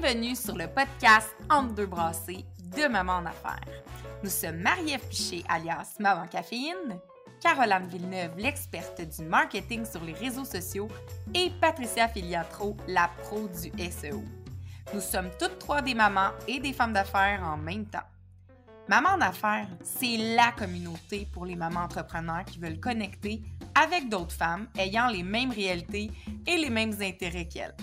[0.00, 2.44] Bienvenue sur le podcast Entre deux brassées
[2.76, 3.82] de Maman en affaires.
[4.22, 7.00] Nous sommes Marie-Ève Piché, alias Maman Caféine,
[7.40, 10.88] Caroline Villeneuve, l'experte du marketing sur les réseaux sociaux,
[11.34, 14.22] et Patricia Filiatro, la pro du SEO.
[14.94, 18.06] Nous sommes toutes trois des mamans et des femmes d'affaires en même temps.
[18.88, 23.42] Maman en affaires, c'est la communauté pour les mamans entrepreneurs qui veulent connecter
[23.74, 26.10] avec d'autres femmes ayant les mêmes réalités
[26.46, 27.74] et les mêmes intérêts qu'elles.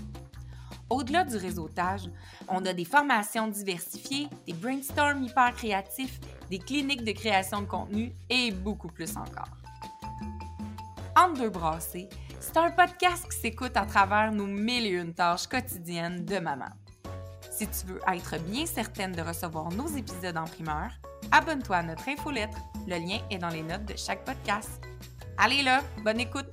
[0.90, 2.10] Au-delà du réseautage,
[2.48, 8.14] on a des formations diversifiées, des brainstorms hyper créatifs, des cliniques de création de contenu
[8.30, 9.50] et beaucoup plus encore.
[11.18, 12.08] Entre deux brassées,
[12.40, 16.70] c'est un podcast qui s'écoute à travers nos mille et une tâches quotidiennes de maman.
[17.50, 20.92] Si tu veux être bien certaine de recevoir nos épisodes en primeur,
[21.32, 22.58] abonne-toi à notre infolettre.
[22.86, 24.82] Le lien est dans les notes de chaque podcast.
[25.38, 26.52] Allez là, bonne écoute!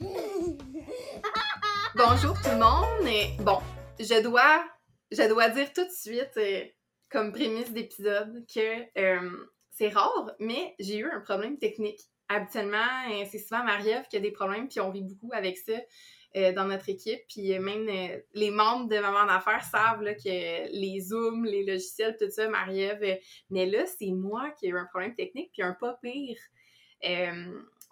[1.94, 3.08] Bonjour tout le monde.
[3.08, 3.58] Et bon,
[3.98, 4.62] je dois,
[5.10, 6.64] je dois dire tout de suite, euh,
[7.08, 9.30] comme prémisse d'épisode, que euh,
[9.70, 12.00] c'est rare, mais j'ai eu un problème technique.
[12.28, 12.76] Habituellement,
[13.10, 15.72] euh, c'est souvent Marie-Ève qui a des problèmes, puis on vit beaucoup avec ça
[16.54, 17.20] dans notre équipe.
[17.26, 17.88] Puis même
[18.34, 23.18] les membres de Maman d'affaires savent là, que les Zooms, les logiciels, tout ça, Marie-Ève.
[23.48, 26.38] mais là, c'est moi qui ai eu un problème technique, puis un pas pire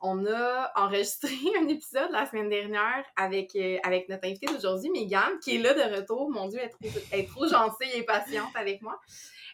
[0.02, 5.38] on a enregistré un épisode la semaine dernière avec, euh, avec notre invitée d'aujourd'hui, Megan,
[5.42, 6.30] qui est là de retour.
[6.30, 9.00] Mon Dieu, elle est trop, gentille et patiente avec moi.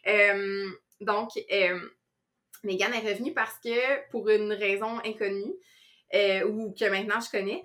[0.06, 0.68] Euh,
[1.00, 1.80] donc, euh,
[2.64, 5.54] Megan est revenue parce que, pour une raison inconnue,
[6.46, 7.62] ou que maintenant je connais,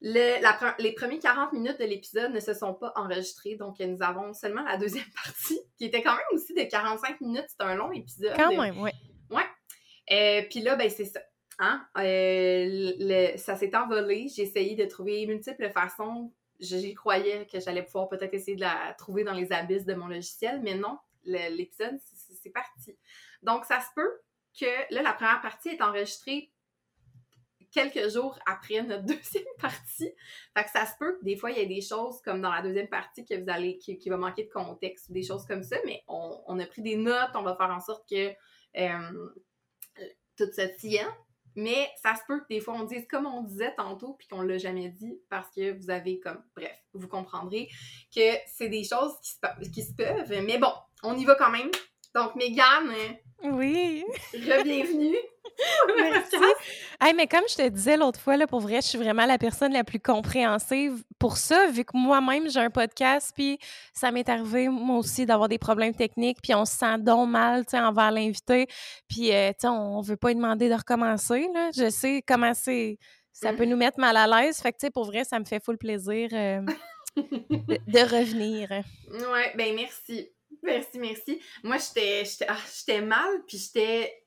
[0.00, 4.62] les premiers 40 minutes de l'épisode ne se sont pas enregistrés, donc nous avons seulement
[4.62, 7.46] la deuxième partie, qui était quand même aussi de 45 minutes.
[7.48, 8.34] C'est un long épisode.
[8.36, 8.90] Quand même, oui.
[9.30, 10.44] Ouais.
[10.50, 11.20] Puis là, ben c'est ça.
[11.58, 11.86] Hein?
[11.98, 14.28] Euh, ça s'est envolé.
[14.28, 16.32] J'ai essayé de trouver multiples façons.
[16.60, 20.06] J'y croyais que j'allais pouvoir peut-être essayer de la trouver dans les abysses de mon
[20.06, 21.98] logiciel, mais non, l'épisode,
[22.42, 22.96] c'est parti.
[23.42, 24.20] Donc, ça se peut
[24.58, 26.52] que là, la première partie est enregistrée
[27.74, 30.12] quelques jours après notre deuxième partie.
[30.56, 32.52] Fait que ça se peut que des fois, il y a des choses comme dans
[32.52, 35.62] la deuxième partie que vous allez, qui, va manquer de contexte ou des choses comme
[35.62, 38.32] ça, mais on, a pris des notes, on va faire en sorte que
[38.76, 39.28] euh,
[40.36, 41.12] tout ça tient.
[41.56, 44.42] Mais ça se peut que des fois on dise comme on disait tantôt puis qu'on
[44.42, 47.68] l'a jamais dit parce que vous avez comme bref, vous comprendrez
[48.14, 50.44] que c'est des choses qui se, qui se peuvent.
[50.44, 50.72] Mais bon,
[51.02, 51.70] on y va quand même.
[52.14, 52.92] Donc Mégane,
[53.44, 54.04] oui.
[54.32, 55.16] Re-bienvenue.
[55.96, 56.36] Merci.
[57.14, 59.72] mais comme je te disais l'autre fois, là, pour vrai, je suis vraiment la personne
[59.72, 63.58] la plus compréhensive pour ça, vu que moi-même, j'ai un podcast, puis
[63.92, 67.64] ça m'est arrivé, moi aussi, d'avoir des problèmes techniques, puis on se sent donc mal,
[67.66, 68.66] tu envers l'invité,
[69.08, 71.70] puis, euh, tu sais, on veut pas lui demander de recommencer, là.
[71.76, 72.98] Je sais comment c'est...
[73.32, 75.44] Ça peut nous mettre mal à l'aise, fait que, tu sais, pour vrai, ça me
[75.44, 76.60] fait full plaisir euh,
[77.16, 78.70] de, revenir.
[78.70, 80.30] Ouais, ben merci.
[80.64, 81.40] Merci, merci.
[81.62, 84.24] Moi, j'étais ah, mal, puis j'étais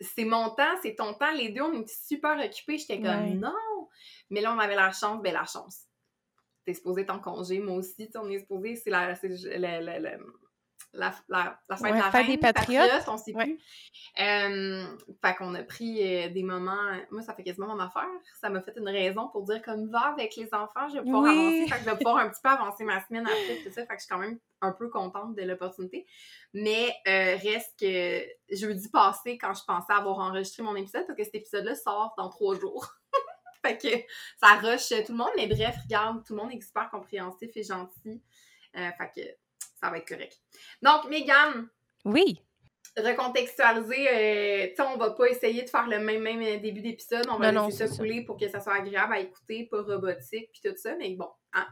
[0.00, 1.30] c'est mon temps, c'est ton temps.
[1.32, 2.78] Les deux, on était super occupés.
[2.78, 3.88] J'étais comme, non!
[4.30, 5.84] Mais là, on avait la chance, ben la chance.
[6.64, 9.14] T'es supposé être en congé, moi aussi, on est supposé, c'est la,
[9.58, 10.18] la, la, la
[10.92, 13.04] fête, la fête des patriotes.
[13.08, 13.58] on sait plus.
[14.20, 14.84] Euh,
[15.24, 16.92] fait qu'on a pris euh, des moments.
[17.10, 18.08] Moi, ça fait quasiment mon affaire.
[18.40, 21.24] Ça m'a fait une raison pour dire comme va avec les enfants, je vais pouvoir
[21.24, 21.66] avancer.
[21.68, 23.86] Fait que je vais pouvoir un petit peu avancer ma semaine après tout ça.
[23.86, 26.06] Fait que je suis quand même un peu contente de l'opportunité.
[26.52, 28.22] Mais euh, reste que
[28.54, 32.28] jeudi passé, quand je pensais avoir enregistré mon épisode, parce que cet épisode-là sort dans
[32.28, 32.94] trois jours.
[33.64, 33.88] fait que
[34.40, 35.32] ça rush tout le monde.
[35.36, 38.22] Mais bref, regarde, tout le monde est super compréhensif et gentil.
[38.74, 39.41] fait que
[39.82, 40.38] ça va être correct.
[40.80, 41.68] Donc, Megan.
[42.04, 42.40] Oui.
[42.96, 46.82] Recontextualiser, euh, tu sais, on va pas essayer de faire le même, même euh, début
[46.82, 47.26] d'épisode.
[47.30, 50.60] On va laisser ça couler pour que ça soit agréable à écouter, pas robotique, puis
[50.64, 51.28] tout ça, mais bon.
[51.54, 51.66] Hein.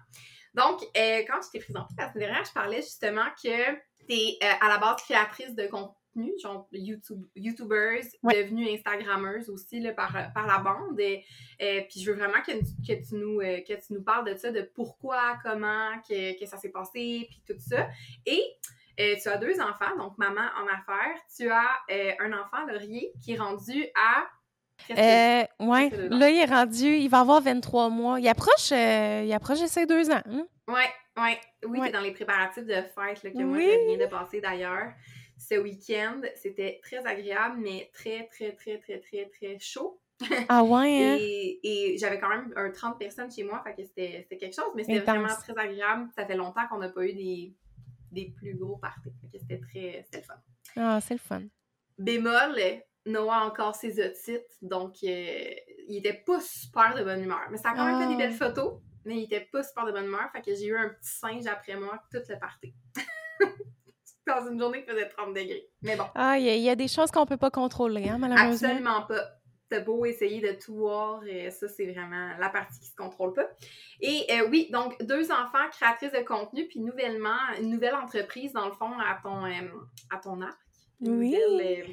[0.55, 3.75] Donc, euh, quand je t'ai présenté la semaine dernière, je parlais justement que
[4.09, 6.00] tu es à la base créatrice de contenu
[6.43, 10.99] genre YouTube, YouTubers, devenus Instagrammeuses aussi là, par, par la bande.
[10.99, 11.25] Et,
[11.63, 14.37] euh, puis je veux vraiment que, que, tu nous, euh, que tu nous parles de
[14.37, 17.89] ça, de pourquoi, comment, que, que ça s'est passé, puis tout ça.
[18.27, 18.43] Et
[18.99, 21.17] euh, tu as deux enfants, donc maman en affaires.
[21.37, 21.81] Tu as
[22.21, 24.27] un enfant, Laurier, qui est rendu à
[24.93, 28.19] euh, ouais, là, il est rendu, il va avoir 23 mois.
[28.19, 30.23] Il approche, il approche ses deux ans.
[30.25, 30.47] Hein?
[30.69, 30.89] Ouais,
[31.23, 31.39] ouais.
[31.67, 31.93] Oui, ouais.
[31.93, 34.93] dans les préparatifs de fête là, que moi, je viens de passer d'ailleurs
[35.41, 36.21] ce week-end.
[36.37, 40.01] C'était très agréable, mais très, très, très, très, très, très chaud.
[40.49, 41.17] Ah ouais, hein?
[41.19, 44.85] Et, j'avais quand même un 30 personnes chez moi, fait que c'était quelque chose, mais
[44.85, 46.09] c'était vraiment très agréable.
[46.15, 47.55] Ça fait longtemps qu'on n'a pas eu des,
[48.13, 49.11] des plus gros parties.
[49.21, 50.03] Fait que c'était très...
[50.05, 50.35] C'était le fun.
[50.77, 51.43] Ah, c'est le fun.
[51.99, 52.61] Bémol,
[53.07, 55.55] Noah a encore ses otites, donc euh,
[55.89, 57.41] il était pas super de bonne humeur.
[57.51, 58.47] Mais ça a quand même fait des belles ah.
[58.47, 58.81] photos.
[59.07, 61.47] mais il était pas super de bonne humeur, fait que j'ai eu un petit singe
[61.47, 62.75] après moi toute le party.
[64.39, 65.69] Dans une journée qui faisait 30 degrés.
[65.83, 66.05] Mais bon.
[66.15, 68.69] Ah, il y, a des choses qu'on peut pas contrôler, hein, malheureusement.
[68.69, 69.23] Absolument pas.
[69.69, 73.33] T'as beau essayer de tout voir, et ça, c'est vraiment la partie qui se contrôle
[73.35, 73.49] pas.
[74.01, 78.67] Et euh, oui, donc, deux enfants créatrices de contenu, puis nouvellement, une nouvelle entreprise, dans
[78.67, 79.51] le fond, à ton, euh,
[80.11, 80.59] à ton arc.
[81.01, 81.37] oui.
[81.37, 81.85] Euh,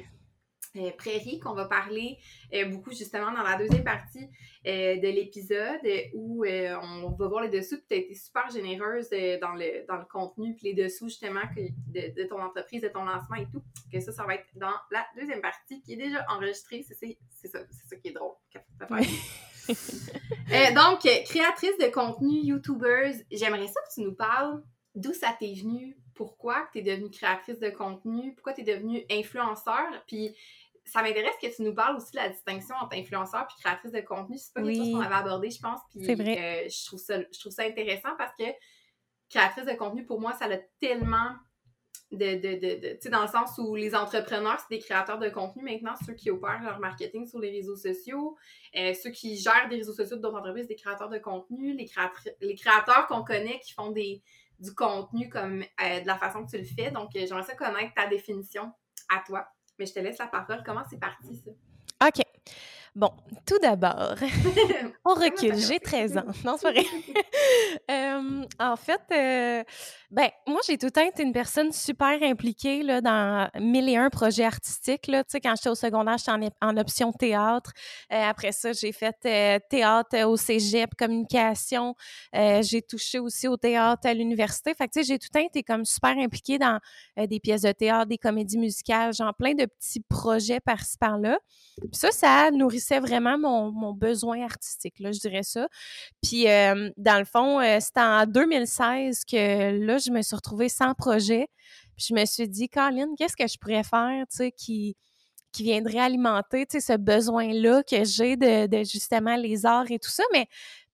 [0.76, 2.18] euh, Prairie, qu'on va parler
[2.54, 4.28] euh, beaucoup justement dans la deuxième partie
[4.66, 5.80] euh, de l'épisode
[6.14, 7.76] où on va voir les dessous.
[7.88, 9.08] Tu as été super généreuse
[9.40, 11.40] dans, le, dans le contenu, puis les dessous justement
[11.88, 13.62] de, ton entreprise, de ton lancement et tout.
[13.92, 16.82] Que ça, ça va être dans la deuxième partie qui est déjà enregistrée.
[16.82, 18.34] C'est ça, ça qui est drôle.
[20.74, 24.62] donc, créatrice de contenu, YouTubers, j'aimerais ça que tu nous parles
[24.98, 29.04] d'où ça t'est venu, pourquoi tu es devenue créatrice de contenu, pourquoi tu es devenue
[29.08, 30.36] influenceur, puis
[30.84, 34.00] ça m'intéresse que tu nous parles aussi de la distinction entre influenceur et créatrice de
[34.00, 34.36] contenu.
[34.36, 35.80] C'est pas quelque chose qu'on avait abordé, je pense.
[35.90, 36.64] Puis, vrai.
[36.64, 38.44] Euh, je, trouve ça, je trouve ça intéressant parce que
[39.30, 41.36] créatrice de contenu, pour moi, ça a tellement
[42.10, 42.34] de.
[42.34, 45.62] de, de, tu sais, dans le sens où les entrepreneurs, c'est des créateurs de contenu
[45.62, 48.36] maintenant, ceux qui opèrent leur marketing sur les réseaux sociaux,
[48.76, 51.88] euh, ceux qui gèrent des réseaux sociaux d'autres entreprises, des créateurs de contenu, les,
[52.40, 54.22] les créateurs qu'on connaît qui font des,
[54.58, 56.90] du contenu comme euh, de la façon que tu le fais.
[56.90, 58.72] Donc, j'aimerais ça connaître ta définition
[59.14, 59.46] à toi.
[59.78, 60.62] Mais je te laisse la parole.
[60.64, 61.50] Comment c'est parti, ça?
[62.06, 62.22] OK.
[62.94, 63.12] Bon,
[63.46, 64.16] tout d'abord,
[65.04, 66.24] on recule, j'ai 13 ans.
[66.44, 66.84] Non, c'est vrai.
[68.58, 69.64] En fait, euh,
[70.10, 73.96] ben, moi, j'ai tout le temps été une personne super impliquée là, dans mille et
[73.96, 75.06] un projets artistiques.
[75.06, 75.22] Là.
[75.24, 77.72] Quand j'étais au secondaire, j'étais en, option théâtre.
[78.12, 81.94] Euh, après ça, j'ai fait euh, théâtre au cégep, communication.
[82.32, 84.74] j'ai touché aussi au théâtre à l'université.
[84.74, 86.78] Fait que, tu sais, j'ai tout le temps été comme super impliquée dans
[87.16, 91.38] des pièces de théâtre, des comédies musicales, genre plein de petits projets par-ci par-là.
[91.92, 95.68] Ça, ça nourrissait vraiment mon, mon, besoin artistique, là, je dirais ça.
[96.22, 101.48] Puis, dans le fond, c'était en 2016 que là, je me suis retrouvée sans projet.
[101.96, 104.96] Puis je me suis dit, Caroline, qu'est-ce que je pourrais faire, tu sais, qui,
[105.52, 109.98] qui viendrait alimenter, tu sais, ce besoin-là que j'ai de, de, justement les arts et
[109.98, 110.46] tout ça, mais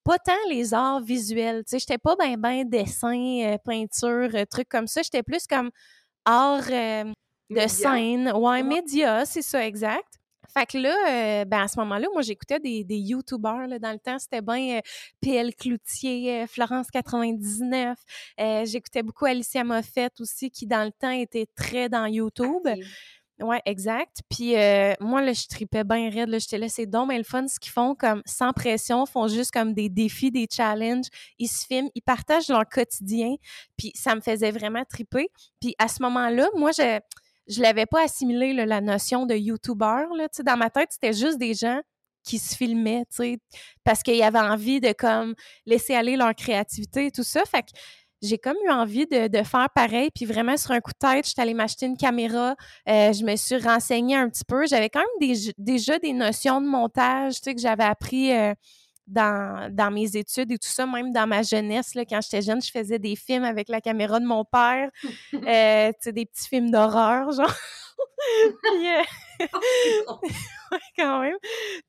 [0.04, 4.44] pas tant les arts visuels, tu sais, j'étais pas ben ben dessin, euh, peinture, euh,
[4.44, 5.70] trucs comme ça, j'étais plus comme
[6.24, 7.04] art euh,
[7.50, 10.20] de scène, ouais, média, c'est ça, exact.
[10.52, 13.66] Fait que là, euh, ben à ce moment-là, moi, j'écoutais des, des YouTubers.
[13.66, 14.80] Là, dans le temps, c'était bien euh,
[15.20, 17.98] PL Cloutier, euh, Florence 99.
[18.64, 22.66] j'écoutais beaucoup Alicia Moffett aussi, qui dans le temps était très dans YouTube.
[23.40, 24.18] Ouais, exact.
[24.30, 24.52] Puis
[25.00, 26.28] moi, là, je tripais bien raide.
[26.28, 29.26] Là, j'étais là, c'est donc mais le fun ce qu'ils font, comme sans pression, font
[29.26, 31.06] juste comme des défis, des challenges.
[31.38, 33.34] Ils se filment, ils partagent leur quotidien.
[33.76, 35.28] Puis ça me faisait vraiment triper.
[35.60, 37.00] Puis à ce moment-là, moi, je
[37.48, 40.06] je l'avais pas assimilé la notion de YouTuber.
[40.16, 41.80] Là, dans ma tête, c'était juste des gens
[42.24, 43.04] qui se filmaient,
[43.84, 45.34] parce qu'ils avaient envie de comme
[45.66, 47.42] laisser aller leur créativité et tout ça.
[47.44, 47.68] Fait que
[48.22, 51.32] j'ai comme eu envie de, faire pareil, puis vraiment sur un coup de tête, je
[51.32, 52.56] suis allée m'acheter une caméra,
[52.88, 54.66] euh, je me suis renseignée un petit peu.
[54.66, 58.54] J'avais quand même déjà des notions de montage, tu sais, que j'avais appris euh,
[59.06, 62.62] dans, dans mes études et tout ça, même dans ma jeunesse, là, quand j'étais jeune,
[62.62, 64.90] je faisais des films avec la caméra de mon père,
[65.34, 67.54] euh, des petits films d'horreur, genre.
[68.62, 69.46] Puis, euh,
[70.96, 71.36] quand même.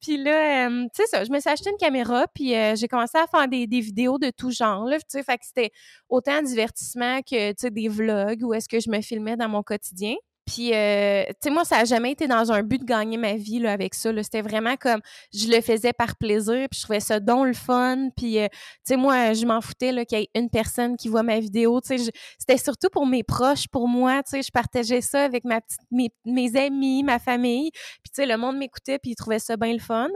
[0.01, 3.17] Puis là, euh, tu sais ça, je me suis acheté une caméra, puis j'ai commencé
[3.17, 5.71] à faire des, des, vidéos de tout genre, là, tu sais, fait que c'était
[6.09, 9.63] autant divertissement que, tu sais, des vlogs où est-ce que je me filmais dans mon
[9.63, 10.15] quotidien.
[10.45, 13.33] Puis, euh, tu sais, moi, ça n'a jamais été dans un but de gagner ma
[13.33, 14.11] vie là, avec ça.
[14.21, 15.01] C'était vraiment comme,
[15.33, 18.09] je le faisais par plaisir, puis je trouvais ça donc le fun.
[18.15, 21.23] Puis, euh, tu sais, moi, je m'en foutais qu'il y ait une personne qui voit
[21.23, 21.79] ma vidéo.
[21.83, 24.21] C'était surtout pour mes proches, pour moi.
[24.23, 25.61] Tu sais, je partageais ça avec ma
[25.91, 27.71] mes, amis, ma famille.
[27.71, 30.09] Puis, tu sais, le monde m'écoutait, puis il trouvait ça bien le fun.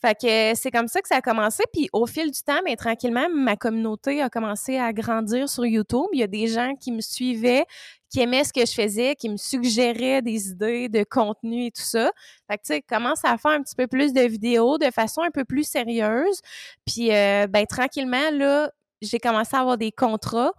[0.00, 1.64] Fait que c'est comme ça que ça a commencé.
[1.72, 6.06] Puis au fil du temps, mais tranquillement, ma communauté a commencé à grandir sur YouTube.
[6.12, 7.64] Il y a des gens qui me suivaient,
[8.10, 11.82] qui aimaient ce que je faisais, qui me suggéraient des idées de contenu et tout
[11.82, 12.10] ça.
[12.50, 15.22] Fait que, tu sais, commence à faire un petit peu plus de vidéos de façon
[15.22, 16.40] un peu plus sérieuse.
[16.86, 18.70] Puis, euh, ben, tranquillement, là,
[19.02, 20.52] j'ai commencé à avoir des contrats.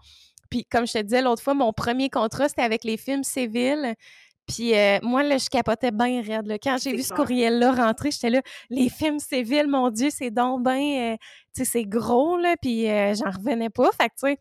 [0.50, 3.96] Puis, comme je te disais l'autre fois, mon premier contrat, c'était avec les films civils.
[4.48, 6.48] Puis euh, moi, là, je capotais bien raide.
[6.48, 6.58] Là.
[6.58, 8.42] Quand j'ai vu ce courriel-là rentrer, j'étais là,
[8.72, 11.18] les films civils, mon Dieu, c'est donc bien, euh,
[11.56, 13.92] tu sais, c'est gros, là, puis j'en revenais pas.
[13.92, 14.38] Fait que, tu sais,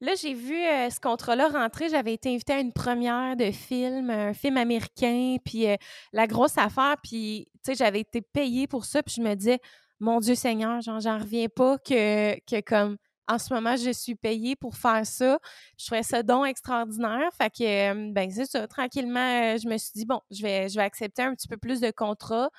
[0.00, 1.88] Là, j'ai vu euh, ce contrat-là rentrer.
[1.88, 5.76] J'avais été invitée à une première de film, un film américain, puis euh,
[6.12, 6.96] la grosse affaire.
[7.02, 9.02] Puis, tu sais, j'avais été payée pour ça.
[9.02, 9.58] Puis je me disais,
[9.98, 14.76] mon Dieu Seigneur, j'en reviens pas que, comme en ce moment, je suis payée pour
[14.76, 15.38] faire ça.
[15.76, 17.30] Je ferais ça donc extraordinaire.
[17.36, 18.68] Fait que, euh, ben, c'est ça.
[18.68, 21.80] Tranquillement, je me suis dit, bon, je vais, je vais accepter un petit peu plus
[21.80, 22.50] de contrats.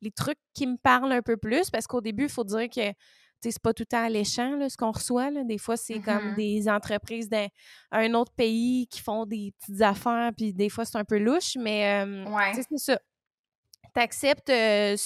[0.00, 2.92] Les trucs qui me parlent un peu plus, parce qu'au début, il faut dire que
[3.50, 5.30] c'est pas tout le temps alléchant, là, ce qu'on reçoit.
[5.30, 5.44] Là.
[5.44, 6.34] Des fois, c'est comme Mhm.
[6.36, 7.46] des entreprises d'un
[7.92, 11.56] un autre pays qui font des petites affaires, puis des fois, c'est un peu louche,
[11.58, 12.52] mais euh, Ouais.
[12.54, 12.98] c'est ça.
[13.94, 14.96] T'acceptes euh,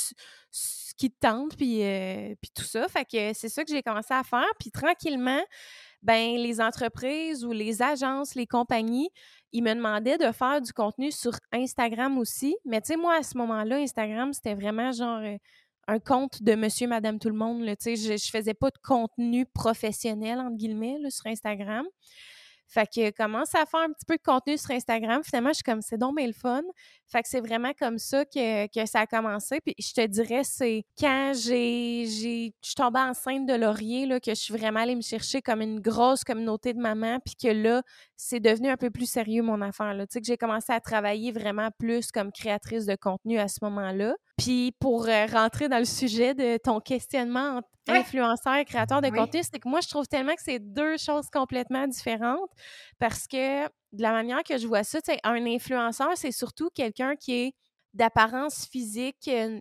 [0.50, 2.86] ce, qui te tente, puis, euh, puis tout ça.
[2.88, 4.50] Fait que c'est ça que j'ai commencé à faire.
[4.58, 5.40] Puis tranquillement,
[6.02, 9.08] ben les entreprises ou les agences, les compagnies,
[9.52, 12.56] ils me demandaient de faire du contenu sur Instagram aussi.
[12.64, 15.20] Mais tu sais, moi, à ce moment-là, Instagram, c'était vraiment genre
[15.90, 17.62] un compte de monsieur, madame, tout le monde.
[17.62, 17.74] là.
[17.84, 21.84] Je, je faisais pas de contenu professionnel, entre guillemets, sur Instagram.
[22.70, 25.22] Fait que commence à faire un petit peu de contenu sur Instagram.
[25.24, 26.62] Finalement, je suis comme, c'est donc bien le fun.
[27.08, 29.60] Fait que c'est vraiment comme ça que, ça a commencé.
[29.60, 34.20] Puis je te dirais, c'est quand j'ai, j'ai, je suis tombée enceinte de Laurier, là,
[34.20, 37.48] que je suis vraiment allée me chercher comme une grosse communauté de mamans, puis que
[37.48, 37.82] là,
[38.14, 39.92] c'est devenu un peu plus sérieux, mon affaire.
[39.92, 40.06] Là.
[40.06, 44.14] Que j'ai commencé à travailler vraiment plus comme créatrice de contenu à ce moment-là.
[44.42, 49.08] Puis pour euh, rentrer dans le sujet de ton questionnement entre influenceur et créateur de
[49.08, 49.18] Oui.
[49.18, 52.50] contenu, c'est que moi, je trouve tellement que c'est deux choses complètement différentes
[52.98, 57.32] parce que de la manière que je vois ça, un influenceur, c'est surtout quelqu'un qui
[57.34, 57.52] est
[57.94, 59.60] d'apparence physique euh,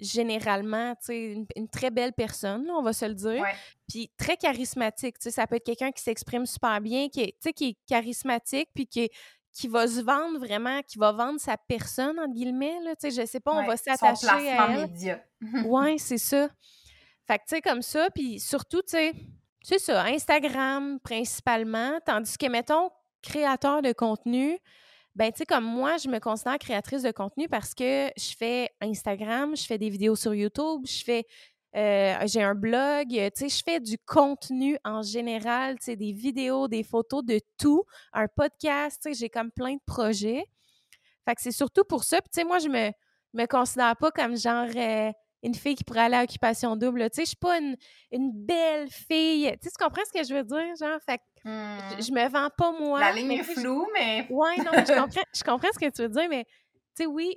[0.00, 3.54] généralement, tu sais, une, une très belle personne, là, on va se le dire, Ouais.
[3.88, 7.26] puis très charismatique, tu sais, ça peut être quelqu'un qui s'exprime super bien, qui est,
[7.32, 9.10] tu sais, qui est charismatique, puis qui est-
[9.58, 13.22] qui va se vendre vraiment, qui va vendre sa personne, entre guillemets, là, tu sais,
[13.22, 13.66] je sais pas, on Ouais.
[13.66, 14.86] va s'attacher à elle.
[14.88, 15.20] média.
[15.66, 16.48] Ouais, c'est ça.
[17.26, 19.12] Fait que, tu sais, comme ça, puis surtout, tu sais,
[19.62, 22.90] c'est ça, Instagram principalement, tandis que, mettons,
[23.22, 24.58] créateur de contenu,
[25.16, 28.70] ben, tu sais, comme moi, je me considère créatrice de contenu parce que je fais
[28.80, 31.24] Instagram, je fais des vidéos sur YouTube, je fais,
[31.76, 36.12] euh, j'ai un blog, tu sais, je fais du contenu en général, tu sais, des
[36.12, 40.44] vidéos, des photos, de tout, un podcast, tu sais, j'ai comme plein de projets.
[41.24, 42.20] Fait que c'est surtout pour ça.
[42.22, 42.90] Puis, tu sais, moi, je me,
[43.34, 47.10] me considère pas comme genre euh, une fille qui pourrait aller à Occupation Double.
[47.10, 47.76] Tu sais, je suis pas une,
[48.10, 49.44] une belle fille.
[49.60, 50.74] Tu sais, tu comprends ce que je veux dire?
[50.80, 51.78] Genre, fait que Hmm.
[52.00, 52.98] je, je me vends pas moi.
[52.98, 56.02] La ligne mais est floue, mais Ouais, non, je comprends, je comprends ce que tu
[56.02, 57.36] veux dire, mais tu sais, oui,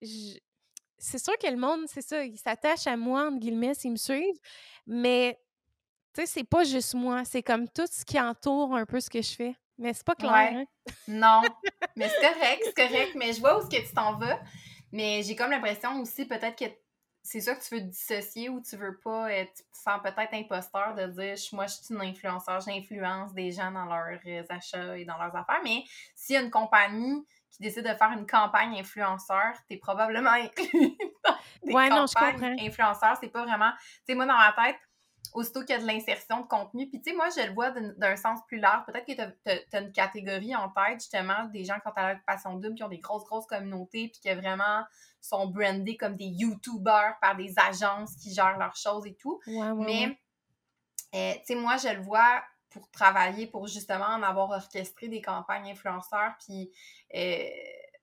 [0.00, 0.38] je-
[1.02, 3.96] c'est sûr que le monde, c'est ça, il s'attache à moi, entre guillemets, s'ils me
[3.96, 4.38] suivent,
[4.86, 5.38] mais
[6.14, 9.10] tu sais, c'est pas juste moi, c'est comme tout ce qui entoure un peu ce
[9.10, 9.54] que je fais.
[9.78, 10.54] Mais c'est pas clair, Ouais.
[10.54, 10.64] hein?
[11.08, 11.40] non.
[11.96, 13.12] Mais c'est correct, c'est correct.
[13.16, 14.38] Mais je vois où est-ce que tu t'en vas.
[14.92, 16.70] Mais j'ai comme l'impression aussi, peut-être que
[17.22, 20.00] c'est ça que tu veux te dissocier ou tu veux pas, euh, tu te sens
[20.02, 24.42] peut-être imposteur de dire moi je suis une influenceur, j'influence des gens dans leurs euh,
[24.50, 25.60] achats et dans leurs affaires.
[25.64, 30.30] Mais s'il y a une compagnie qui décide de faire une campagne influenceur, t'es probablement
[30.30, 32.66] inclus dans des Ouais, non, je campagnes comprends.
[32.66, 33.16] influenceurs.
[33.20, 33.70] C'est pas vraiment.
[33.80, 34.78] Tu sais, moi dans ma tête,
[35.34, 36.88] aussitôt qu'il y a de l'insertion de contenu.
[36.88, 38.84] Puis, tu sais, moi, je le vois d'un sens plus large.
[38.86, 42.56] Peut-être que tu as, une catégorie en tête, justement, des gens qui ont à l'occupation
[42.56, 44.82] double, qui ont des grosses, grosses communautés, puis qui vraiment
[45.20, 49.40] sont brandés comme des YouTubers par des agences qui gèrent leurs choses et tout.
[49.46, 50.18] Ouais, ouais, Mais, ouais.
[51.14, 52.42] euh, tu sais, moi, je le vois
[52.72, 56.70] pour travailler, pour justement en avoir orchestré des campagnes influenceurs, puis
[57.14, 57.48] euh,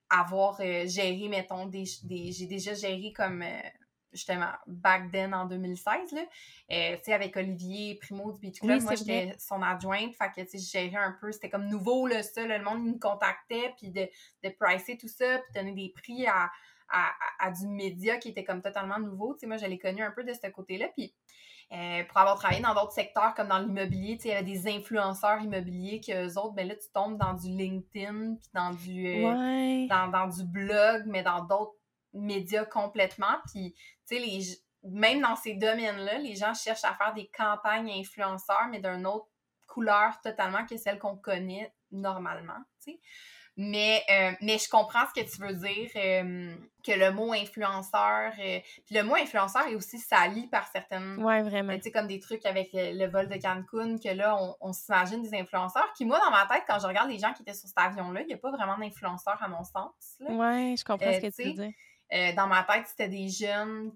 [0.09, 3.61] avoir euh, géré, mettons, des, des j'ai déjà géré comme, euh,
[4.11, 6.21] justement, back then, en 2016, là,
[6.67, 10.41] tu sais, avec Olivier Primo du Beach Club, Oui, moi, j'étais son adjointe, fait que,
[10.49, 12.93] tu sais, je gérais un peu, c'était comme nouveau, là, ça, là, le monde il
[12.93, 14.07] me contactait, puis de,
[14.43, 16.49] de pricer tout ça, puis donner des prix à,
[16.89, 19.77] à, à- à du média qui était comme totalement nouveau, tu sais, moi, je l'ai
[19.77, 21.13] connu un peu de ce côté-là, puis
[21.71, 24.43] euh, pour avoir travaillé dans d'autres secteurs comme dans l'immobilier, tu sais, il y avait
[24.43, 29.07] des influenceurs immobiliers qu'eux autres, ben là, tu tombes dans du LinkedIn, puis dans du,
[29.07, 29.87] euh, Ouais.
[29.87, 31.75] dans, dans du blog, mais dans d'autres
[32.13, 33.37] médias complètement.
[33.51, 33.75] Puis,
[34.07, 34.41] tu sais, les,
[34.83, 39.27] même dans ces domaines-là, les gens cherchent à faire des campagnes influenceurs, mais d'une autre
[39.67, 42.99] couleur totalement que celle qu'on connaît normalement, tu sais.
[43.57, 48.31] Mais, euh, mais je comprends ce que tu veux dire, euh, que le mot influenceur,
[48.39, 51.75] euh, puis le mot influenceur est aussi sali par certaines Ouais, vraiment.
[51.75, 54.71] tu sais, comme des trucs avec le, le vol de Cancun, que là, on, on
[54.73, 55.91] s'imagine des influenceurs.
[55.93, 58.21] Qui, moi, dans ma tête, quand je regarde les gens qui étaient sur cet avion-là,
[58.21, 59.91] il n'y a pas vraiment d'influenceurs, à mon sens.
[60.19, 60.31] là.
[60.31, 62.35] Ouais, je comprends ce que tu veux dire.
[62.35, 63.91] Dans ma tête, c'était des jeunes,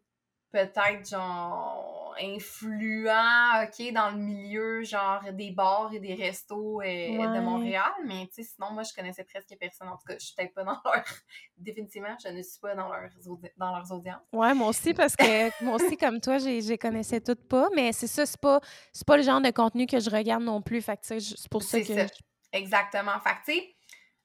[0.53, 7.35] peut-être, genre, influents, OK, dans le milieu, genre, des bars et des restos euh, Ouais.
[7.39, 7.91] de Montréal.
[8.05, 9.87] Mais, tu sais, sinon, moi, je connaissais presque personne.
[9.89, 11.03] En tout cas, je suis peut-être pas dans leur...
[11.57, 13.09] Définitivement, je ne suis pas dans leurs,
[13.57, 14.21] dans leurs audiences.
[14.31, 17.69] Ouais, moi aussi, parce que moi aussi, comme toi, j'ai- je les connaissais toutes pas,
[17.75, 20.61] mais c'est ça, c'est pas, c'est pas le genre de contenu que je regarde non
[20.61, 20.81] plus.
[20.81, 21.85] Fait que, c'est pour ça que.
[21.85, 22.05] ça.
[22.51, 23.19] Exactement.
[23.21, 23.75] Fait que, tu sais,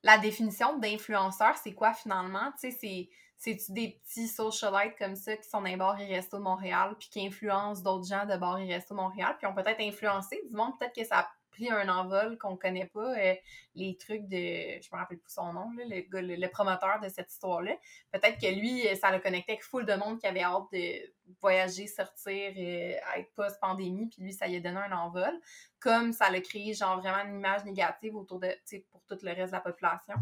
[0.02, 2.52] la définition d'influenceur, c'est quoi finalement?
[2.60, 3.08] Tu sais, c'est.
[3.38, 6.96] C'est-tu des petits socialites comme ça qui sont dans les bars et restos de Montréal
[6.98, 10.42] puis qui influencent d'autres gens de bars et restos de Montréal puis ont peut-être influencé
[10.48, 11.28] du monde, peut-être que ça
[11.58, 13.14] pris un envol qu'on connaît pas.
[13.18, 13.34] Euh,
[13.74, 14.80] les trucs de.
[14.80, 17.76] Je me rappelle plus son nom, là, le, le, promoteur de cette histoire-là.
[18.12, 21.86] Peut-être que lui, ça le connectait avec full de monde qui avait hâte de voyager,
[21.86, 25.32] sortir, euh, être post-pandémie, puis lui, ça lui a donné un envol.
[25.80, 28.48] Comme ça l'a créé, genre, vraiment une image négative autour de.
[28.90, 30.14] pour tout le reste de la population.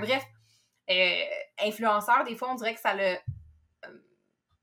[0.00, 0.24] Bref,
[0.90, 1.24] euh,
[1.60, 3.16] influenceur, des fois, on dirait que ça le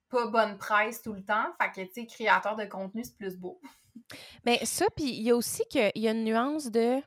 [0.10, 1.46] pas bonne presse tout le temps.
[1.60, 3.60] Fait que, tu sais, créateur de contenu, c'est plus beau.
[4.46, 7.01] Mais ça, puis il y a aussi qu'il y a une nuance de.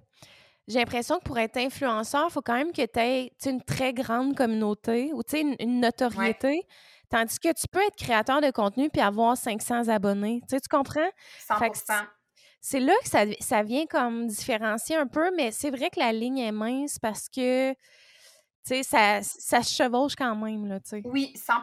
[0.66, 3.94] J'ai l'impression que pour être influenceur, il faut quand même que tu aies une très
[3.94, 6.66] grande communauté ou une, une notoriété.
[7.08, 10.42] Tandis que tu peux être créateur de contenu puis avoir 500 abonnés.
[10.46, 11.08] tu comprends?
[11.48, 12.06] 100%.
[12.60, 16.12] C'est là que ça, ça, vient comme différencier un peu, mais c'est vrai que la
[16.12, 17.74] ligne est mince parce que
[18.64, 20.66] ça, ça se chevauche quand même.
[20.66, 21.62] Là, oui, 100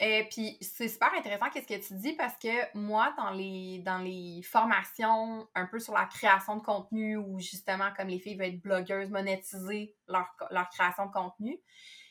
[0.00, 3.98] et puis c'est super intéressant qu'est-ce que tu dis parce que moi dans les dans
[3.98, 8.54] les formations un peu sur la création de contenu ou justement comme les filles veulent
[8.54, 11.60] être blogueuses monétiser leur, leur création de contenu,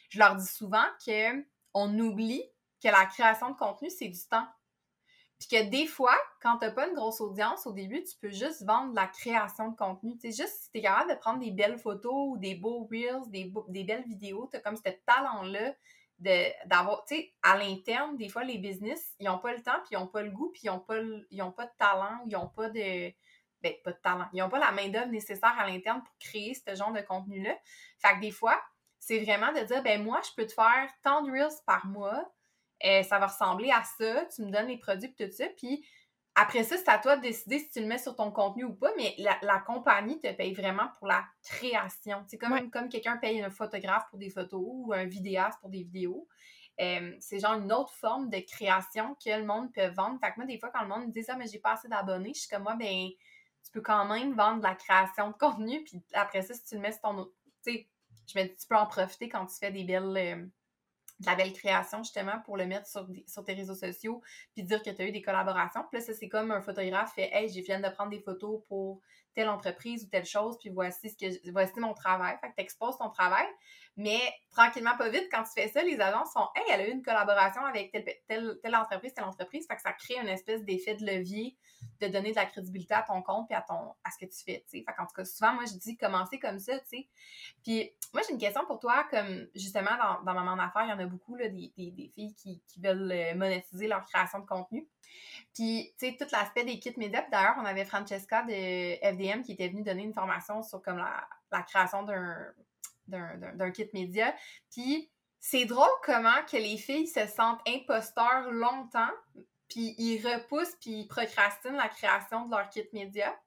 [0.10, 2.44] je leur dis souvent que on oublie
[2.82, 4.48] que la création de contenu c'est du temps.
[5.48, 8.30] Puis que des fois, quand tu n'as pas une grosse audience au début, tu peux
[8.30, 10.16] juste vendre la création de contenu.
[10.18, 12.88] Tu sais, juste si tu es capable de prendre des belles photos ou des beaux
[12.90, 15.74] reels, des, des belles vidéos, tu as comme ce talent-là
[16.66, 19.90] d'avoir, tu sais, à l'interne, des fois, les business, ils n'ont pas le temps, puis
[19.92, 22.70] ils n'ont pas le goût, puis ils n'ont pas, pas de talent, ils n'ont pas
[22.70, 23.12] de,
[23.62, 26.76] ben, pas de talent, ils n'ont pas la main-d'œuvre nécessaire à l'interne pour créer ce
[26.76, 27.58] genre de contenu-là.
[27.98, 28.62] Fait que des fois,
[29.00, 32.32] c'est vraiment de dire, ben moi, je peux te faire tant de Reels par mois,
[32.86, 35.86] euh, ça va ressembler à ça, tu me donnes les produits, tout ça, puis
[36.36, 38.74] après ça, c'est à toi de décider si tu le mets sur ton contenu ou
[38.74, 42.24] pas, mais la, compagnie te paye vraiment pour la création.
[42.28, 45.84] C'est comme, comme quelqu'un paye un photographe pour des photos ou un vidéaste pour des
[45.84, 46.28] vidéos.
[46.82, 50.20] Euh, c'est genre une autre forme de création que le monde peut vendre.
[50.20, 51.88] Fait que moi, des fois, quand le monde me dit ça, mais j'ai pas assez
[51.88, 53.10] d'abonnés, je suis comme moi, ben,
[53.64, 56.76] tu peux quand même vendre de la création de contenu, puis après ça, si tu
[56.76, 57.26] le mets sur ton.
[57.64, 57.88] Tu sais,
[58.28, 60.18] je me dis, tu peux en profiter quand tu fais des belles.
[60.18, 60.46] Euh,
[61.24, 64.22] de la belle création justement pour le mettre sur, tes réseaux sociaux
[64.54, 65.82] puis dire que tu as eu des collaborations.
[65.90, 68.62] Puis là, ça, c'est comme un photographe fait Hey, j'ai viens de prendre des photos
[68.68, 69.02] pour
[69.34, 72.38] telle entreprise ou telle chose, puis voici ce que voici mon travail.
[72.42, 73.48] Fait que tu exposes ton travail.
[73.96, 74.20] Mais
[74.52, 77.04] tranquillement, pas vite, quand tu fais ça, les agences font Hey, elle a eu une
[77.04, 79.68] collaboration avec telle, telle, entreprise, telle entreprise.
[79.68, 81.56] Ça crée une espèce d'effet de levier
[82.02, 84.44] de donner de la crédibilité à ton compte et à ton à ce que tu
[84.44, 84.64] fais.
[84.68, 84.84] T'sais.
[84.86, 87.08] Fait qu'en tout cas, souvent, moi, je dis commencer comme ça, tu sais.
[87.64, 90.94] Puis moi, j'ai une question pour toi, comme justement dans, dans Maman d'affaires, il y
[90.94, 94.40] en a beaucoup là, des, des, des, filles qui, qui veulent euh, monétiser leur création
[94.40, 94.88] de contenu.
[95.54, 97.24] Puis, tu sais, tout l'aspect des kits médias.
[97.32, 101.28] D'ailleurs, on avait Francesca de FDM qui était venue donner une formation sur comme la,
[101.52, 102.54] la création d'un
[103.08, 104.34] d'un kit média.
[104.72, 109.12] Puis c'est drôle comment que les filles se sentent imposteurs longtemps,
[109.70, 113.38] puis ils repoussent, puis ils procrastinent la création de leur kit média.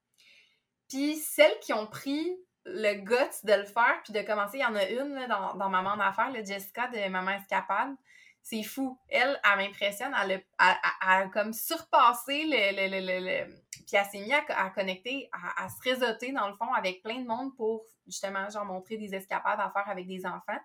[0.88, 4.64] Puis celles qui ont pris le guts de le faire, puis de commencer, il y
[4.64, 7.94] en a une dans, Maman d'affaires, le Jessica de Maman Escapade.
[8.42, 8.98] C'est fou.
[9.08, 10.14] Elle, elle m'impressionne.
[10.22, 12.88] Elle, a comme surpassé le.
[12.88, 13.54] le, le,
[13.86, 17.20] Puis elle s'est mise à, connecter, à, à, se réseauter, dans le fond, avec plein
[17.20, 20.58] de monde pour justement, genre, montrer des escapades à faire avec des enfants.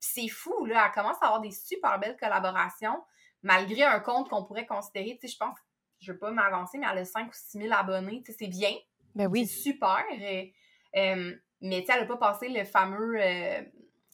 [0.00, 0.86] Puis c'est fou, là.
[0.86, 3.02] Elle commence à avoir des super belles collaborations,
[3.42, 5.56] malgré un compte qu'on pourrait considérer, tu sais, je pense,
[6.00, 8.48] je veux pas m'avancer, mais elle a 5 ou 6 000 abonnés, tu sais, c'est
[8.48, 8.72] bien.
[9.14, 9.46] Ben oui.
[9.46, 10.04] C'est super.
[10.12, 10.54] Et,
[10.96, 13.20] euh, mais tu sais, elle n'a pas passé le fameux.
[13.20, 13.62] Euh,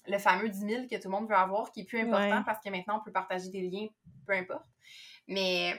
[0.08, 2.62] le fameux 10 000 que tout le monde veut avoir, qui est plus important parce
[2.62, 3.88] que maintenant, on peut partager des liens,
[4.24, 4.64] peu importe.
[5.26, 5.74] Mais,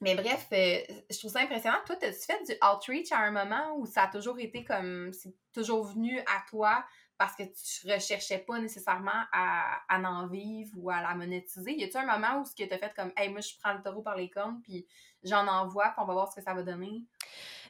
[0.00, 0.78] mais bref, euh,
[1.10, 1.78] je trouve ça impressionnant.
[1.86, 5.34] Toi, as-tu fait du outreach à un moment où ça a toujours été comme, c'est
[5.52, 6.84] toujours venu à toi
[7.18, 11.72] parce que tu recherchais pas nécessairement à, en vivre ou à la monétiser?
[11.72, 13.72] Y a-tu un moment où ce que tu as fait comme, hey, moi, je prends
[13.72, 14.86] le taureau par les cornes, puis
[15.24, 17.02] j'en envoie, puis on va voir ce que ça va donner?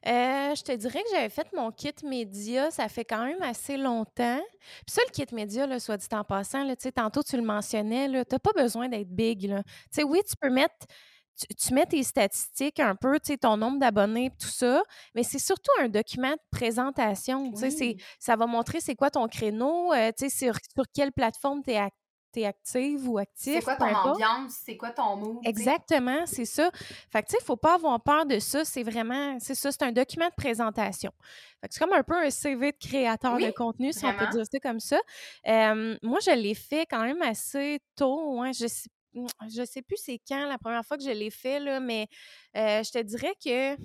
[0.07, 3.79] Euh, je te dirais que j'avais fait mon kit média, ça fait quand même assez
[3.79, 4.43] longtemps.
[4.87, 8.07] Puis ça, le kit média, là, soit dit en passant, là, tantôt tu le mentionnais,
[8.07, 9.45] tu n'as pas besoin d'être big.
[9.45, 9.63] Là.
[10.05, 10.87] Oui, tu peux mettre
[11.57, 14.83] tu, mets tes statistiques un peu, ton nombre d'abonnés, tout ça,
[15.15, 17.53] mais c'est surtout un document de présentation.
[17.55, 17.97] Oui.
[18.19, 21.91] Ça va montrer c'est quoi ton créneau, euh, sur, sur quelle plateforme tu es,
[22.45, 23.55] active ou actif.
[23.55, 25.41] C'est quoi ton ambiance, c'est quoi ton mood.
[25.45, 26.71] Exactement, c'est ça.
[27.11, 28.65] Fait que, tu sais, il ne faut pas avoir peur de ça.
[28.65, 31.11] C'est vraiment, c'est ça, c'est un document de présentation.
[31.61, 34.29] Fait que c'est comme un peu un CV de créateur de contenu, si on peut
[34.29, 34.99] dire ça comme ça.
[35.45, 38.41] moi, je l'ai fait quand même assez tôt.
[38.41, 41.61] Hein, je sais je sais plus c'est quand la première fois que je l'ai fait,
[41.61, 42.09] là, mais
[42.55, 43.77] je te dirais que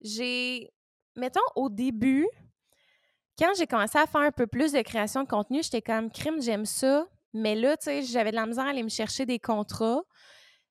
[0.00, 0.70] j'ai,
[1.16, 2.26] mettons, au début,
[3.38, 6.40] quand j'ai commencé à faire un peu plus de création de contenu, j'étais comme crime,
[6.40, 7.06] j'aime ça.
[7.32, 10.02] Mais là, tu sais, j'avais de la misère à aller me chercher des contrats.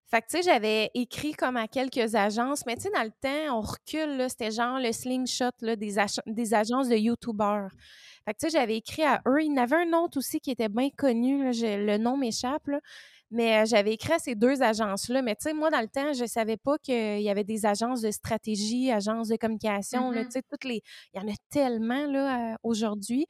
[0.10, 3.10] Fait que, tu sais, j'avais écrit comme à quelques agences, mais tu sais, dans le
[3.10, 5.98] temps, on recule, c'était genre le slingshot là, des,
[6.54, 7.70] agences de YouTubers.
[8.24, 9.42] Fait que, tu sais, j'avais écrit à eux.
[9.42, 12.70] Il y en avait un autre aussi qui était bien connu, le nom m'échappe.
[13.34, 15.22] Mais j'avais écrit à ces deux agences-là.
[15.22, 18.02] Mais tu sais, moi, dans le temps, je savais pas qu'il y avait des agences
[18.02, 20.12] de stratégie, agences de communication.
[20.12, 20.82] là, mmh tu sais, toutes les...
[21.14, 23.26] Il y en a tellement là, aujourd'hui.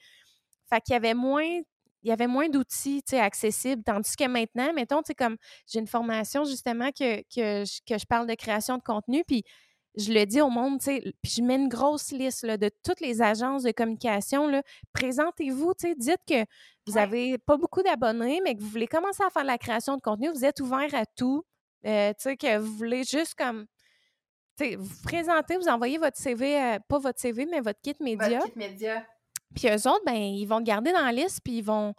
[0.70, 1.62] Fait qu'il y avait moins
[2.04, 3.82] il y avait moins d'outils accessibles.
[3.84, 5.38] Tandis que maintenant, mettons, tu sais, comme
[5.68, 9.44] j'ai une formation justement que, que, je, que je parle de création de contenu, puis
[9.96, 12.70] je le dis au monde, tu sais, puis je mets une grosse liste là, de
[12.84, 14.50] toutes les agences de communication.
[14.92, 16.46] Présentez-vous, tu sais, dites que
[16.88, 19.96] vous n'avez pas beaucoup d'abonnés, mais que vous voulez commencer à faire de la création
[19.96, 21.44] de contenu, vous êtes ouvert à tout.
[21.86, 23.66] Euh, tu sais, que vous voulez juste comme.
[24.60, 28.40] Vous présentez, vous envoyez votre CV, euh, pas votre CV, mais votre kit média.
[28.40, 29.04] Votre kit média.
[29.56, 31.94] Puis eux autres, ben, ils vont garder dans la liste, puis ils vont.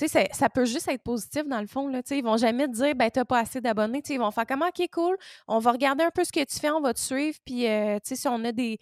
[0.00, 1.86] Tu sais, ça peut juste être positif dans le fond.
[1.86, 4.02] Là, ils vont jamais te dire, ben, t'as pas assez d'abonnés.
[4.08, 5.14] Ils vont faire comment, OK, cool,
[5.46, 7.98] on va regarder un peu ce que tu fais, on va te suivre, puis euh,
[8.02, 8.78] si on a des,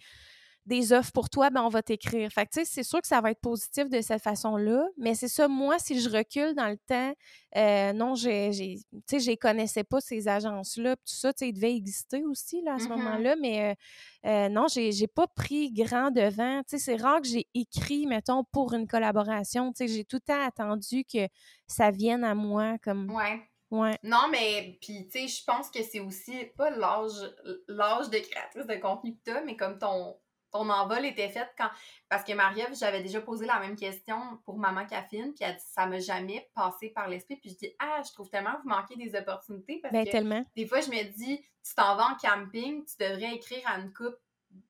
[0.69, 2.31] des offres pour toi, ben on va t'écrire.
[2.31, 5.47] Fait que, c'est sûr que ça va être positif de cette façon-là, mais c'est ça,
[5.47, 7.13] moi, si je recule dans le temps,
[7.57, 8.77] euh, non, j'ai,
[9.07, 12.75] tu sais, connaissais pas ces agences-là, tout ça, tu sais, ils devaient exister aussi, là,
[12.75, 16.61] à ce mmh moment-là, mais euh, euh, non, j'ai, j'ai pas pris grand devant.
[16.61, 19.73] Tu sais, c'est rare que j'ai écrit, mettons, pour une collaboration.
[19.73, 21.27] Tu sais, j'ai tout le temps attendu que
[21.67, 23.11] ça vienne à moi, comme...
[23.11, 23.41] Ouais.
[23.71, 23.99] Ouais.
[24.01, 27.21] Non, mais puis tu sais, je pense que c'est aussi pas l'âge
[27.67, 30.15] l'âge de créatrice de contenu que t'as, mais comme ton
[30.51, 31.69] ton envol était fait quand.
[32.07, 35.63] Parce que Marie-Ève, j'avais déjà posé la même question pour Maman Caffine, puis elle dit
[35.67, 37.37] ça m'a jamais passé par l'esprit.
[37.37, 40.11] Puis je dis Ah, je trouve tellement que vous manquez des opportunités parce ben, que
[40.11, 40.45] tellement.
[40.55, 43.93] des fois, je me dis Tu t'en vas en camping, tu devrais écrire à une
[43.93, 44.17] couple,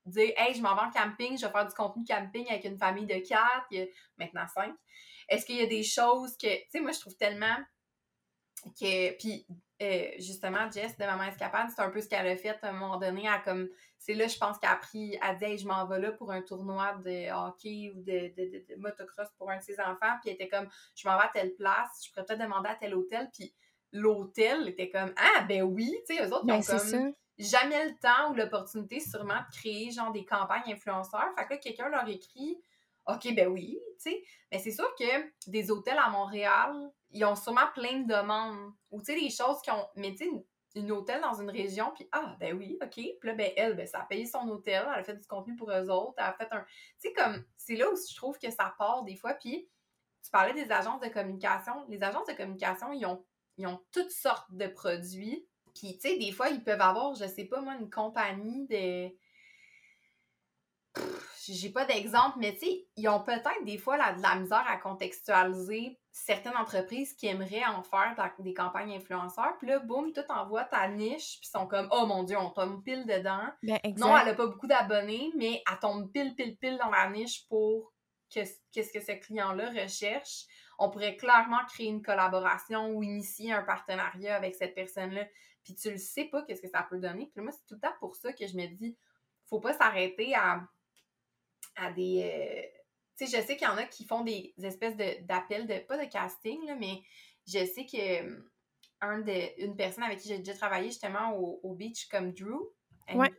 [0.05, 2.77] dire Hey, je m'en vais en camping, je vais faire du contenu camping avec une
[2.77, 3.85] famille de quatre, il y a
[4.17, 4.73] maintenant cinq.
[5.29, 6.47] Est-ce qu'il y a des choses que.
[6.47, 7.55] Tu sais, moi, je trouve tellement
[8.62, 9.17] que.
[9.17, 9.45] Puis
[9.82, 12.74] euh, justement, Jess de Maman Escapade, c'est un peu ce qu'elle a fait à un
[12.74, 13.30] moment donné.
[13.45, 16.32] comme, c'est là, je pense qu'elle a pris, elle dit, je m'en vais là pour
[16.32, 20.17] un tournoi de hockey ou de, motocross pour un de ses enfants.
[20.22, 22.76] Puis elle était comme, je m'en vais à telle place, je pourrais peut-être demander à
[22.76, 23.30] tel hôtel.
[23.34, 23.54] Puis
[23.93, 27.86] l'hôtel était comme, ah, ben oui, tu sais, eux autres, ils ben, ont comme jamais
[27.86, 31.30] le temps ou l'opportunité, sûrement, de créer genre des campagnes influenceurs.
[31.38, 32.62] Fait que là, quelqu'un leur écrit,
[33.08, 34.24] OK, ben oui, tu sais.
[34.52, 35.06] Mais c'est sûr que
[35.48, 38.74] des hôtels à Montréal, ils ont sûrement plein de demandes.
[38.91, 39.88] Ou tu sais, des choses qui ont.
[39.95, 40.30] Mais tu sais,
[40.76, 42.91] une hôtel dans une région, puis ah, ben oui, OK.
[42.93, 45.56] Puis là, ben elle, ben, ça a payé son hôtel, elle a fait du contenu
[45.56, 46.63] pour eux autres, elle a fait un.
[47.02, 49.34] Tu sais, comme, c'est là où je trouve que ça part des fois.
[49.34, 49.67] Puis
[50.24, 51.86] tu parlais des agences de communication.
[51.88, 53.26] Les agences de communication, ils ont,
[53.58, 55.48] ils ont toutes sortes de produits.
[55.74, 59.10] Puis, tu sais, des fois, ils peuvent avoir, je sais pas moi, une compagnie de
[61.53, 64.65] j'ai pas d'exemple, mais tu sais, ils ont peut-être des fois la, de la misère
[64.67, 69.57] à contextualiser certaines entreprises qui aimeraient en faire des campagnes influenceurs.
[69.57, 72.49] Puis là, boum, tout envoie ta niche, puis ils sont comme, oh mon Dieu, on
[72.49, 73.47] tombe pile dedans.
[73.63, 77.09] Ben, non, elle a pas beaucoup d'abonnés, mais elle tombe pile, pile, pile dans la
[77.09, 77.93] niche pour
[78.29, 80.45] qu'est-ce que ce client-là recherche.
[80.77, 85.25] On pourrait clairement créer une collaboration ou initier un partenariat avec cette personne-là.
[85.63, 87.29] Puis tu le sais pas qu'est-ce que ça peut donner.
[87.33, 88.97] Puis moi, c'est tout le temps pour ça que je me dis,
[89.45, 90.62] faut pas s'arrêter à
[91.79, 92.23] à des.
[92.23, 92.79] Euh,
[93.17, 95.97] tu sais, je sais qu'il y en a qui font des espèces d'appels, de, pas
[95.97, 97.01] de casting, là, mais
[97.47, 98.39] je sais que euh,
[99.01, 102.73] un de, une personne avec qui j'ai déjà travaillé justement au, beach, comme Drew,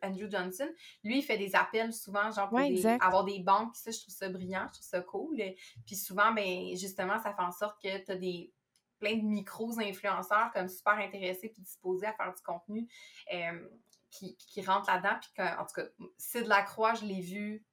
[0.02, 0.68] Andrew Johnson,
[1.04, 2.58] lui, il fait des appels souvent, genre pour
[3.00, 5.40] avoir des banques, ça, je trouve ça brillant, je trouve ça cool.
[5.86, 8.52] Puis souvent, ben justement, ça fait en sorte que tu as des
[9.00, 12.86] plein de micros-influenceurs comme super intéressés puis disposés à faire du contenu
[13.32, 13.68] euh,
[14.10, 15.18] qui, qui rentrent là-dedans.
[15.20, 17.64] Puis en tout cas, c'est de la croix, je l'ai vu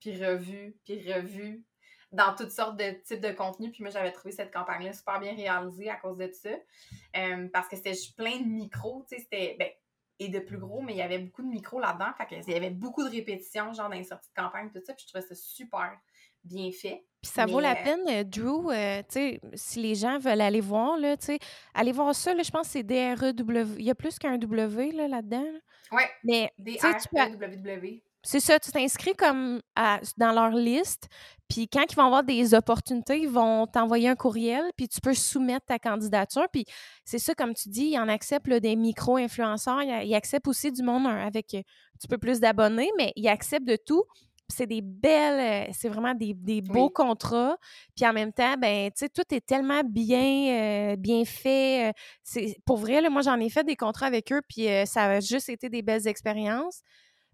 [0.00, 1.64] puis revu, puis revu
[2.12, 3.72] dans toutes sortes de types de contenus.
[3.72, 6.50] Puis moi, j'avais trouvé cette campagne-là super bien réalisée à cause de ça.
[7.16, 9.56] Euh, parce que c'était plein de micros, tu sais, c'était...
[9.58, 9.68] Ben,
[10.20, 12.12] et de plus gros, mais il y avait beaucoup de micros là-dedans.
[12.16, 14.92] Fait qu'il y avait beaucoup de répétitions, genre dans les sorties de campagne, tout ça.
[14.92, 15.96] Puis je trouvais ça super
[16.42, 17.04] bien fait.
[17.22, 18.72] Puis ça vaut la euh, peine, euh, Drew,
[19.08, 21.38] tu sais, si les gens veulent aller voir, là, tu sais,
[21.72, 23.76] allez voir ça, là, je pense que c'est DREW.
[23.78, 25.46] Il y a plus qu'un W là, là-dedans.
[25.92, 28.02] Oui, mais DREW.
[28.22, 29.60] C'est ça, tu t'inscris comme
[30.16, 31.08] dans leur liste,
[31.48, 35.14] puis quand ils vont avoir des opportunités, ils vont t'envoyer un courriel, puis tu peux
[35.14, 36.46] soumettre ta candidature.
[36.52, 36.66] Puis
[37.04, 41.06] c'est ça, comme tu dis, ils en acceptent des micro-influenceurs, ils, acceptent aussi du monde
[41.06, 41.62] avec un
[41.98, 44.04] petit peu plus d'abonnés, mais ils acceptent de tout.
[44.50, 47.56] C'est des belles, euh, c'est vraiment des, beaux contrats.
[47.94, 51.88] Puis en même temps, ben, tu sais, tout est tellement bien, euh, bien fait.
[51.88, 55.20] Euh, c'est, pour vrai, moi, j'en ai fait des contrats avec eux, puis ça a
[55.20, 56.82] juste été des belles expériences.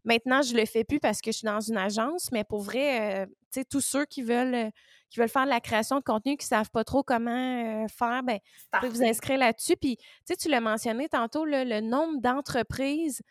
[0.05, 3.23] Maintenant, je le fais plus parce que je suis dans une agence, mais pour vrai,
[3.23, 4.71] euh, tu sais, tous ceux qui veulent, euh,
[5.11, 8.23] qui veulent faire de la création de contenu, qui savent pas trop comment euh, faire,
[8.23, 8.38] ben,
[8.73, 9.77] vous pouvez vous inscrire là-dessus.
[9.81, 13.23] Puis, tu sais, tu l'as mentionné tantôt, le nombre d'entreprises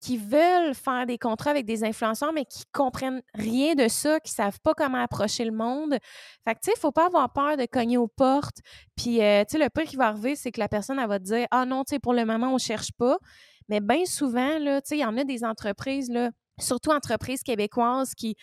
[0.00, 4.30] qui veulent faire des contrats avec des influenceurs, mais qui comprennent rien de ça, qui
[4.30, 5.98] savent pas comment approcher le monde.
[6.44, 8.58] Fait que, tu sais, il faut pas avoir peur de cogner aux portes.
[8.96, 11.24] Puis, tu sais, le pire qui va arriver, c'est que la personne, elle va te
[11.24, 13.18] dire «Ah non, tu sais, pour le moment, on cherche pas.»
[13.68, 17.42] Mais bien souvent, là, tu sais, il y en a des entreprises, là, surtout entreprises
[17.42, 18.36] québécoises qui,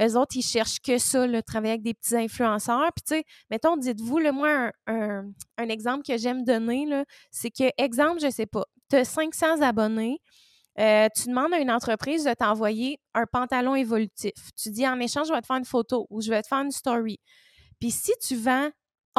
[0.00, 2.90] eux autres, ils cherchent que ça, le travailler avec des petits influenceurs.
[2.94, 6.86] Puis, tu sais, mettons, dites-vous, le moi, un, exemple que j'aime donner,
[7.30, 10.20] c'est que, exemple, je sais pas, tu as 500 abonnés,
[10.78, 14.32] euh, tu demandes à une entreprise de t'envoyer un pantalon évolutif.
[14.56, 16.60] Tu dis, en échange, je vais te faire une photo ou je vais te faire
[16.60, 17.18] une story.
[17.80, 18.70] Puis si tu vends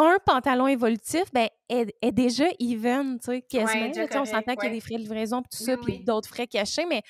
[0.08, 3.92] un pantalon évolutif, ben, est, déjà even, tu sais, quasiment.
[4.16, 6.86] on s'entend qu'il y a des frais de livraison, tout ça, puis d'autres frais cachés,
[6.86, 7.02] mais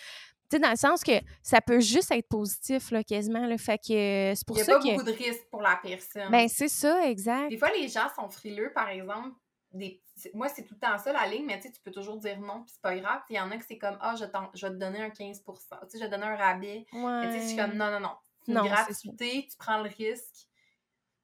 [0.49, 1.11] tu sais, dans le sens que
[1.43, 3.45] ça peut juste être positif, là, quasiment.
[3.45, 5.79] le fait que c'est pour ça Il n'y a pas beaucoup de risques pour la
[5.81, 6.31] personne.
[6.31, 7.49] Ben, c'est ça, exact.
[7.49, 9.35] Des fois, les gens sont frileux, par exemple.
[9.71, 10.01] Des...
[10.33, 12.71] Moi, c'est tout le temps ça, la ligne, mais tu peux toujours dire non, puis
[12.73, 13.21] c'est pas grave.
[13.29, 14.25] Il y en a que c'est comme, ah, je,
[14.55, 16.87] je, vais te donner un 15 tu sais, je vais te donner un rabais.
[16.91, 17.27] Ouais.
[17.27, 18.15] Tu sais, je suis comme, non, non, non.
[18.47, 20.48] Une gratuité, tu prends le risque.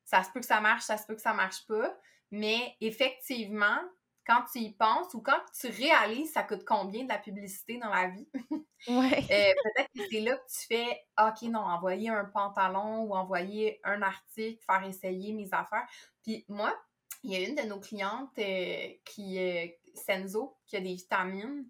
[0.05, 1.97] Ça se peut que ça marche, ça se peut que ça marche pas.
[2.31, 3.79] Mais effectivement,
[4.25, 7.89] quand tu y penses ou quand tu réalises ça coûte combien de la publicité dans
[7.89, 8.27] la vie,
[8.87, 9.23] ouais.
[9.31, 13.79] Euh, peut-être que c'est là que tu fais OK, non, envoyer un pantalon ou envoyer
[13.83, 15.87] un article, faire essayer mes affaires.
[16.23, 16.75] Puis moi,
[17.23, 21.67] il y a une de nos clientes euh, qui, euh, Senzo, qui a des vitamines,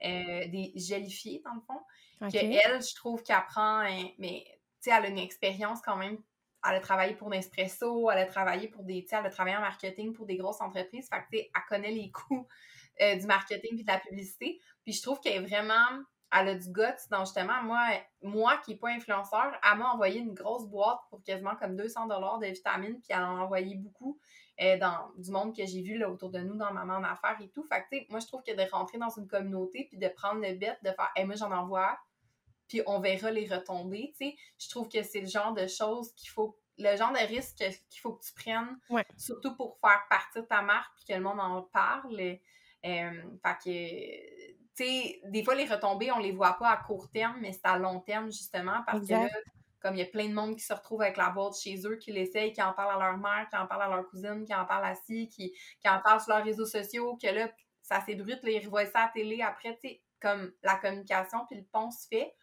[0.00, 1.80] des gélifiés dans le fond,
[2.30, 3.82] que elle, je trouve qu'elle prend,
[4.18, 6.18] mais tu sais, elle a une expérience quand même
[6.68, 10.12] elle a travaillé pour Nespresso, elle a travaillé pour des, elle a travaillé en marketing
[10.12, 11.08] pour des grosses entreprises.
[11.08, 12.46] Fait que, elle connaît les coûts
[13.00, 14.60] euh, du marketing et de la publicité.
[14.84, 15.88] Puis je trouve qu'elle est vraiment,
[16.32, 17.86] elle a du guts dans justement, moi,
[18.22, 22.06] moi qui n'ai pas influenceur, elle m'a envoyé une grosse boîte pour quasiment comme 200
[22.06, 24.18] dollars de vitamines, puis elle en a envoyé beaucoup
[24.60, 27.36] euh, dans du monde que j'ai vu là, autour de nous dans Maman en affaires
[27.42, 27.64] et tout.
[27.64, 30.54] Fait que, moi, je trouve que de rentrer dans une communauté puis de prendre le
[30.54, 31.98] bête de faire, hey, moi, j'en envoie,
[32.68, 34.36] puis on verra les retombées, tu sais.
[34.58, 38.00] Je trouve que c'est le genre de choses qu'il faut, le genre de risque qu'il
[38.00, 38.78] faut que tu prennes,
[39.16, 42.20] surtout pour faire partir ta marque puis que le monde en parle.
[42.20, 42.38] Euh,
[42.84, 47.38] fait que, tu sais, des fois, les retombées, on les voit pas à court terme,
[47.40, 49.28] mais c'est à long terme, justement, parce que là,
[49.80, 51.96] comme il y a plein de monde qui se retrouve avec la boîte chez eux,
[51.96, 54.54] qui l'essayent, qui en parlent à leur mère, qui en parlent à leur cousine, qui
[54.54, 57.50] en parlent à ci, qui, qui en parlent sur leurs réseaux sociaux, que là,
[57.82, 61.40] ça s'ébrute, là, ils revoient ça à la télé après, tu sais, comme la communication
[61.46, 62.34] puis le pont se fait.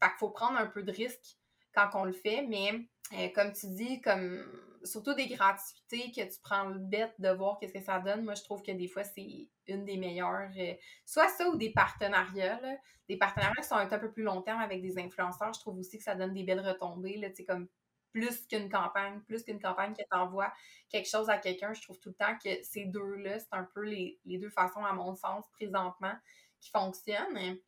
[0.00, 1.36] Fait qu'il faut prendre un peu de risque
[1.74, 2.72] quand on le fait, mais
[3.12, 4.44] euh, comme tu dis, comme
[4.84, 8.34] surtout des gratuités que tu prends le bête de voir qu'est-ce que ça donne, moi
[8.34, 10.50] je trouve que des fois c'est une des meilleures.
[10.58, 12.60] Euh, soit ça ou des partenariats,
[13.08, 15.98] des partenariats qui sont un, peu plus long terme avec des influenceurs, je trouve aussi
[15.98, 17.68] que ça donne des belles retombées, là, comme
[18.12, 20.52] plus qu'une campagne, plus qu'une campagne qui t'envoie
[20.88, 23.82] quelque chose à quelqu'un, je trouve tout le temps que ces deux-là, c'est un peu
[23.82, 26.14] les, les, deux façons, à mon sens, présentement,
[26.60, 27.58] qui fonctionnent.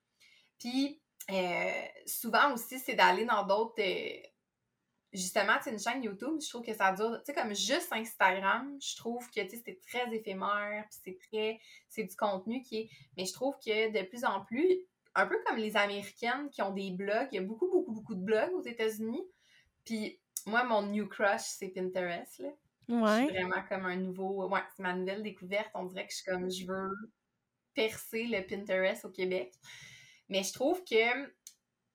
[0.59, 1.71] Puis, euh,
[2.07, 3.81] souvent aussi, c'est d'aller dans d'autres.
[3.81, 4.21] Euh,
[5.13, 7.19] justement, c'est une chaîne YouTube, je trouve que ça dure.
[7.19, 11.61] Tu sais, comme juste Instagram, je trouve que c'est très éphémère, puis c'est très.
[11.89, 12.91] C'est du contenu qui est.
[13.17, 14.81] Mais je trouve que de plus en plus,
[15.15, 18.15] un peu comme les Américaines qui ont des blogs, il y a beaucoup, beaucoup, beaucoup
[18.15, 19.23] de blogs aux États-Unis.
[19.85, 22.49] Puis moi, mon new crush, c'est Pinterest, là.
[22.89, 23.27] Ouais.
[23.27, 24.49] C'est vraiment comme un nouveau.
[24.49, 25.71] Ouais, c'est ma nouvelle découverte.
[25.75, 26.91] On dirait que je suis comme, je veux
[27.75, 29.53] percer le Pinterest au Québec.
[30.33, 31.31] Mais je trouve que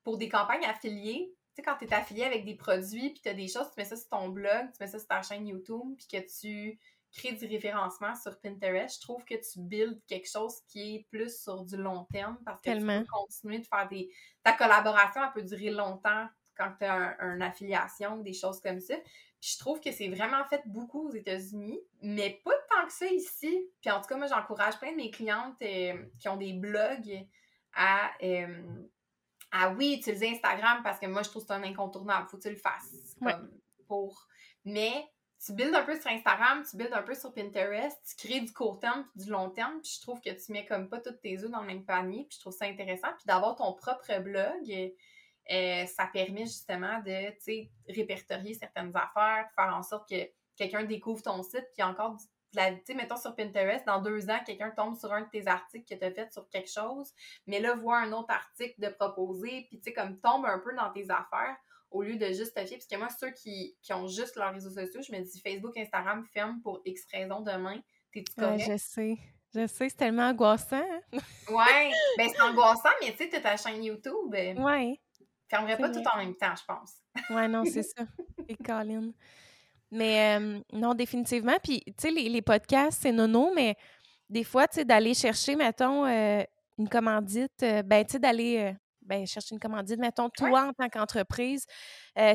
[0.04, 3.30] pour des campagnes affiliées, tu sais, quand tu es affilié avec des produits, puis tu
[3.30, 5.47] as des choses, tu mets ça sur ton blog, tu mets ça sur ta chaîne
[5.47, 6.80] YouTube, puis que tu
[7.12, 11.41] crées du référencement sur Pinterest, je trouve que tu builds quelque chose qui est plus
[11.41, 14.12] sur du long terme parce que tu peux continuer de faire des.
[14.43, 18.97] Ta collaboration, elle peut durer longtemps quand tu as une affiliation, des choses comme ça.
[19.41, 23.08] Puis je trouve que c'est vraiment fait beaucoup aux États-Unis, mais pas tant que ça
[23.08, 23.67] ici.
[23.82, 27.28] Puis en tout cas, moi, j'encourage plein de mes clientes euh, qui ont des blogs
[27.77, 28.11] à,
[29.51, 32.27] à oui, utiliser Instagram parce que moi, je trouve que c'est un incontournable.
[32.29, 33.15] Faut que tu le fasses.
[33.21, 33.49] Comme
[33.87, 34.27] pour.
[34.65, 35.05] Mais
[35.43, 38.51] tu builds un peu sur Instagram, tu builds un peu sur Pinterest, tu crées du
[38.51, 41.13] court terme puis du long terme, puis je trouve que tu mets comme pas tous
[41.21, 43.09] tes œufs dans le même panier, puis je trouve ça intéressant.
[43.17, 44.91] Puis d'avoir ton propre blog,
[45.51, 51.43] euh, ça permet justement de, répertorier certaines affaires, faire en sorte que quelqu'un découvre ton
[51.43, 55.12] site, puis encore du tu sais, mettons sur Pinterest, dans deux ans, quelqu'un tombe sur
[55.13, 57.13] un de tes articles que tu as fait sur quelque chose,
[57.45, 60.73] mais là, voit un autre article de proposer, puis tu sais, comme tombe un peu
[60.75, 61.57] dans tes affaires
[61.91, 62.77] au lieu de juste te fier.
[62.77, 66.25] Parce que moi, ceux qui, ont juste leurs réseaux sociaux, je me dis Facebook, Instagram
[66.33, 67.79] ferme pour X raisons demain.
[68.13, 68.69] T'es-tu correct?
[68.71, 69.17] je sais.
[69.53, 70.75] Je sais, c'est tellement angoissant.
[70.75, 71.01] Hein?
[71.49, 74.29] ouais, ben c'est angoissant, mais tu sais, tu ta chaîne YouTube.
[74.29, 74.99] Ouais.
[75.49, 76.95] Fermerais pas tout en même temps, je pense.
[77.29, 78.03] ouais, non, c'est ça.
[78.47, 79.12] Et Colin.
[79.91, 80.39] Mais
[80.73, 81.58] non, définitivement.
[81.63, 83.76] Puis, tu sais, les, les, podcasts, c'est nono, mais
[84.30, 86.43] des fois, tu sais, d'aller chercher, mettons, euh,
[86.78, 90.73] une commandite, euh, ben, tu sais, d'aller euh, ben, chercher une commandite, mettons, toi, en
[90.73, 91.65] tant qu'entreprise,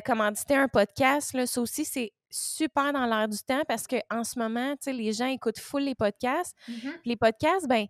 [0.05, 4.39] commanditer un podcast, là, ça aussi, c'est super dans l'air du temps parce qu'en ce
[4.39, 6.57] moment, tu sais, les gens écoutent full les podcasts.
[6.67, 7.87] Mmh les podcasts, ben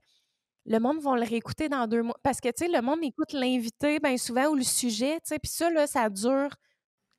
[0.64, 2.16] le monde va le réécouter dans deux mois.
[2.22, 5.38] Parce que, tu sais, le monde écoute l'invité, bien souvent, ou le sujet, tu sais,
[5.38, 6.50] puis ça, là, ça dure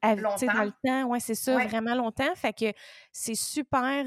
[0.03, 1.09] dans le temps.
[1.09, 2.33] Oui, c'est ça, vraiment longtemps.
[2.35, 2.73] Fait que
[3.11, 4.05] c'est super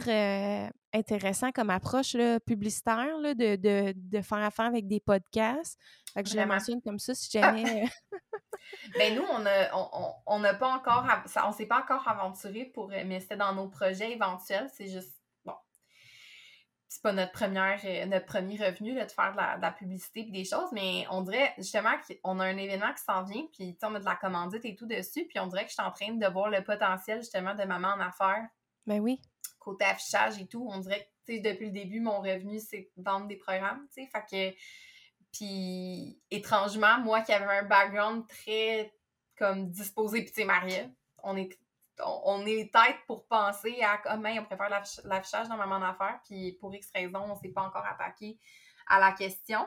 [0.93, 5.79] intéressant comme approche là, publicitaire là, de, de, de, faire affaire avec des podcasts.
[6.15, 7.85] Fait que je le mentionne comme ça si jamais.
[8.99, 11.07] ben nous, on n'a on, on, pas encore,
[11.45, 14.69] on s'est pas encore aventuré pour, mais c'était dans nos projets éventuels.
[14.73, 15.16] C'est juste
[16.97, 20.45] c'est pas notre première euh, notre premier revenu de faire de la, publicité et des
[20.45, 24.01] choses, mais on dirait justement qu'on a un événement qui s'en vient, puis on a
[24.01, 26.27] de la commandite et tout dessus, puis on dirait que je suis en train de
[26.33, 28.47] voir le potentiel justement de maman en affaires.
[28.87, 29.21] Ben oui.
[29.59, 33.37] Côté affichage et tout, on dirait que depuis le début, mon revenu, c'est vendre des
[33.37, 34.57] programmes, tu sais, fait que
[35.33, 38.91] puis étrangement, moi qui avais un background très
[39.37, 40.91] comme disposé, puis tu sais,
[41.23, 41.59] on est
[42.05, 44.69] on, est tête pour penser à comment on préfère
[45.05, 48.39] l'affichage dans Maman d'affaires, puis pour X raison, on ne s'est pas encore attaqué
[48.89, 49.67] à la question.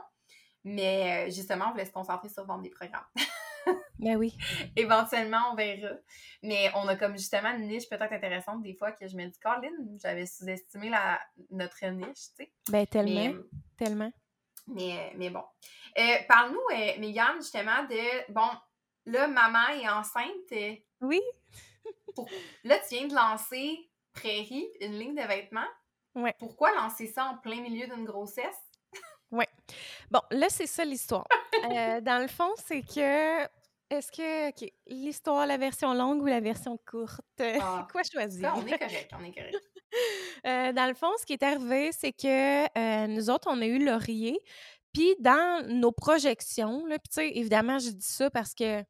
[0.63, 3.05] Mais euh, justement, on voulait se concentrer sur vendre des programmes.
[3.99, 4.37] ben oui.
[4.75, 5.95] Éventuellement, on verra.
[6.43, 9.39] Mais on a comme justement une niche peut-être intéressante des fois que je me dis,
[9.39, 12.51] Caroline, j'avais sous-estimé la, notre niche, tu sais.
[12.69, 13.41] Ben tellement.
[13.77, 14.11] tellement.
[14.67, 15.43] Mais, mais bon.
[15.97, 18.49] Euh, Parle-nous, euh, Mégane, justement, de, bon,
[19.05, 20.79] là, maman est enceinte.
[21.01, 21.21] Oui.
[22.63, 25.67] Là, tu viens de lancer Prairie, une ligne de vêtements.
[26.15, 26.35] Ouais.
[26.39, 28.57] Pourquoi lancer ça en plein milieu d'une grossesse?
[29.31, 29.45] oui.
[30.09, 31.27] Bon, là, c'est ça l'histoire.
[31.71, 33.43] Euh, dans le fond, c'est que.
[33.89, 34.47] Est-ce que.
[34.49, 34.71] OK.
[34.87, 37.19] L'histoire, la version longue ou la version courte?
[37.41, 37.85] Ah.
[37.91, 38.53] Quoi choisir?
[38.55, 39.57] on est correct, on est correct.
[40.45, 43.65] Euh, dans le fond, ce qui est arrivé, c'est que euh, nous autres, on a
[43.65, 44.39] eu Laurier.
[44.93, 48.83] Puis dans nos projections, là, puis tu sais, évidemment, je dis ça parce que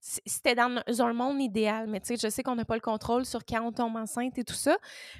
[0.00, 3.26] c'était dans un monde idéal, mais tu sais, je sais qu'on n'a pas le contrôle
[3.26, 4.76] sur quand on tombe enceinte et tout ça,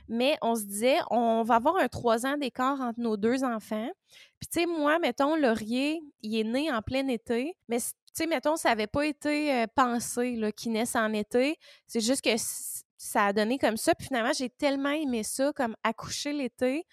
[0.08, 3.90] mais on se disait, on va avoir un trois ans d'écart entre nos deux enfants.
[4.38, 8.26] Puis tu sais, moi, mettons, Laurier, il est né en plein été, mais tu sais,
[8.26, 11.56] mettons, ça n'avait pas été euh, pensé qu'il naisse en été.
[11.86, 12.30] C'est juste que
[12.96, 13.94] ça a donné comme ça.
[13.94, 16.84] Puis finalement, j'ai tellement aimé ça, comme accoucher l'été,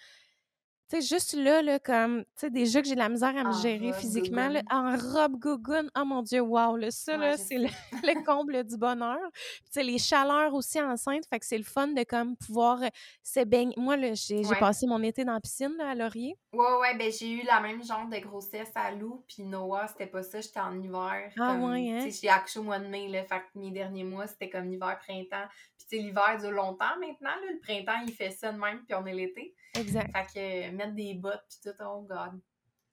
[0.88, 3.42] tu sais, juste là, là comme, tu sais, déjà que j'ai de la misère à
[3.42, 7.58] me gérer physiquement, là, en robe gougoune, oh mon Dieu, wow, là, ça, là, c'est
[7.58, 9.18] le, comble du bonheur.
[9.32, 12.88] Tu sais, les chaleurs aussi enceintes, fait que c'est le fun de, comme, pouvoir euh,
[13.22, 13.74] se baigner.
[13.76, 16.36] Moi, là, j'ai passé mon été dans la piscine, là, à Laurier.
[16.52, 20.06] Ouais, ouais, ben j'ai eu la même genre de grossesse à Lou, puis Noah, c'était
[20.06, 21.32] pas ça, j'étais en hiver.
[21.38, 22.04] Ah ouais, hein?
[22.04, 24.48] Tu sais, j'ai accouché au mois de mai, là, fait que mes derniers mois, c'était
[24.48, 25.48] comme hiver, printemps.
[25.76, 28.84] Puis, tu sais, l'hiver dure longtemps maintenant, là, le printemps, il fait ça de même,
[28.84, 29.54] puis on est l'été.
[29.78, 30.10] Exact.
[30.16, 32.40] Fait que mettre des bottes puis tout, oh god.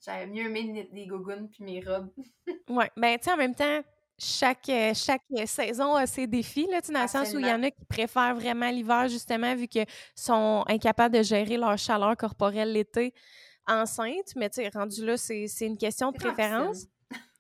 [0.03, 2.09] J'avais mieux aimé des gougounes puis mes robes.
[2.69, 3.81] ouais, ben tu sais, en même temps,
[4.17, 7.63] chaque, euh, chaque saison a ses défis, là, dans le sens où il y en
[7.63, 12.73] a qui préfèrent vraiment l'hiver, justement, vu qu'ils sont incapables de gérer leur chaleur corporelle
[12.73, 13.13] l'été
[13.67, 14.35] enceinte.
[14.35, 16.85] Mais tu sais, rendu là, c'est une question de préférence.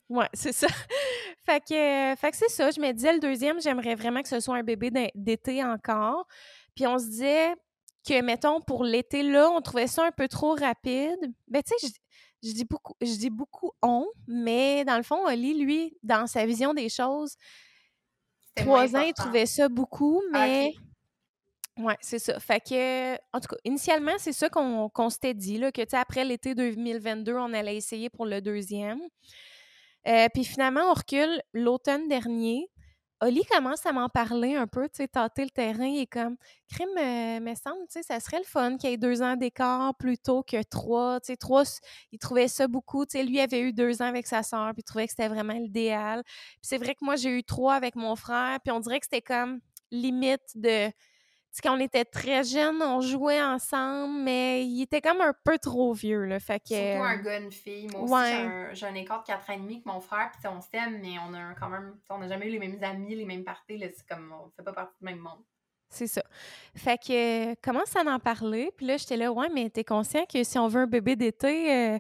[0.09, 0.67] Ouais, c'est ça.
[1.45, 2.69] fait que, fait que c'est ça.
[2.69, 6.27] Je me disais, le deuxième, j'aimerais vraiment que ce soit un bébé d'été encore.
[6.75, 7.55] Puis on se disait,
[8.05, 11.33] que, mettons, pour l'été, là, on trouvait ça un peu trop rapide.
[11.47, 11.93] Ben, tu sais,
[12.43, 16.45] je, dis beaucoup, je dis beaucoup on, mais dans le fond, Oli, lui, dans sa
[16.45, 17.35] vision des choses,
[18.55, 20.73] trois ans, il trouvait ça beaucoup, ah, mais.
[21.77, 22.39] Ouais, c'est ça.
[22.39, 25.97] Fait que, en tout cas, initialement, c'est ça qu'on s'était dit, là, que, tu sais,
[25.97, 28.99] après l'été 2022, on allait essayer pour le deuxième.
[30.07, 32.69] Euh, puis finalement, on recule l'automne dernier.
[33.23, 36.35] Oli commence à m'en parler un peu, tu sais, tâter le terrain et comme,
[36.69, 39.37] crime, euh, me semble, tu sais, ça serait le fun qu'il y ait deux ans
[39.37, 41.21] d'écart plutôt que trois.
[41.21, 41.63] Tu sais, trois,
[42.11, 43.05] il trouvait ça beaucoup.
[43.05, 45.29] Tu sais, lui avait eu deux ans avec sa soeur, puis il trouvait que c'était
[45.29, 46.23] vraiment l'idéal.
[46.25, 49.05] Puis c'est vrai que moi, j'ai eu trois avec mon frère, puis on dirait que
[49.05, 50.91] c'était comme limite de
[51.61, 55.93] quand on était très jeunes, on jouait ensemble, mais il était comme un peu trop
[55.93, 56.39] vieux, là.
[56.39, 56.73] Fait que...
[56.73, 57.87] Surtout un gars, une fille.
[57.91, 60.61] Moi aussi, j'ai un, écart de 4 ans et demi avec mon frère, puis on
[60.61, 61.95] s'aime, mais on a quand même...
[62.09, 63.87] On n'a jamais eu les mêmes amis, les mêmes parties, là.
[63.95, 64.33] C'est comme...
[64.33, 65.43] On fait pas partie du même monde.
[65.89, 66.23] C'est ça.
[66.75, 70.43] Fait que commence à en parler, puis là, j'étais là, ouais, mais t'es conscient que
[70.43, 71.99] si on veut un bébé d'été, euh,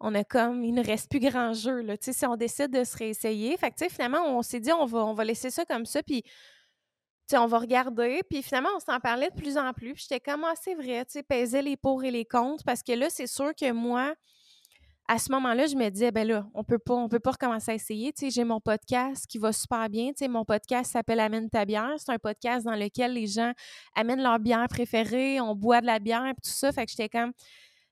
[0.00, 0.64] on a comme...
[0.64, 1.98] Il ne reste plus grand jeu, là.
[1.98, 3.54] Tu sais, si on décide de se réessayer.
[3.58, 5.84] Fait que, tu sais, finalement, on s'est dit, on va, on va laisser ça comme
[5.84, 6.24] ça, puis
[7.34, 8.20] on va regarder.
[8.28, 9.94] Puis finalement, on s'en parlait de plus en plus.
[9.94, 12.64] Puis j'étais comme, ah, c'est vrai, tu sais, peser les pour et les contre.
[12.64, 14.14] Parce que là, c'est sûr que moi,
[15.08, 17.70] à ce moment-là, je me disais, ben là, on peut pas, on peut pas recommencer
[17.70, 18.12] à essayer.
[18.12, 20.08] Tu sais, j'ai mon podcast qui va super bien.
[20.08, 21.94] Tu sais, mon podcast s'appelle Amène ta bière.
[21.98, 23.52] C'est un podcast dans lequel les gens
[23.94, 26.72] amènent leur bière préférée, on boit de la bière, et tout ça.
[26.72, 27.32] Fait que j'étais comme,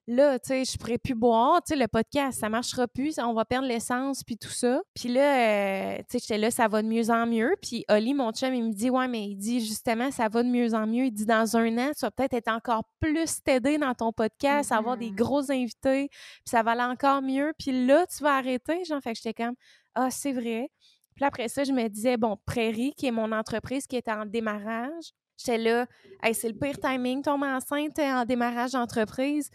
[0.07, 3.32] là, tu sais, je pourrais plus boire, tu sais, le podcast, ça marchera plus, on
[3.32, 4.80] va perdre l'essence, puis tout ça.
[4.94, 7.55] Puis là, euh, tu sais, j'étais là, ça va de mieux en mieux.
[7.62, 10.48] Puis Oli, mon chum, il me dit, ouais, mais il dit, justement, ça va de
[10.48, 11.07] mieux en mieux.
[11.07, 14.72] Il dit, dans un an, tu vas peut-être être encore plus t'aider dans ton podcast,
[14.72, 15.14] avoir des mm-hmm.
[15.14, 17.52] gros invités, puis ça va aller encore mieux.
[17.59, 19.55] Puis là, tu vas arrêter, genre, fait que j'étais comme,
[19.94, 20.68] ah, c'est vrai.
[21.14, 24.26] Puis après ça, je me disais, bon, Prairie, qui est mon entreprise qui est en
[24.26, 25.86] démarrage, j'étais là,
[26.22, 29.50] hey, c'est le pire timing, tomber enceinte en démarrage d'entreprise.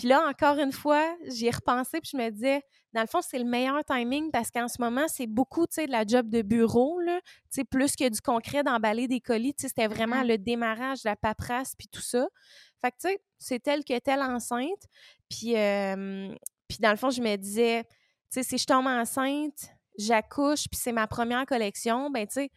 [0.00, 2.62] Puis là, encore une fois, j'y ai repensé, puis je me disais,
[2.94, 5.86] dans le fond, c'est le meilleur timing parce qu'en ce moment, c'est beaucoup, tu sais,
[5.86, 9.52] de la job de bureau, là, tu sais, plus que du concret d'emballer des colis,
[9.52, 10.28] tu sais, c'était vraiment mm-hmm.
[10.28, 12.26] le démarrage, la paperasse, puis tout ça.
[12.80, 14.82] Fait que, tu sais, c'est tel que telle enceinte.
[15.28, 17.90] Puis, puis dans le fond, je me disais, tu
[18.30, 22.50] sais, si je tombe enceinte, j'accouche, puis c'est ma première collection, ben, tu sais,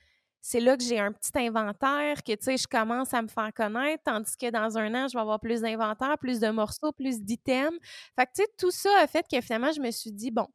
[0.46, 3.54] c'est là que j'ai un petit inventaire, que, tu sais, je commence à me faire
[3.54, 7.22] connaître, tandis que dans un an, je vais avoir plus d'inventaire, plus de morceaux, plus
[7.22, 7.80] d'items.
[8.18, 10.48] Fait que, tu sais, tout ça a fait que finalement, je me suis dit, bon,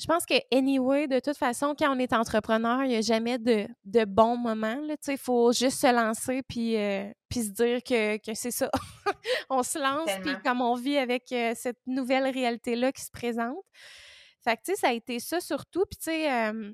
[0.00, 3.38] je pense que, anyway, de toute façon, quand on est entrepreneur, il n'y a jamais
[3.38, 4.82] de, de bons moments.
[5.06, 8.68] Il faut juste se lancer puis, euh, puis se dire que, que c'est ça.
[9.48, 13.62] on se lance, puis comme on vit avec euh, cette nouvelle réalité-là qui se présente.
[14.42, 15.84] Fait que, tu sais, ça a été ça surtout.
[15.88, 16.72] Puis, tu sais, euh,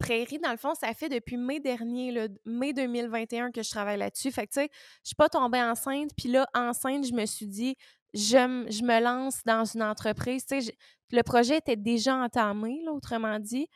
[0.00, 3.98] Prairie, dans le fond, ça fait depuis mai dernier, le mai 2021 que je travaille
[3.98, 4.32] là-dessus.
[4.32, 4.68] Fait que, tu sais,
[5.04, 6.10] je suis pas tombée enceinte.
[6.16, 7.76] Puis là, enceinte, je me suis dit,
[8.14, 10.46] je, je me lance dans une entreprise.
[10.46, 10.74] Tu sais,
[11.12, 13.68] le projet était déjà entamé, là, autrement dit.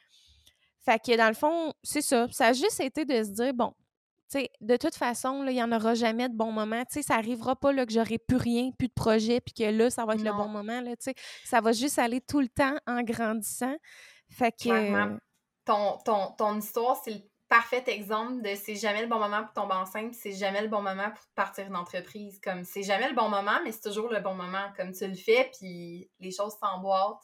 [0.85, 2.27] Fait que, dans le fond, c'est ça.
[2.31, 3.75] Ça a juste été de se dire, bon,
[4.31, 6.83] tu sais, de toute façon, il n'y en aura jamais de bon moment.
[6.87, 9.71] Tu sais, ça n'arrivera pas là, que j'aurai plus rien, plus de projet, puis que
[9.71, 10.81] là, ça va être le bon moment.
[10.81, 11.15] Là, tu sais.
[11.45, 13.77] Ça va juste aller tout le temps en grandissant.
[14.31, 15.19] Fait que
[15.65, 19.53] ton, ton, ton histoire, c'est le parfait exemple de c'est jamais le bon moment pour
[19.53, 22.41] tomber enceinte, c'est jamais le bon moment pour partir une entreprise.
[22.43, 24.73] Comme c'est jamais le bon moment, mais c'est toujours le bon moment.
[24.77, 27.23] Comme tu le fais, puis les choses s'emboîtent.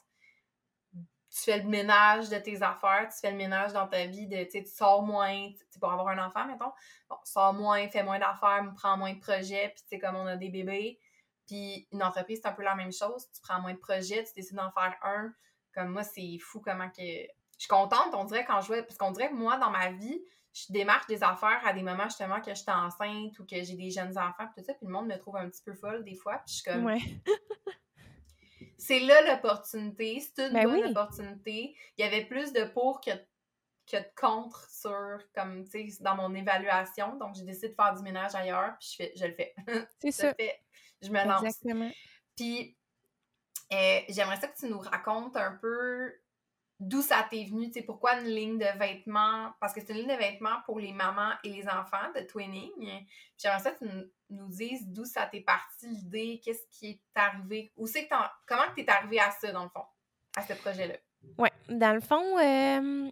[0.93, 4.45] Tu fais le ménage de tes affaires, tu fais le ménage dans ta vie, de,
[4.51, 6.72] tu sors moins, tu pour avoir un enfant, mettons.
[7.09, 10.26] Bon, sors moins, fais moins d'affaires, prends moins de projets, puis tu sais, comme on
[10.26, 10.99] a des bébés.
[11.47, 13.28] Puis une entreprise, c'est un peu la même chose.
[13.32, 15.32] Tu prends moins de projets, tu décides d'en faire un.
[15.72, 17.26] Comme moi, c'est fou comment que
[17.61, 18.82] je suis contente, on dirait, quand je vois.
[18.82, 20.18] Parce qu'on dirait que moi, dans ma vie,
[20.54, 23.90] je démarche des affaires à des moments justement que j'étais enceinte ou que j'ai des
[23.90, 26.38] jeunes enfants, tout ça, puis le monde me trouve un petit peu folle des fois,
[26.38, 26.86] puis je suis comme.
[26.86, 27.00] Ouais.
[28.78, 31.76] c'est là l'opportunité, c'est une ben bonne opportunité.
[31.98, 33.11] Il y avait plus de pour que,
[33.86, 37.14] que de contre sur, comme, tu sais, dans mon évaluation.
[37.16, 39.54] Donc, j'ai décidé de faire du ménage ailleurs, puis je, fais, je le fais.
[40.00, 40.32] C'est ça.
[41.02, 41.44] je me lance.
[41.44, 41.90] Exactement.
[42.34, 42.74] Puis,
[43.70, 46.11] euh, j'aimerais ça que tu nous racontes un peu
[46.81, 50.09] d'où ça t'est venu, tu pourquoi une ligne de vêtements, parce que c'est une ligne
[50.09, 53.07] de vêtements pour les mamans et les enfants de twinning.
[53.37, 53.91] J'aimerais que tu
[54.31, 58.14] nous dises d'où ça t'est parti l'idée, qu'est-ce qui est arrivé, c'est que
[58.47, 59.85] comment tu es arrivé à ça, dans le fond,
[60.37, 60.95] à ce projet-là?
[61.37, 63.11] Oui, dans le fond, euh,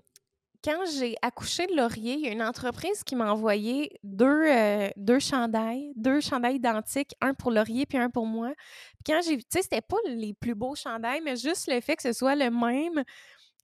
[0.64, 4.88] quand j'ai accouché de Laurier, il y a une entreprise qui m'a envoyé deux, euh,
[4.96, 8.52] deux chandails, deux chandails identiques, un pour Laurier puis un pour moi.
[9.04, 11.96] Puis quand j'ai tu sais, c'était pas les plus beaux chandails, mais juste le fait
[11.96, 13.04] que ce soit le même,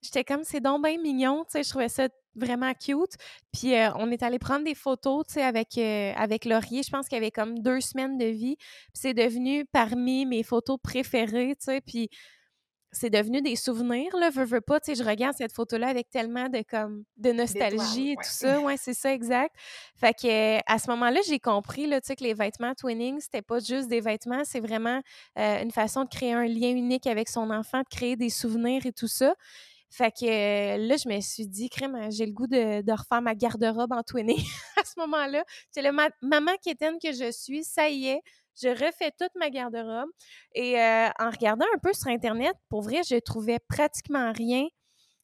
[0.05, 3.15] J'étais comme, c'est donc bien mignon, tu sais, je trouvais ça vraiment cute.
[3.53, 6.83] Puis euh, on est allé prendre des photos, tu sais, avec, euh, avec Laurier.
[6.83, 8.57] Je pense qu'il y avait comme deux semaines de vie.
[8.57, 11.81] Puis c'est devenu parmi mes photos préférées, tu sais.
[11.81, 12.11] Puis
[12.95, 16.11] c'est devenu des souvenirs, là, veux, veux pas, tu sais, je regarde cette photo-là avec
[16.11, 19.55] tellement de, comme, de nostalgie et tout ça, ouais, c'est ça, exact.
[19.97, 23.43] Fait que, à ce moment-là, j'ai compris, là, tu sais, que les vêtements twinning, c'était
[23.43, 25.01] pas juste des vêtements, c'est vraiment
[25.39, 28.87] euh, une façon de créer un lien unique avec son enfant, de créer des souvenirs
[28.87, 29.35] et tout ça.
[29.97, 30.26] Fait que
[30.88, 34.36] là, je me suis dit, crème, j'ai le goût de, refaire ma garde-robe en twinning
[34.76, 35.45] à ce moment-là.
[35.70, 38.20] C'est le maman quétaine que je suis, ça y est,
[38.61, 40.11] je refais toute ma garde-robe.
[40.55, 44.66] Et en regardant un peu sur Internet, pour vrai, je trouvais pratiquement rien.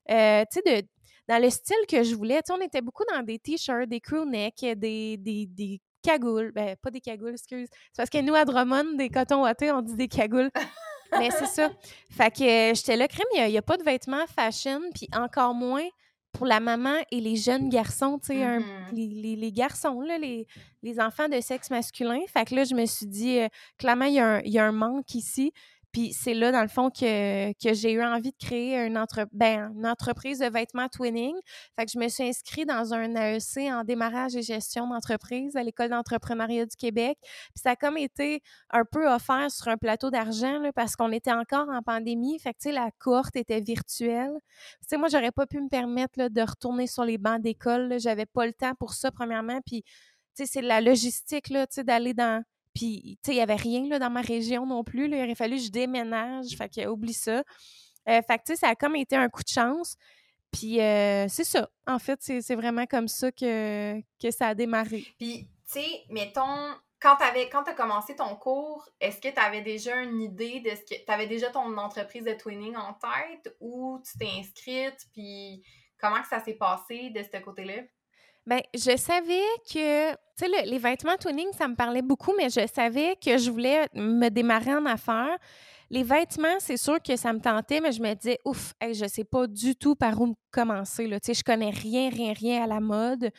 [0.09, 0.87] sais,
[1.31, 2.41] dans le style que je voulais.
[2.51, 6.53] On était beaucoup dans des t-shirts, des crew necks, des, des, des cagoules.
[6.53, 7.69] Ben, pas des cagoules, excuse.
[7.71, 10.51] C'est parce que nous, à Drummond, des cotons wattés, on dit des cagoules.
[11.19, 11.71] Mais c'est ça.
[12.11, 15.55] Fait que euh, j'étais là, crème, il n'y a, pas de vêtements fashion, puis encore
[15.55, 15.87] moins
[16.33, 19.37] pour la maman et les jeunes garçons, tu sais, mm-hmm.
[19.37, 20.47] les, garçons, là, les,
[20.83, 22.21] les, enfants de sexe masculin.
[22.29, 23.49] Fait que là, je me suis dit, euh,
[23.79, 25.53] clairement, il y, a un, manque ici.
[25.93, 29.27] Puis c'est là, dans le fond, que, que j'ai eu envie de créer une, entre,
[29.33, 31.35] ben, une entreprise de vêtements twinning.
[31.77, 35.63] Fait que je me suis inscrite dans un AEC en démarrage et gestion d'entreprise à
[35.63, 37.19] l'École d'entrepreneuriat du Québec.
[37.23, 41.33] Puis ça a comme été un peu offert sur un plateau d'argent parce qu'on était
[41.33, 42.39] encore en pandémie.
[42.39, 44.39] Fait que, tu sais, la courte était virtuelle.
[44.81, 47.99] Tu sais, moi, j'aurais pas pu me permettre là, de retourner sur les bancs d'école.
[47.99, 49.61] J'avais pas le temps pour ça, premièrement.
[49.67, 49.91] Puis, tu
[50.35, 52.43] sais, c'est la logistique, là, tu sais, d'aller dans
[52.81, 55.07] puis, tu sais, il n'y avait rien là, dans ma région non plus.
[55.07, 55.19] Là.
[55.19, 56.57] Il aurait fallu que je déménage.
[56.57, 57.43] Fait que, oublie ça.
[58.09, 59.97] Euh, fait que, tu sais, ça a comme été un coup de chance.
[60.51, 61.69] Puis, euh, c'est ça.
[61.87, 65.05] En fait, c'est vraiment comme ça que, que ça a démarré.
[65.19, 69.97] Puis, tu sais, mettons, quand tu as commencé ton cours, est-ce que tu avais déjà
[70.01, 71.05] une idée de ce que.
[71.05, 75.07] Tu avais déjà ton entreprise de twinning en tête ou tu t'es inscrite?
[75.13, 75.63] Puis,
[75.99, 77.83] comment que ça s'est passé de ce côté-là?
[78.47, 82.67] Bien, je savais que, tu sais, les vêtements twinning, ça me parlait beaucoup, mais je
[82.73, 85.37] savais que je voulais me démarrer en affaires.
[85.91, 89.07] Les vêtements, c'est sûr que ça me tentait, mais je me disais, ouf, je je
[89.07, 91.07] sais pas du tout par où commencer.
[91.09, 93.31] Tu sais, je connais rien, rien, rien à la mode.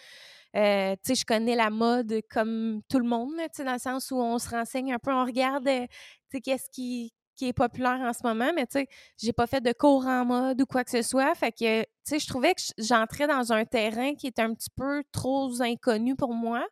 [0.56, 3.80] Euh, tu sais, je connais la mode comme tout le monde, tu sais, dans le
[3.80, 5.88] sens où on se renseigne un peu, on regarde, tu
[6.32, 8.88] sais, qu'est-ce qui, qui est populaire en ce moment, mais tu sais,
[9.18, 11.34] j'ai pas fait de cours en mode ou quoi que ce soit.
[11.34, 14.70] Fait que, tu sais, je trouvais que j'entrais dans un terrain qui était un petit
[14.70, 16.64] peu trop inconnu pour moi.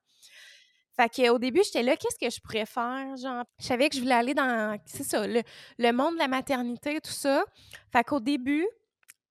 [0.95, 3.17] Fait qu'au début, j'étais là, qu'est-ce que je pourrais faire?
[3.17, 7.01] Genre, je savais que je voulais aller dans, c'est ça, le, monde de la maternité,
[7.01, 7.43] tout ça.
[7.91, 8.67] Fait qu'au début,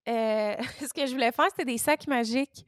[0.09, 2.65] euh, ce que je voulais faire, c'était des sacs magiques.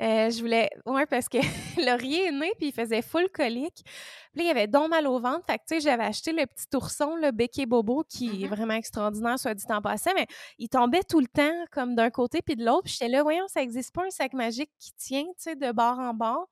[0.00, 0.70] Euh, je voulais.
[0.86, 1.38] Ouais, parce que
[1.86, 3.82] Laurier est né, puis il faisait full colique.
[3.84, 5.44] Puis là, il avait donc mal au ventre.
[5.46, 8.48] Fait que, tu sais, j'avais acheté le petit ourson, le béquet bobo, qui est mm-hmm.
[8.48, 10.26] vraiment extraordinaire, soit dit en passant, mais
[10.58, 12.84] il tombait tout le temps, comme d'un côté puis de l'autre.
[12.84, 15.70] Puis j'étais là, voyons, ça n'existe pas un sac magique qui tient, tu sais, de
[15.72, 16.48] bord en bord.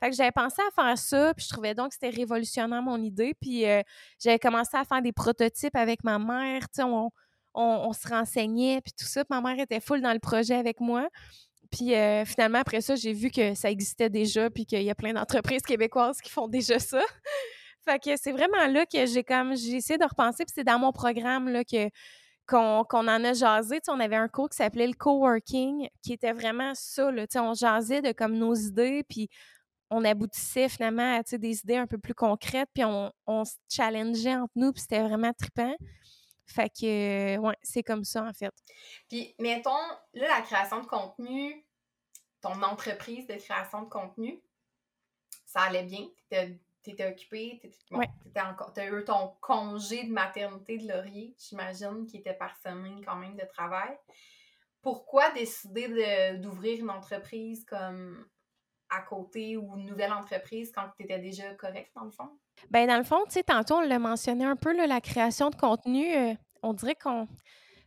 [0.00, 3.02] Fait que j'avais pensé à faire ça, puis je trouvais donc que c'était révolutionnaire, mon
[3.02, 3.34] idée.
[3.40, 3.82] Puis euh,
[4.22, 7.10] j'avais commencé à faire des prototypes avec ma mère, tu sais, on,
[7.54, 9.24] on, se renseignait, puis tout ça.
[9.24, 11.08] Puis ma mère était full dans le projet avec moi.
[11.70, 14.94] Puis euh, finalement, après ça, j'ai vu que ça existait déjà, puis qu'il y a
[14.94, 17.00] plein d'entreprises québécoises qui font déjà ça.
[17.84, 20.78] fait que c'est vraiment là que j'ai comme j'ai essayé de repenser, puis c'est dans
[20.78, 21.88] mon programme là que
[22.46, 23.80] qu'on en a jasé.
[23.88, 27.10] on avait un cours qui s'appelait le coworking, qui était vraiment ça.
[27.10, 29.28] Là, on jasait de comme nos idées, puis
[29.90, 34.36] on aboutissait finalement à des idées un peu plus concrètes, puis on, on se challengeait
[34.36, 35.74] entre nous, puis c'était vraiment trippant.
[36.46, 38.54] Fait que, ouais, c'est comme ça, en fait.
[39.08, 39.70] Puis, mettons,
[40.14, 41.66] là, la création de contenu,
[42.40, 44.40] ton entreprise de création de contenu,
[45.44, 46.06] ça allait bien?
[46.82, 47.60] T'étais occupée,
[48.32, 53.44] t'as eu ton congé de maternité de laurier, j'imagine, qui était parsemé quand même de
[53.44, 53.98] travail.
[54.82, 58.24] Pourquoi décider d'ouvrir une entreprise comme
[58.90, 62.28] à côté ou une nouvelle entreprise quand tu étais déjà correct, dans le fond?
[62.70, 65.50] Ben dans le fond, tu sais, tantôt, on l'a mentionné un peu, là, la création
[65.50, 66.14] de contenu.
[66.14, 67.28] Euh, on dirait qu'on.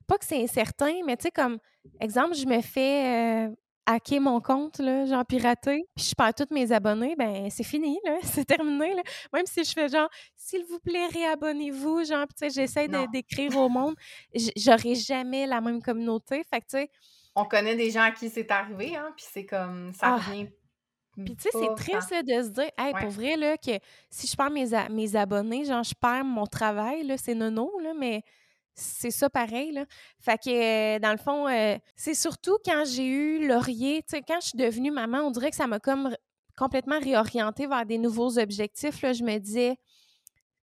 [0.08, 1.60] Pas que c'est incertain, mais tu sais, comme
[2.00, 6.54] exemple, je me fais euh, hacker mon compte, là, genre pirater, puis je perds tous
[6.54, 8.94] mes abonnés, ben c'est fini, là, c'est terminé.
[8.96, 9.02] Là.
[9.34, 13.70] Même si je fais genre, s'il vous plaît, réabonnez-vous, genre, tu sais, j'essaie d'écrire au
[13.70, 13.96] monde,
[14.56, 16.44] j'aurai jamais la même communauté.
[16.50, 16.92] Fait que, tu sais.
[17.36, 20.34] On connaît des gens à qui c'est arrivé, hein, puis c'est comme, ça ah!
[21.16, 23.72] Puis tu sais, c'est triste de se dire, hey, pour vrai, là, que
[24.10, 27.94] si je perds mes, mes abonnés, genre, je perds mon travail, là, c'est nono, là,
[27.98, 28.24] mais
[28.76, 29.86] c'est ça pareil, là.
[30.20, 34.22] Fait que, euh, dans le fond, euh, c'est surtout quand j'ai eu Laurier, tu sais,
[34.22, 36.16] quand je suis devenue maman, on dirait que ça m'a comme
[36.58, 39.14] complètement réorientée vers des nouveaux objectifs, là.
[39.14, 39.78] Je me disais,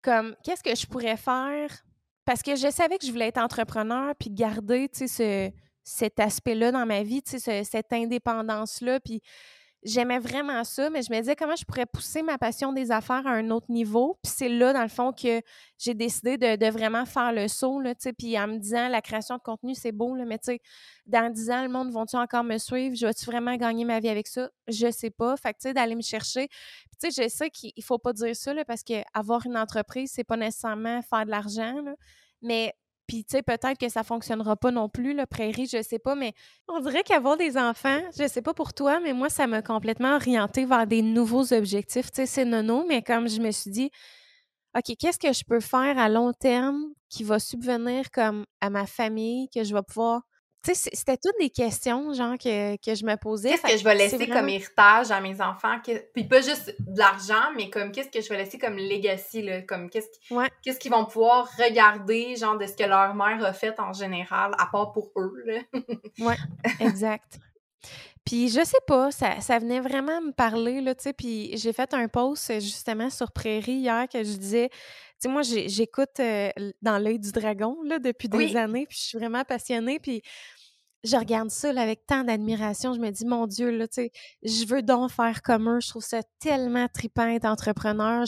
[0.02, 1.84] comme, qu'est-ce que je pourrais faire?
[2.26, 6.72] Parce que je savais que je voulais être entrepreneur, puis garder, tu sais, cet aspect-là
[6.72, 9.22] dans ma vie, tu sais, cette indépendance-là, puis
[9.84, 13.26] j'aimais vraiment ça, mais je me disais comment je pourrais pousser ma passion des affaires
[13.26, 14.18] à un autre niveau.
[14.24, 15.42] Puis c'est là, dans le fond, que
[15.78, 19.02] j'ai décidé de, vraiment faire le saut, là, tu sais, puis en me disant, la
[19.02, 20.62] création de contenu, c'est beau, là, mais tu sais,
[21.06, 22.96] dans 10 ans, le monde va-tu encore me suivre?
[22.96, 24.50] Je vais-tu vraiment gagner ma vie avec ça?
[24.68, 25.36] Je sais pas.
[25.38, 26.48] Fait que, tu sais, d'aller me chercher.
[26.48, 29.58] Puis, tu sais, je sais qu'il faut pas dire ça, là, parce que avoir une
[29.58, 31.76] entreprise, c'est pas nécessairement faire de l'argent,
[32.42, 32.74] mais
[33.12, 36.16] puis, tu sais, peut-être que ça fonctionnera pas non plus, le prairie, je sais pas,
[36.16, 36.34] mais
[36.70, 40.16] on dirait qu'avoir des enfants, je sais pas pour toi, mais moi, ça m'a complètement
[40.16, 42.10] orienté vers des nouveaux objectifs.
[42.10, 43.92] Tu sais, c'est nono, mais comme je me suis dit,
[44.78, 48.86] OK, qu'est-ce que je peux faire à long terme qui va subvenir comme à ma
[48.88, 50.22] famille, que je vais pouvoir
[50.64, 53.50] c'était toutes des questions, genre, que, que je me posais.
[53.50, 55.78] Qu'est-ce que je vais laisser comme héritage à mes enfants?
[56.14, 59.62] Puis pas juste de l'argent, mais comme qu'est-ce que je vais laisser comme legacy, là?
[59.64, 63.94] Comme qu'est-ce qu'ils vont pouvoir regarder, genre, de ce que leur mère a fait en
[63.94, 65.60] général, à part pour eux, là?
[66.20, 66.38] ouais,
[66.80, 67.40] exact.
[68.26, 71.14] Puis je sais pas, ça, ça venait vraiment me parler, là, tu sais.
[71.14, 74.78] Puis j'ai fait un post justement sur Prairie hier que je disais, tu
[75.20, 76.22] sais, moi, j'écoute
[76.82, 80.00] dans l'œil du dragon, là, depuis des années, puis je suis vraiment passionnée.
[80.00, 80.22] Puis
[81.04, 82.94] je regarde ça avec tant d'admiration.
[82.94, 84.12] Je me dis, mon Dieu, là, tu sais,
[84.44, 85.80] je veux donc faire comme eux.
[85.82, 88.26] Je trouve ça tellement trippant être entrepreneur.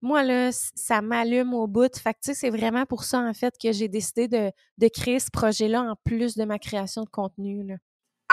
[0.00, 1.96] moi, là, ça m'allume au bout.
[1.96, 4.88] Fait que, tu sais, c'est vraiment pour ça, en fait, que j'ai décidé de, de
[4.88, 7.64] créer ce projet-là en plus de ma création de contenu.
[7.64, 7.76] Là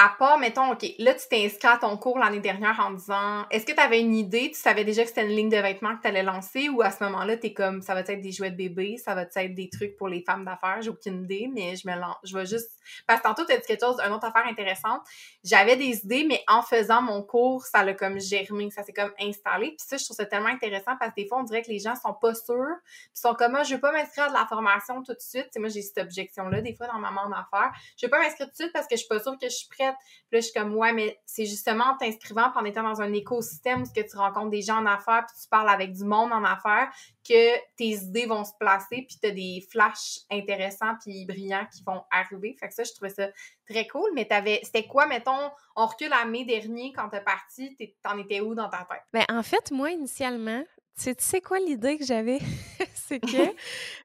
[0.03, 3.45] à part, mettons, OK, là, tu t'es inscrit à ton cours l'année dernière en disant,
[3.51, 5.95] est-ce que tu avais une idée, tu savais déjà que c'était une ligne de vêtements
[5.95, 8.31] que tu allais lancer ou à ce moment-là, tu es comme, ça va être des
[8.31, 11.51] jouets de bébé, ça va être des trucs pour les femmes d'affaires, j'ai aucune idée,
[11.53, 12.71] mais je me lance, je vais juste,
[13.07, 15.01] parce que tantôt, tu as dit quelque chose, une autre affaire intéressante.
[15.43, 19.13] J'avais des idées, mais en faisant mon cours, ça l'a comme germé, ça s'est comme
[19.19, 19.69] installé.
[19.69, 21.79] Puis ça, je trouve ça tellement intéressant parce que des fois, on dirait que les
[21.79, 24.45] gens sont pas sûrs, puis sont comme, ah, je veux pas m'inscrire à de la
[24.45, 25.49] formation tout de suite.
[25.57, 27.71] moi, j'ai cette objection-là, des fois, dans ma monde d'affaires.
[27.97, 29.55] Je veux pas m'inscrire tout de suite parce que je suis pas sûre que je
[29.55, 29.95] suis prête.
[30.29, 33.13] Puis là, je suis comme, ouais, mais c'est justement en t'inscrivant, en étant dans un
[33.13, 36.43] écosystème où tu rencontres des gens en affaires, puis tu parles avec du monde en
[36.43, 36.91] affaires,
[37.27, 41.83] que tes idées vont se placer, puis tu as des flashs intéressants puis brillants qui
[41.83, 42.55] vont arriver.
[42.59, 43.29] Fait que ça, je trouvais ça
[43.69, 44.09] très cool.
[44.13, 48.41] Mais t'avais, c'était quoi, mettons, on recule à mai dernier quand t'es parti, t'en étais
[48.41, 49.03] où dans ta tête?
[49.13, 50.63] Ben, en fait, moi, initialement,
[51.01, 52.39] tu sais quoi l'idée que j'avais?
[52.93, 53.53] c'est que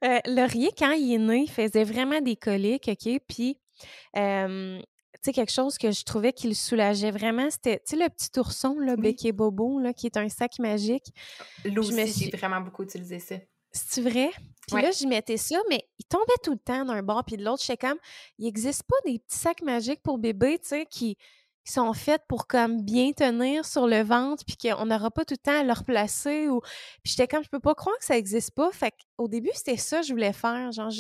[0.05, 3.21] euh, Laurier, quand il est né, il faisait vraiment des coliques, OK?
[3.29, 3.59] Puis,
[4.15, 4.21] tu
[5.23, 8.39] sais, quelque chose que je trouvais qui le soulageait vraiment, c'était, tu sais, le petit
[8.39, 9.33] ourson, là, oui.
[9.33, 11.13] Bobo, là, qui est un sac magique.
[11.65, 13.37] Là aussi, j'ai vraiment beaucoup utilisé ça.
[13.73, 14.31] C'est vrai?
[14.69, 17.45] Puis là, j'y mettais ça, mais il tombait tout le temps d'un bord puis de
[17.45, 17.63] l'autre.
[17.65, 17.99] J'étais comme,
[18.39, 21.17] il n'existe pas des petits sacs magiques pour bébé, tu sais, qui,
[21.67, 25.35] qui sont faites pour comme bien tenir sur le ventre puis qu'on n'aura pas tout
[25.35, 26.61] le temps à le replacer ou
[27.03, 28.71] puis j'étais comme je peux pas croire que ça existe pas.
[28.71, 30.71] Fait au début c'était ça que je voulais faire.
[30.71, 30.91] Genre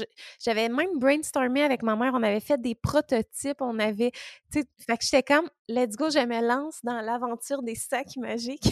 [0.40, 4.10] j'avais même brainstormé avec ma mère on avait fait des prototypes on avait
[4.52, 8.16] tu sais fait que j'étais comme let's go je me lance dans l'aventure des sacs
[8.16, 8.68] magiques.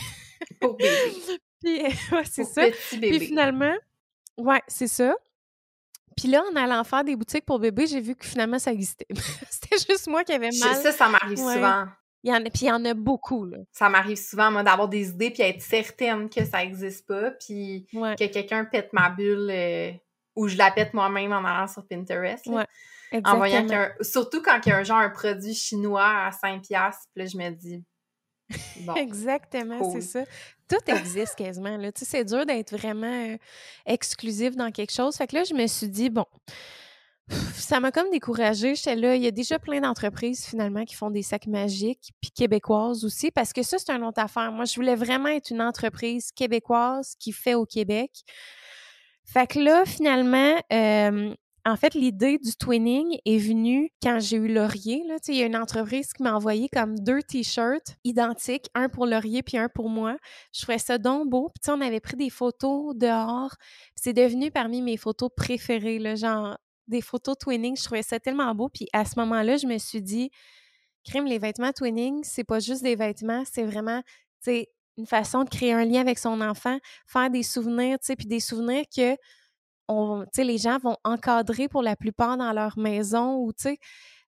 [0.61, 0.91] Pour bébé.
[1.63, 2.67] Puis ouais, c'est ça.
[2.91, 3.75] puis finalement
[4.37, 5.15] ouais c'est ça
[6.17, 9.07] puis là, en allant faire des boutiques pour bébés, j'ai vu que finalement, ça existait.
[9.51, 10.75] C'était juste moi qui avais mal.
[10.77, 11.87] Ça, ça m'arrive souvent.
[12.23, 13.59] Il y en a, puis il y en a beaucoup, là.
[13.71, 17.87] Ça m'arrive souvent, moi, d'avoir des idées puis être certaine que ça n'existe pas, puis
[17.93, 19.93] que quelqu'un pète ma bulle euh,
[20.35, 22.47] ou je la pète moi-même en allant sur Pinterest.
[22.47, 22.65] Ouais.
[23.25, 23.93] En voyant qu'un...
[24.01, 27.37] Surtout quand il y a un genre un produit chinois à 5$, puis là, je
[27.37, 27.85] me dis...
[28.81, 30.25] Bon, Exactement, c'est ça
[30.69, 31.77] tout existe quasiment.
[31.77, 31.93] Là.
[31.93, 33.37] Tu sais, c'est dur d'être vraiment
[33.87, 35.17] exclusif dans quelque chose.
[35.17, 36.27] Fait que là, je me suis dit, bon,
[37.55, 38.75] ça m'a comme découragée.
[38.75, 42.31] J'étais là, il y a déjà plein d'entreprises finalement qui font des sacs magiques, puis
[42.31, 44.53] québécoises aussi, parce que ça, c'est une autre affaire.
[44.53, 48.11] Moi, je voulais vraiment être une entreprise québécoise qui fait au Québec.
[49.27, 50.55] Fait que là, finalement,
[51.67, 55.03] en fait, l'idée du twinning est venue quand j'ai eu Laurier.
[55.29, 59.43] Il y a une entreprise qui m'a envoyé comme deux t-shirts identiques, un pour Laurier
[59.43, 60.19] puis un pour moi.
[60.53, 61.51] Je trouvais ça donc beau.
[61.55, 63.55] Puis on avait pris des photos dehors.
[63.95, 67.77] C'est devenu parmi mes photos préférées, genre des photos twinning.
[67.79, 68.69] Je trouvais ça tellement beau.
[68.69, 70.31] Puis à ce moment-là, je me suis dit,
[71.03, 74.03] crime, les vêtements twinning, c'est pas juste des vêtements, c'est vraiment,
[74.47, 78.85] une façon de créer un lien avec son enfant, faire des souvenirs, puis des souvenirs
[78.95, 79.17] que
[79.89, 83.79] on, les gens vont encadrer pour la plupart dans leur maison ou, tu sais.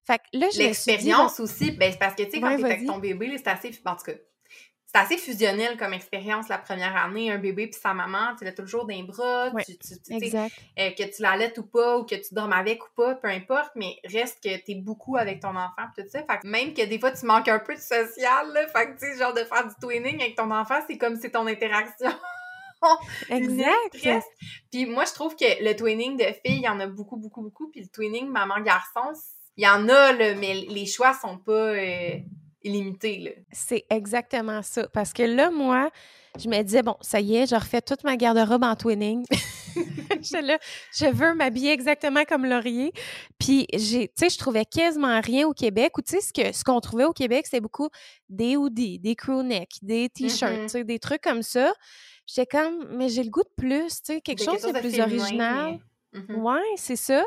[0.05, 3.35] Fait que là, L'expérience aussi, ben, parce que, tu sais, quand t'es avec ton bébé,
[3.37, 4.13] c'est assez, en tout cas,
[4.87, 8.53] c'est assez fusionnel comme expérience la première année, un bébé puis sa maman, tu l'as
[8.53, 12.33] toujours dans les bras, tu, tu, euh, que tu l'allaites ou pas, ou que tu
[12.33, 15.87] dormes avec ou pas, peu importe, mais reste que tu es beaucoup avec ton enfant
[15.95, 16.19] tout ça.
[16.19, 18.99] Fait que même que des fois tu manques un peu de social, là, fait que
[18.99, 22.09] tu sais, genre de faire du twinning avec ton enfant, c'est comme c'est ton interaction.
[23.29, 24.25] exact.
[24.71, 27.41] Puis moi, je trouve que le twinning de filles, il y en a beaucoup, beaucoup,
[27.41, 27.69] beaucoup.
[27.69, 29.19] Puis le twinning maman-garçon,
[29.55, 32.19] il y en a, là, mais les choix sont pas euh,
[32.63, 33.43] illimités.
[33.51, 34.87] C'est exactement ça.
[34.89, 35.89] Parce que là, moi,
[36.39, 39.25] je me disais, bon, ça y est, je refais toute ma garde-robe en twinning.
[40.21, 40.59] je, là,
[40.95, 42.91] je veux m'habiller exactement comme Laurier.
[43.39, 45.97] Puis, j'ai, tu sais, je trouvais quasiment rien au Québec.
[45.97, 47.89] Ou, tu sais, ce, que, ce qu'on trouvait au Québec, c'est beaucoup
[48.29, 50.63] des hoodies, des crewnecks, des t-shirts, mm-hmm.
[50.63, 51.73] tu sais, des trucs comme ça.
[52.27, 55.79] J'étais comme, mais j'ai le goût de plus, tu sais, quelque chose de plus original.
[56.13, 57.25] Mmh ouais, c'est ça.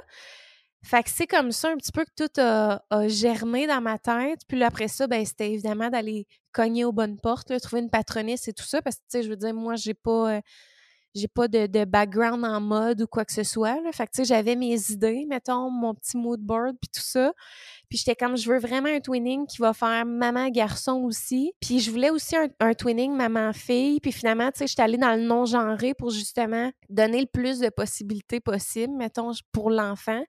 [0.83, 4.41] Fait que c'est comme ça un petit peu que tout a, germé dans ma tête.
[4.49, 8.49] Puis là, après ça, ben, c'était évidemment d'aller cogner aux bonnes portes, trouver une patronesse
[8.49, 8.81] et tout ça.
[8.81, 10.37] Parce que, tu sais, je veux dire, moi, j'ai pas.
[10.37, 10.41] Euh,
[11.15, 13.81] j'ai pas de, de, background en mode ou quoi que ce soit.
[13.83, 13.93] Là.
[13.93, 17.33] Fait que, tu sais, j'avais mes idées, mettons, mon petit mood board, puis tout ça.
[17.89, 21.53] Puis j'étais comme, je veux vraiment un twinning qui va faire maman-garçon aussi.
[21.61, 24.01] Puis je voulais aussi un, twinning maman-fille.
[24.01, 27.69] Puis finalement, tu sais, j'étais allée dans le non-genré pour justement donner le plus de
[27.69, 30.23] possibilités possibles, mettons, pour l'enfant.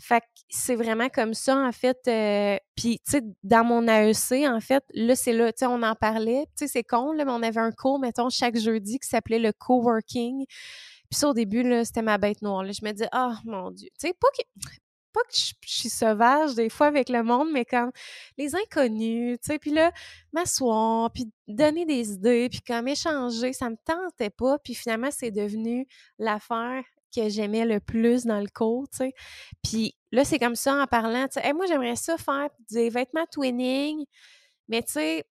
[0.00, 1.98] Fait que c'est vraiment comme ça, en fait.
[2.06, 5.82] Euh, puis, tu sais, dans mon AEC, en fait, là, c'est là, tu sais, on
[5.82, 6.44] en parlait.
[6.56, 9.40] Tu sais, c'est con, là, mais on avait un cours, mettons, chaque jeudi qui s'appelait
[9.40, 10.46] le coworking.
[11.10, 12.64] Puis ça, au début, là, c'était ma bête noire.
[12.64, 13.88] Je me disais, oh mon Dieu.
[13.98, 14.42] Tu sais, pas que,
[15.12, 17.90] pas que je, suis sauvage des fois avec le monde, mais comme
[18.36, 19.90] les inconnus, tu sais, puis là,
[20.32, 24.58] m'asseoir, puis donner des idées, puis comme échanger, ça me tentait pas.
[24.58, 25.86] Puis finalement, c'est devenu
[26.18, 26.84] l'affaire
[27.20, 29.14] que j'aimais le plus dans le cours, tu sais.
[29.62, 33.26] Puis là, c'est comme ça en parlant, tu sais, moi, j'aimerais ça faire des vêtements
[33.30, 34.04] twinning,
[34.68, 35.24] mais tu sais,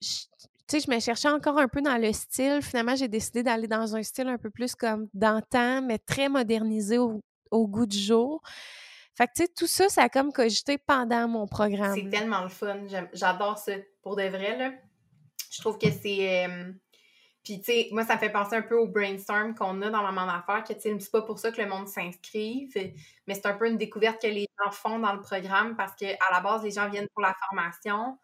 [0.00, 2.60] tu sais, je me cherchais encore un peu dans le style.
[2.62, 6.96] Finalement, j'ai décidé d'aller dans un style un peu plus comme d'antan, mais très modernisé
[6.98, 7.20] au,
[7.52, 8.40] goût du jour.
[9.16, 11.94] Fait que, tu sais, tout ça, ça a comme cogité pendant mon programme.
[11.94, 12.78] C'est tellement le fun.
[13.12, 13.72] J'adore ça.
[14.02, 14.72] Pour de vrai, là.
[15.50, 16.46] Je trouve que c'est...
[16.46, 16.72] Euh,
[17.44, 20.02] puis, tu sais, moi, ça me fait penser un peu au brainstorm qu'on a dans
[20.02, 22.72] Maman d'affaires, que, tu sais, c'est pas pour ça que le monde s'inscrive,
[23.26, 26.16] mais c'est un peu une découverte que les gens font dans le programme parce qu'à
[26.32, 28.18] la base, les gens viennent pour la formation,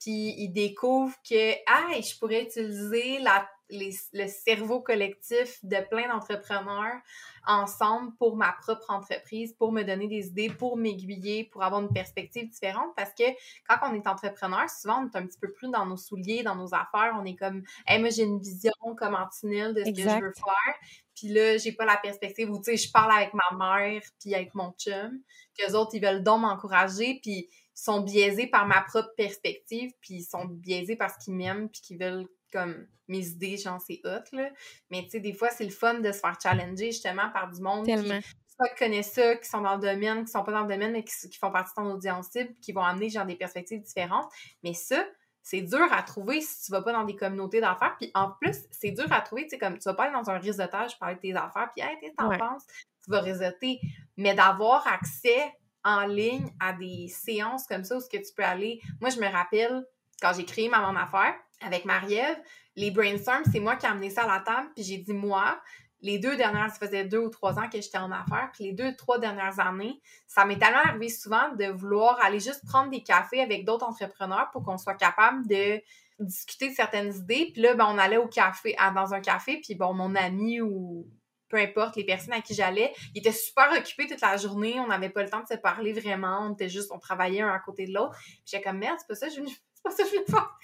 [0.00, 7.00] puis ils découvrent que, ah, je pourrais utiliser la le cerveau collectif de plein d'entrepreneurs
[7.46, 11.92] ensemble pour ma propre entreprise, pour me donner des idées, pour m'aiguiller, pour avoir une
[11.92, 12.94] perspective différente.
[12.96, 13.24] Parce que
[13.68, 16.54] quand on est entrepreneur, souvent, on est un petit peu plus dans nos souliers, dans
[16.54, 17.16] nos affaires.
[17.18, 20.32] On est comme, hey, moi, j'ai une vision comme Antinelle de ce que je veux
[20.32, 20.74] faire.
[21.14, 24.34] Puis là, j'ai pas la perspective où, tu sais, je parle avec ma mère puis
[24.34, 25.20] avec mon chum,
[25.58, 30.24] qu'eux autres, ils veulent donc m'encourager, puis sont biaisés par ma propre perspective, puis ils
[30.24, 34.50] sont biaisés parce qu'ils m'aiment, puis qu'ils veulent comme mes idées, genre c'est hot, là.
[34.90, 37.60] Mais tu sais, des fois, c'est le fun de se faire challenger justement par du
[37.60, 40.68] monde qui soit connaissent ça, qui sont dans le domaine, qui sont pas dans le
[40.68, 43.82] domaine, mais qui, font partie de ton audience cible, qui vont amener genre des perspectives
[43.82, 44.30] différentes.
[44.62, 45.04] Mais ça,
[45.42, 47.96] c'est dur à trouver si tu vas pas dans des communautés d'affaires.
[47.98, 50.30] Puis en plus, c'est dur à trouver, tu sais, comme tu vas pas aller dans
[50.30, 52.64] un réseautage parler de tes affaires, puis hey, t'en penses?
[53.04, 53.80] Tu vas réseauter.
[54.16, 55.52] Mais d'avoir accès
[55.84, 58.80] en ligne à des séances comme ça où ce que tu peux aller.
[59.00, 59.84] Moi, je me rappelle
[60.20, 61.34] quand j'ai créé ma mon affaire,
[61.64, 62.38] avec Marie-Ève,
[62.76, 65.60] les brainstorms, c'est moi qui ai amené ça à la table, puis j'ai dit moi,
[66.00, 68.72] les deux dernières, ça faisait deux ou trois ans que j'étais en affaires, puis les
[68.72, 73.02] deux, trois dernières années, ça m'est tellement arrivé souvent de vouloir aller juste prendre des
[73.02, 75.80] cafés avec d'autres entrepreneurs pour qu'on soit capable de
[76.18, 77.50] discuter de certaines idées.
[77.52, 81.06] Puis là, ben, on allait au café, dans un café, puis bon, mon ami ou
[81.48, 84.86] peu importe, les personnes à qui j'allais, ils étaient super occupés toute la journée, on
[84.86, 87.58] n'avait pas le temps de se parler vraiment, on était juste, on travaillait un à
[87.58, 88.16] côté de l'autre.
[88.18, 89.42] Puis j'étais comme, merde, c'est pas ça, je
[89.84, 90.58] pas ça que je voulais faire.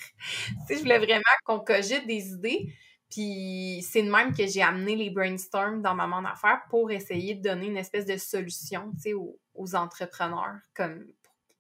[0.67, 2.73] tu je voulais vraiment qu'on cogite des idées.
[3.11, 7.43] Puis c'est de même que j'ai amené les brainstorms dans Maman d'affaires pour essayer de
[7.43, 11.05] donner une espèce de solution, tu sais, aux, entrepreneurs, comme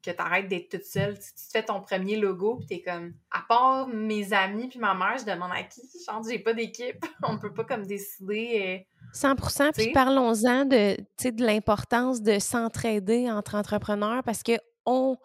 [0.02, 1.18] que tu arrêtes d'être toute seule.
[1.18, 5.16] Tu fais ton premier logo, puis t'es comme, à part mes amis puis ma mère,
[5.18, 5.82] je demande à qui?
[6.06, 7.02] Genre, j'ai pas d'équipe.
[7.22, 8.86] On peut pas comme décider...
[9.14, 14.52] 100 euh, Puis parlons-en de, de l'importance de s'entraider entre entrepreneurs parce que
[14.84, 15.16] on,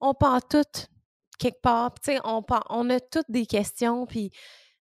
[0.00, 0.88] on part toutes
[1.40, 1.94] quelque part.
[1.94, 4.30] Tu sais, on, on a toutes des questions, puis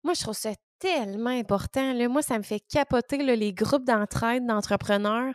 [0.03, 1.93] moi, je trouve ça tellement important.
[1.93, 2.09] Là.
[2.09, 5.35] Moi, ça me fait capoter les groupes d'entraide d'entrepreneurs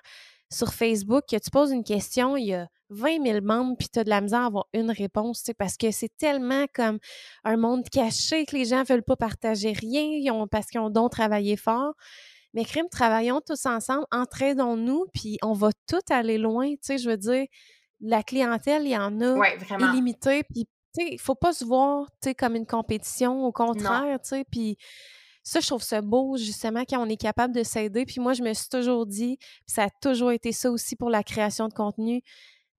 [0.51, 3.99] sur Facebook, que tu poses une question, il y a 20 000 membres, puis tu
[3.99, 6.99] as de la misère à avoir une réponse, tu sais, parce que c'est tellement comme
[7.43, 10.80] un monde caché que les gens ne veulent pas partager rien ils ont, parce qu'ils
[10.80, 11.93] ont donc travaillé fort.
[12.53, 17.09] Mais crime, travaillons tous ensemble, entraidons-nous, puis on va tout aller loin, tu sais, je
[17.09, 17.45] veux dire,
[17.99, 19.36] la clientèle, il y en a
[19.80, 20.67] illimité, puis
[20.97, 24.77] il faut pas se voir, comme une compétition, au contraire, tu sais, puis
[25.43, 28.05] ça, je trouve ça beau, justement, quand on est capable de s'aider.
[28.05, 29.37] Puis moi, je me suis toujours dit,
[29.67, 32.21] ça a toujours été ça aussi pour la création de contenu,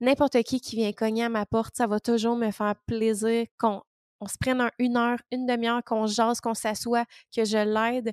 [0.00, 3.82] n'importe qui qui vient cogner à ma porte, ça va toujours me faire plaisir qu'on
[4.20, 7.04] on se prenne une heure, une demi-heure, qu'on jase, qu'on s'assoit,
[7.34, 8.12] que je l'aide.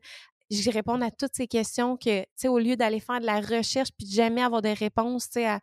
[0.49, 3.39] Je réponds à toutes ces questions que, tu sais, au lieu d'aller faire de la
[3.39, 5.59] recherche puis de jamais avoir des réponses, tu sais, à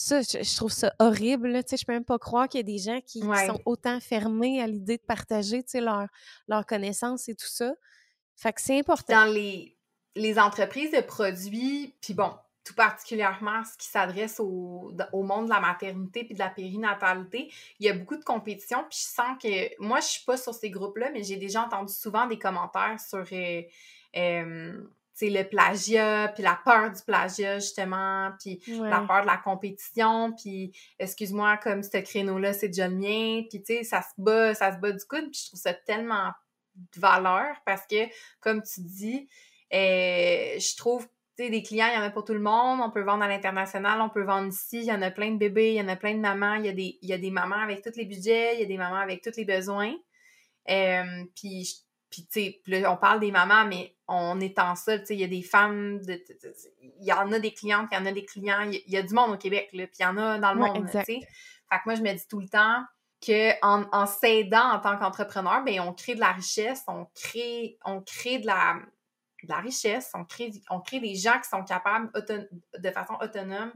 [0.00, 1.52] ça, je, trouve ça horrible.
[1.62, 4.00] Tu sais, je peux même pas croire qu'il y a des gens qui, sont autant
[4.00, 6.06] fermés à l'idée de partager tu sais, leur,
[6.48, 7.74] leur connaissance et tout ça.
[8.34, 9.12] Fait que c'est important.
[9.12, 9.76] Dans les,
[10.14, 12.32] les entreprises de produits, puis bon,
[12.64, 17.52] tout particulièrement ce qui s'adresse au, au, monde de la maternité puis de la périnatalité,
[17.78, 18.78] il y a beaucoup de compétition.
[18.88, 21.92] Puis je sens que moi, je suis pas sur ces groupes-là, mais j'ai déjà entendu
[21.92, 23.62] souvent des commentaires sur euh,
[24.16, 24.82] euh,
[25.28, 30.72] le plagiat, puis la peur du plagiat, justement, puis la peur de la compétition, puis
[30.98, 34.72] excuse-moi, comme ce créneau-là, c'est déjà le mien, puis tu sais, ça se bat, ça
[34.74, 36.32] se bat du coude, puis je trouve ça tellement
[36.74, 38.06] de valeur parce que,
[38.40, 39.28] comme tu dis,
[39.72, 41.06] euh, je trouve
[41.36, 42.80] tu sais, des clients, il y en a pour tout le monde.
[42.82, 44.78] On peut vendre à l'international, on peut vendre ici.
[44.78, 46.54] Il y en a plein de bébés, il y en a plein de mamans.
[46.54, 48.64] Il y a des, il y a des mamans avec tous les budgets, il y
[48.64, 49.94] a des mamans avec tous les besoins.
[50.68, 55.14] Euh, puis puis, tu sais, on parle des mamans, mais on étend ça, tu sais,
[55.14, 58.12] il y a des femmes, il y en a des clientes, il y en a
[58.12, 60.38] des clients, il y, a du monde au Québec, là, puis il y en a
[60.38, 61.04] dans le monde, tu sais.
[61.04, 62.84] Fait que moi, je me dis tout le temps
[63.24, 68.00] qu'en en, s'aidant en tant qu'entrepreneur, ben on crée de la richesse, on crée, on
[68.00, 68.78] crée de la,
[69.44, 73.72] la richesse, on crée, on crée des gens qui sont capables de façon autonome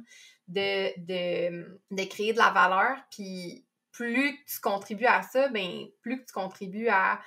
[0.48, 6.24] de, de, de créer de la valeur, puis plus tu contribues à ça, ben plus
[6.24, 7.20] tu contribues à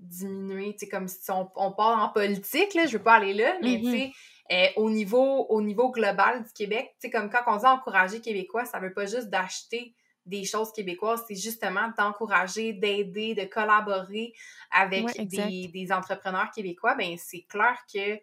[0.00, 3.34] diminuer, tu sais, comme si on, on part en politique, là, je veux pas aller
[3.34, 4.12] là, mais tu sais,
[4.50, 4.78] mm-hmm.
[4.78, 8.20] euh, au, niveau, au niveau global du Québec, tu sais, comme quand on dit encourager
[8.20, 9.94] Québécois, ça veut pas juste d'acheter
[10.26, 14.32] des choses québécoises, c'est justement d'encourager, d'aider, de collaborer
[14.70, 18.20] avec des, des, entrepreneurs québécois, ben c'est clair que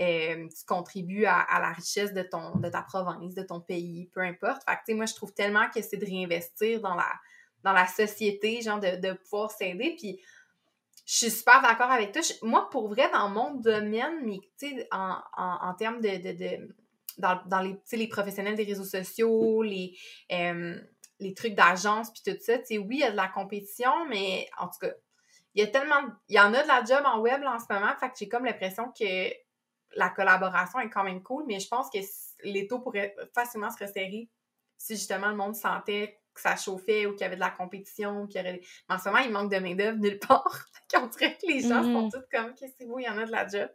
[0.00, 4.08] euh, tu contribues à, à, la richesse de, ton, de ta province, de ton pays,
[4.14, 4.62] peu importe.
[4.68, 7.10] Fait que, tu sais, moi, je trouve tellement que c'est de réinvestir dans la,
[7.64, 9.96] dans la société, genre de, de pouvoir s'aider.
[9.98, 10.20] Puis,
[11.08, 12.20] je suis super d'accord avec toi.
[12.42, 14.40] moi, pour vrai, dans mon domaine, mais
[14.90, 16.76] en, en, en, termes de, de, de
[17.16, 19.96] dans, dans, les, les professionnels des réseaux sociaux, les,
[20.30, 20.78] euh,
[21.18, 24.66] les trucs d'agence, puis tout ça, oui, il y a de la compétition, mais en
[24.66, 24.92] tout cas,
[25.54, 27.64] il y a tellement, il y en a de la job en web en ce
[27.72, 29.32] moment, fait que j'ai comme l'impression que
[29.96, 31.98] la collaboration est quand même cool, mais je pense que
[32.44, 34.28] les taux pourraient facilement se resserrer
[34.76, 38.26] si justement le monde sentait que ça chauffait ou qu'il y avait de la compétition,
[38.26, 38.60] qu'il y aurait...
[38.88, 40.66] Mais en ce moment, il manque de main-d'œuvre nulle part.
[40.94, 42.12] On dirait que les gens sont mm-hmm.
[42.12, 43.68] tous comme qu'est-ce que il y en a de la job.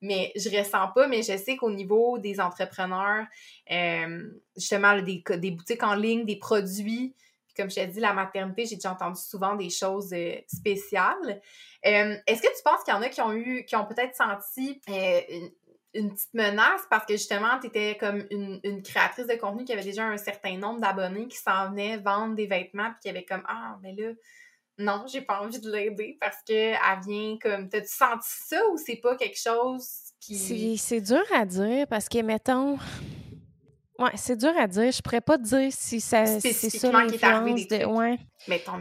[0.00, 3.26] Mais je ressens pas, mais je sais qu'au niveau des entrepreneurs,
[3.70, 4.22] euh,
[4.56, 7.14] justement, des, des boutiques en ligne, des produits,
[7.56, 11.40] comme je t'ai dit, la maternité, j'ai déjà entendu souvent des choses euh, spéciales.
[11.86, 14.14] Euh, est-ce que tu penses qu'il y en a qui ont eu, qui ont peut-être
[14.14, 15.50] senti une,
[15.94, 19.82] une petite menace parce que justement, tu étais comme une, créatrice de contenu qui avait
[19.82, 23.42] déjà un certain nombre d'abonnés qui s'en venaient vendre des vêtements puis qui avait comme
[23.48, 24.12] Ah, mais là,
[24.78, 26.76] non, j'ai pas envie de l'aider parce qu'elle
[27.06, 27.68] vient comme.
[27.68, 29.86] T'as-tu senti ça ou c'est pas quelque chose
[30.20, 30.76] qui.
[30.76, 32.78] C'est dur à dire parce que, mettons,
[33.96, 34.90] Ouais, c'est dur à dire.
[34.90, 38.18] Je pourrais pas te dire si ça c'est ça l'influence de ouais.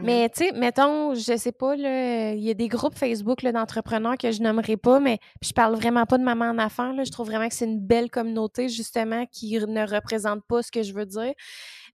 [0.02, 4.32] Mais tu sais, mettons, je sais pas il y a des groupes Facebook d'entrepreneurs que
[4.32, 7.28] je nommerai pas mais je parle vraiment pas de maman en affaires là, je trouve
[7.28, 11.06] vraiment que c'est une belle communauté justement qui ne représente pas ce que je veux
[11.06, 11.34] dire.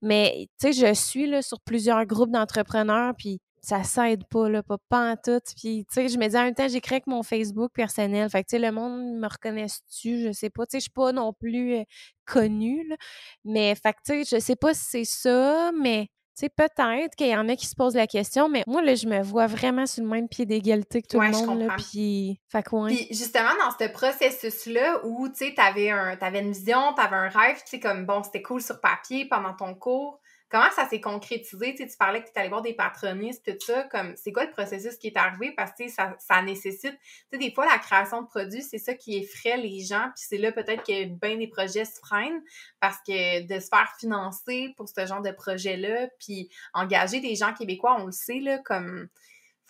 [0.02, 4.62] Mais tu sais, je suis là sur plusieurs groupes d'entrepreneurs puis ça s'aide pas, là,
[4.62, 5.40] pas, pas en tout.
[5.56, 8.28] Puis, tu sais, je me dis en même temps, j'écris avec mon Facebook personnel.
[8.30, 10.22] Fait que, tu sais, le monde me reconnaisse-tu?
[10.22, 10.66] Je sais pas.
[10.66, 11.84] Tu sais, je suis pas non plus euh,
[12.24, 12.96] connue, là.
[13.44, 16.06] Mais, fait que, tu sais, je sais pas si c'est ça, mais,
[16.38, 18.94] tu sais, peut-être qu'il y en a qui se posent la question, mais moi, là,
[18.94, 21.76] je me vois vraiment sur le même pied d'égalité que tout le monde, là.
[21.76, 26.52] Puis, fait que, Puis, justement, dans ce processus-là où, tu sais, t'avais un, avais une
[26.52, 30.19] vision, t'avais un rêve, tu sais, comme, bon, c'était cool sur papier pendant ton cours,
[30.50, 31.74] Comment ça s'est concrétisé?
[31.76, 33.84] Tu, tu parlais que tu allé voir des patronistes, tout ça.
[33.84, 35.52] Comme, c'est quoi le processus qui est arrivé?
[35.56, 36.98] Parce que ça, nécessite.
[37.00, 40.10] Tu sais, des fois, la création de produits, c'est ça qui effraie les gens.
[40.16, 42.42] Puis c'est là peut-être que bien des projets se freinent
[42.80, 47.54] parce que de se faire financer pour ce genre de projet-là, puis engager des gens
[47.54, 49.08] québécois, on le sait, là, comme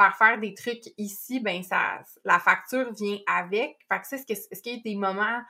[0.00, 3.76] faire faire des trucs ici, ben ça, la facture vient avec.
[3.86, 5.40] Fait que est-ce, qu'il y a des moments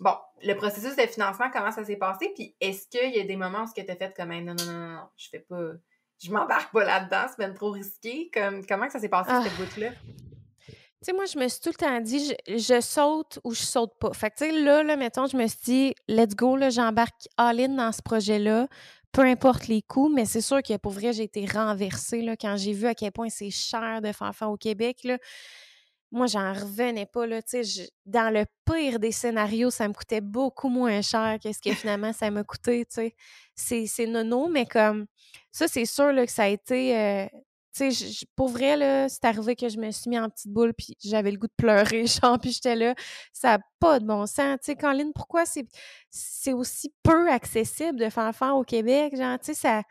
[0.00, 2.32] bon, le processus de financement, comment ça s'est passé?
[2.34, 4.72] Puis est-ce qu'il y a des moments où tu as fait comme non, non, non,
[4.72, 5.72] non, non, je fais pas,
[6.22, 8.30] je m'embarque pas là-dedans, c'est même trop risqué?
[8.32, 9.62] Comme, comment ça s'est passé cette ah.
[9.62, 9.90] bout-là?
[10.66, 13.92] Tu sais, moi, je me suis tout le temps dit, je, saute ou je saute
[14.00, 14.12] pas.
[14.14, 17.28] Fait que, tu sais, là, là, mettons, je me suis dit, let's go, là, j'embarque
[17.36, 18.68] all-in dans ce projet-là,
[19.12, 22.56] peu importe les coûts, mais c'est sûr que pour vrai, j'ai été renversée, là, quand
[22.56, 25.18] j'ai vu à quel point c'est cher de faire faire au Québec, là
[26.14, 27.40] moi, j'en revenais pas, là,
[28.06, 32.12] dans le pire des scénarios, ça me coûtait beaucoup moins cher que ce que finalement
[32.12, 33.14] ça m'a coûté, sais.
[33.56, 35.06] C'est nono, mais comme,
[35.50, 37.26] ça, c'est sûr, là, que ça a été, euh,
[38.36, 41.32] pour vrai, là, c'est arrivé que je me suis mis en petite boule, puis j'avais
[41.32, 42.94] le goût de pleurer, genre, puis j'étais là,
[43.32, 48.08] ça n'a pas de bon sens, tu sais, Caroline, pourquoi c'est aussi peu accessible de
[48.08, 49.82] faire faire au Québec, genre, tu sais, ça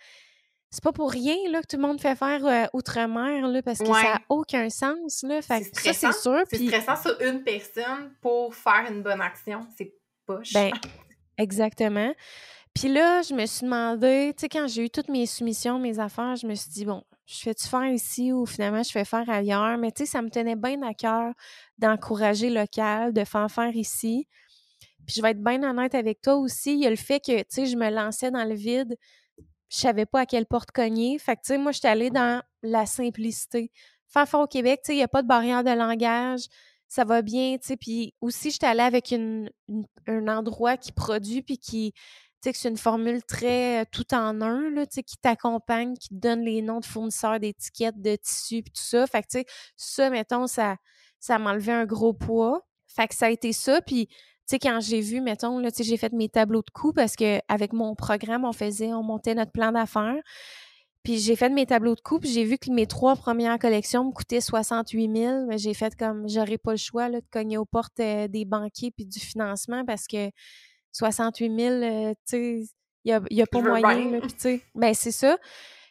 [0.74, 3.78] c'est pas pour rien là, que tout le monde fait faire euh, outre-mer là, parce
[3.78, 5.22] que ça n'a aucun sens.
[5.22, 5.40] Là.
[5.44, 6.42] Fait ça, c'est sûr.
[6.50, 9.68] C'est stressant sur une personne pour faire une bonne action.
[9.78, 9.94] C'est
[10.26, 10.72] pas ben,
[11.38, 12.12] exactement.
[12.74, 16.00] Puis là, je me suis demandé, tu sais, quand j'ai eu toutes mes soumissions, mes
[16.00, 19.30] affaires, je me suis dit, bon, je fais-tu faire ici ou finalement je fais faire
[19.30, 19.78] ailleurs?
[19.78, 21.34] Mais tu sais, ça me tenait bien à cœur
[21.78, 24.28] d'encourager local, de faire faire ici.
[25.06, 26.74] Puis je vais être bien honnête avec toi aussi.
[26.74, 28.98] Il y a le fait que, tu sais, je me lançais dans le vide
[29.74, 31.18] je savais pas à quelle porte cogner.
[31.20, 33.72] Fait que, tu sais, moi, allée dans la simplicité.
[34.08, 36.42] Fort au Québec, tu sais, il n'y a pas de barrière de langage.
[36.88, 37.78] Ça va bien, tu sais.
[37.78, 39.50] Puis aussi, allée avec une,
[40.08, 41.94] un endroit qui produit puis qui,
[42.44, 46.10] sais, que c'est une formule très tout en un, là, tu sais, qui t'accompagne, qui
[46.10, 49.08] te donne les noms de fournisseurs d'étiquettes, de tissus, puis tout ça.
[49.08, 49.46] Fait que, tu sais,
[49.78, 50.78] ça, mettons, ça,
[51.20, 52.62] ça m'enlevait un gros poids.
[52.88, 53.82] Fait que ça a été ça.
[53.82, 54.16] Puis, tu
[54.48, 57.16] sais, quand j'ai vu, mettons, là, tu sais, j'ai fait mes tableaux de coûts parce
[57.16, 60.22] qu'avec mon programme, on faisait, on montait notre plan d'affaires.
[61.04, 64.12] Puis j'ai fait mes tableaux de coupe, j'ai vu que mes trois premières collections me
[64.12, 67.66] coûtaient 68 000, mais j'ai fait comme j'aurais pas le choix là, de cogner aux
[67.66, 70.30] portes euh, des banquiers puis du financement parce que
[70.94, 72.66] 68 000, euh, tu sais,
[73.04, 74.12] il n'y a, pas moyen.
[74.12, 75.38] Là, puis tu sais, ben c'est ça.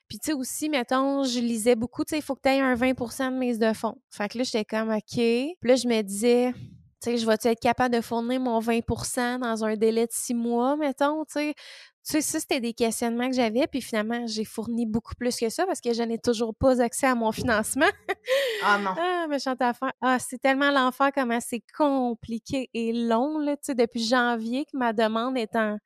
[0.09, 2.61] Puis tu sais aussi, mettons, je lisais beaucoup, tu sais, il faut que tu aies
[2.61, 3.99] un 20% de mise de fonds.
[4.11, 5.03] Fait que là, j'étais comme OK.
[5.15, 6.55] Puis là, je me disais,
[7.03, 10.35] tu sais, je vais-tu être capable de fournir mon 20% dans un délai de six
[10.35, 11.55] mois, mettons, tu sais,
[12.05, 15.49] tu sais, ça, c'était des questionnements que j'avais, puis finalement, j'ai fourni beaucoup plus que
[15.49, 17.91] ça parce que je n'ai toujours pas accès à mon financement.
[18.65, 18.95] ah non.
[18.99, 19.93] Ah, méchante affaire.
[20.01, 24.77] Ah, c'est tellement l'enfer comment c'est compliqué et long, là, tu sais, depuis janvier que
[24.77, 25.79] ma demande est en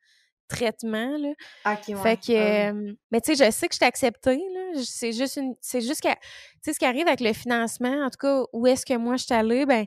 [0.47, 1.29] traitement, là.
[1.65, 1.95] OK, ouais.
[1.95, 2.73] Fait que, ah
[3.11, 4.81] mais tu sais, je sais que je t'ai accepté, là.
[4.83, 6.15] C'est juste une, c'est juste que, tu
[6.61, 9.25] sais, ce qui arrive avec le financement, en tout cas, où est-ce que moi je
[9.25, 9.85] suis allée, ben,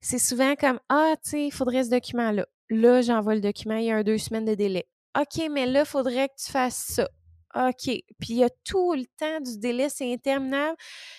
[0.00, 2.46] c'est souvent comme, ah, tu sais, il faudrait ce document-là.
[2.70, 4.86] Là, j'envoie le document, il y a un deux semaines de délai.
[5.18, 7.08] OK, mais là, il faudrait que tu fasses ça.
[7.54, 7.84] OK.
[7.84, 10.76] Puis il y a tout le temps du délai, c'est interminable.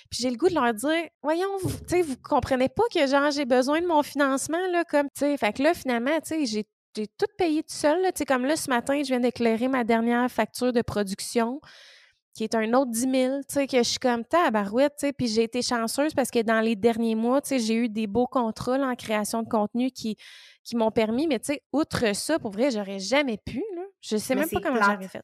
[0.09, 3.07] Puis j'ai le goût de leur dire, voyons, vous, tu sais, vous comprenez pas que
[3.07, 5.38] genre j'ai besoin de mon financement, là, comme, tu sais.
[5.38, 6.65] Fait que là, finalement, tu sais, j'ai,
[7.17, 10.73] tout payé tout seul, sais, comme là, ce matin, je viens d'éclairer ma dernière facture
[10.73, 11.61] de production
[12.40, 15.12] qui est un autre 10 000, tu sais, que je suis comme tabarouette, tu sais,
[15.12, 18.08] puis j'ai été chanceuse parce que dans les derniers mois, tu sais, j'ai eu des
[18.08, 20.16] beaux contrats en création de contenu qui,
[20.64, 23.82] qui m'ont permis, mais tu sais, outre ça, pour vrai, j'aurais jamais pu, là.
[24.00, 25.22] Je sais même pas comment j'aurais fait.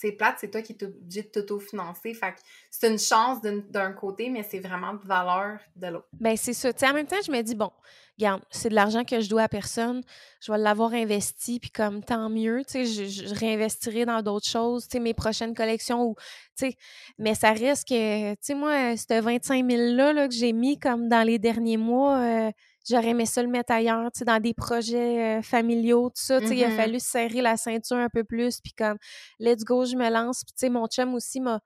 [0.00, 2.14] C'est plate, c'est toi qui es obligé de t'auto-financer.
[2.14, 2.32] Fait
[2.70, 6.06] c'est une chance d'un côté, mais c'est vraiment de valeur de l'autre.
[6.20, 6.70] Ben c'est ça.
[6.88, 7.72] en même temps, je me dis, bon,
[8.16, 10.02] regarde, c'est de l'argent que je dois à personne.
[10.40, 14.86] Je vais l'avoir investi, puis comme tant mieux, tu sais, je, réinvestirai dans d'autres choses,
[14.86, 16.14] tu sais, mes prochaines collections ou,
[16.56, 16.76] tu sais,
[17.18, 21.08] mais ça reste que, tu sais, moi, ce 25 000-là là, que j'ai mis comme
[21.08, 22.52] dans les derniers mois, euh,
[22.88, 26.40] j'aurais aimé ça le mettre ailleurs, tu sais, dans des projets euh, familiaux, tout ça,
[26.40, 26.76] tu sais, il a mm-hmm.
[26.76, 28.96] fallu serrer la ceinture un peu plus, puis comme,
[29.38, 31.60] let's go, je me lance, puis tu sais, mon chum aussi m'a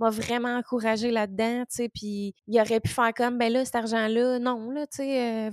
[0.00, 3.76] m'a vraiment encouragé là-dedans, tu sais, puis il aurait pu faire comme, ben là, cet
[3.76, 5.50] argent-là, non, là, tu sais, euh,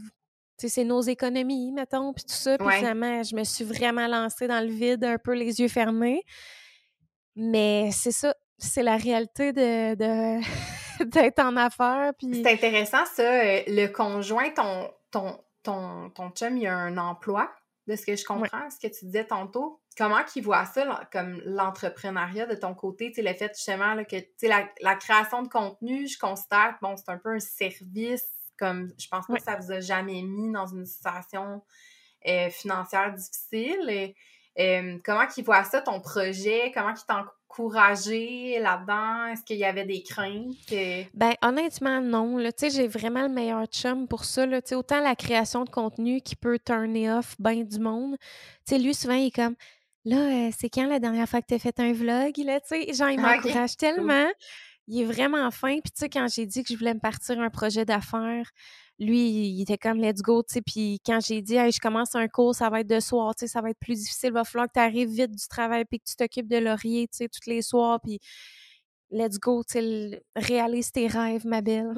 [0.57, 4.59] c'est nos économies, mettons, puis tout ça, puis finalement, je me suis vraiment lancée dans
[4.59, 6.23] le vide, un peu les yeux fermés,
[7.35, 10.39] mais c'est ça, c'est la réalité de...
[11.05, 12.11] d'être en affaires.
[12.17, 12.43] Puis...
[12.43, 13.23] C'est intéressant, ça.
[13.23, 17.51] Euh, le conjoint, ton, ton, ton, ton chum, il a un emploi,
[17.87, 19.79] de ce que je comprends, ce que tu disais tantôt.
[19.97, 24.15] Comment qu'il voit ça, comme l'entrepreneuriat de ton côté, tu le fait justement là, que
[24.43, 28.25] la, la création de contenu, je constate, bon, c'est un peu un service,
[28.57, 31.61] comme je pense pas que ça vous a jamais mis dans une situation
[32.27, 33.89] euh, financière difficile.
[33.89, 34.15] Et,
[34.59, 36.71] euh, comment qu'il voit ça, ton projet?
[36.73, 37.05] Comment qu'il
[37.51, 39.27] t'encourageait là-dedans?
[39.27, 40.55] Est-ce qu'il y avait des craintes?
[41.13, 42.37] Ben, honnêtement, non.
[42.37, 44.45] Tu sais, j'ai vraiment le meilleur chum pour ça.
[44.45, 44.59] Là.
[44.71, 48.17] Autant la création de contenu qui peut turner off bien du monde.
[48.65, 49.55] Tu sais, lui, souvent, il est comme...
[50.03, 52.35] Là, euh, c'est quand la dernière fois que tu as fait un vlog?
[52.37, 54.27] Là, tu sais, genre, il ah, m'encourage tellement.
[54.87, 55.79] Il est vraiment fin.
[55.79, 58.49] Puis, tu sais, quand j'ai dit que je voulais me partir un projet d'affaires,
[59.01, 60.61] lui, il était comme let's go, tu sais.
[60.61, 63.41] Puis quand j'ai dit, hey, je commence un cours, ça va être de soir, tu
[63.41, 65.85] sais, ça va être plus difficile, il va falloir que tu arrives vite du travail
[65.85, 67.99] puis que tu t'occupes de Laurier, tu sais, tous les soirs.
[68.03, 68.19] Puis
[69.09, 71.93] let's go, tu sais, réalise tes rêves, ma belle.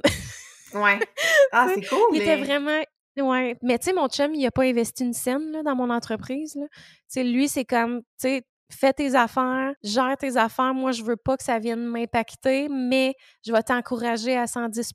[0.74, 1.00] ouais.
[1.56, 2.00] Ah, c'est cool.
[2.14, 2.82] Il était vraiment.
[3.16, 3.56] Ouais.
[3.62, 6.54] Mais tu sais, mon chum, il a pas investi une scène là, dans mon entreprise.
[6.54, 6.68] Tu
[7.08, 10.74] sais, lui, c'est comme, tu sais, fais tes affaires, gère tes affaires.
[10.74, 13.14] Moi, je veux pas que ça vienne m'impacter, mais
[13.46, 14.94] je vais t'encourager à 110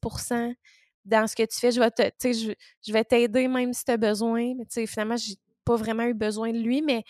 [1.09, 1.73] dans ce que tu fais.
[1.73, 2.53] Je vais te, je,
[2.87, 4.55] je vais t'aider même si tu as besoin.
[4.57, 5.35] Mais tu sais, finalement, j'ai
[5.65, 7.05] pas vraiment eu besoin de lui, mais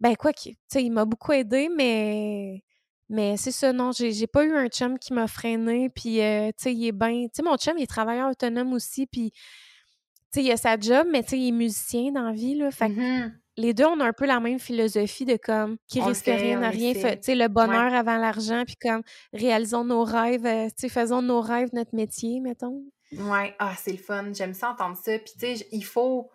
[0.00, 2.62] ben quoi que, tu sais, il m'a beaucoup aidé, mais
[3.08, 6.54] mais c'est ça, non, j'ai pas eu un chum qui m'a freiné, puis euh, tu
[6.64, 9.38] sais, il est bien, tu sais, mon chum, il est travailleur autonome aussi, puis tu
[10.32, 12.72] sais, il a sa job, mais tu sais, il est musicien dans la vie, là,
[12.72, 13.32] fait mm-hmm.
[13.58, 16.70] les deux, on a un peu la même philosophie de comme, qui risque rien à
[16.70, 19.02] rien, tu sais, le bonheur avant l'argent, puis comme,
[19.32, 22.82] réalisons nos rêves, euh, tu sais, faisons nos rêves notre métier, mettons.
[23.12, 24.32] Ouais, ah, c'est le fun.
[24.32, 25.18] J'aime ça entendre ça.
[25.18, 26.30] Puis, tu sais, il faut,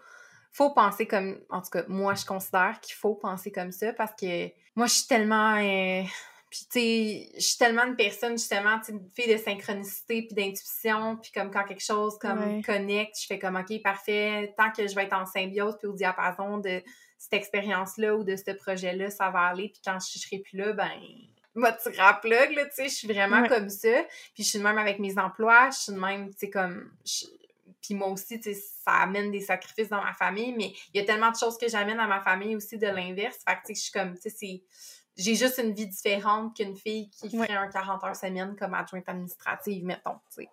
[0.52, 1.40] faut penser comme.
[1.50, 4.94] En tout cas, moi, je considère qu'il faut penser comme ça parce que moi, je
[4.94, 5.56] suis tellement.
[5.58, 6.04] Euh,
[6.50, 10.24] puis, tu sais, je suis tellement une personne, justement, tu sais, une fille de synchronicité
[10.24, 11.18] puis d'intuition.
[11.18, 14.54] Puis, comme quand quelque chose comme connecte, je fais comme, OK, parfait.
[14.58, 16.82] Tant que je vais être en symbiose puis au diapason de
[17.18, 19.70] cette expérience-là ou de ce projet-là, ça va aller.
[19.70, 20.92] Puis, quand je serai plus là, ben
[21.98, 24.04] à plug, là, tu sais, je suis vraiment comme ça.
[24.34, 26.92] Puis je suis de même avec mes emplois, je suis de même, tu sais, comme,
[27.82, 31.04] puis moi aussi, tu sais, ça amène des sacrifices dans ma famille, mais il y
[31.04, 33.40] a tellement de choses que j'amène à ma famille aussi de l'inverse.
[33.48, 34.64] Fait que, tu sais, je suis comme, tu sais, c'est
[35.18, 39.08] j'ai juste une vie différente qu'une fille qui ferait un 40 heures semaine comme adjointe
[39.08, 40.50] administrative, mettons, tu sais.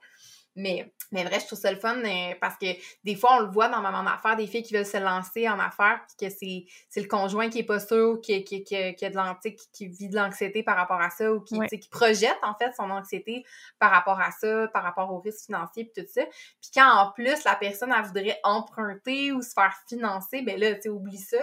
[0.58, 2.66] Mais, mais vrai, je trouve ça le fun euh, parce que
[3.04, 5.58] des fois, on le voit dans Maman d'affaires, des filles qui veulent se lancer en
[5.60, 9.10] affaires, puis que c'est le conjoint qui est pas sûr, qui, qui, qui, qui, a
[9.10, 12.72] de qui vit de l'anxiété par rapport à ça, ou qui, qui projette en fait
[12.76, 13.44] son anxiété
[13.78, 16.24] par rapport à ça, par rapport aux risques financiers, puis tout ça.
[16.60, 20.74] Puis quand en plus la personne, elle voudrait emprunter ou se faire financer, ben là,
[20.74, 21.38] tu sais, oublie ça,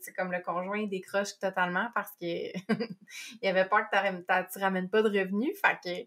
[0.00, 2.24] c'est comme le conjoint décroche totalement parce que
[3.42, 6.06] il avait peur que tu ramènes pas de revenus, fait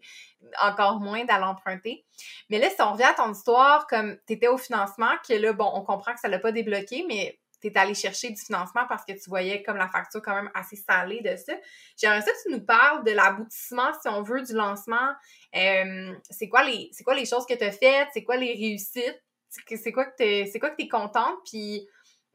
[0.66, 2.04] encore moins d'aller emprunter.
[2.50, 5.52] Mais là, si on revient à ton histoire, comme tu étais au financement, que là,
[5.52, 8.82] bon, on comprend que ça l'a pas débloqué, mais tu es allé chercher du financement
[8.88, 11.54] parce que tu voyais comme la facture quand même assez salée de ça.
[11.96, 15.12] J'aimerais ça que tu nous parles de l'aboutissement, si on veut, du lancement.
[15.56, 18.08] Euh, c'est quoi les quoi les choses que tu as faites?
[18.12, 19.22] C'est quoi les réussites?
[19.48, 21.36] C'est quoi que tu c'est quoi que tu es contente?
[21.50, 21.86] Puis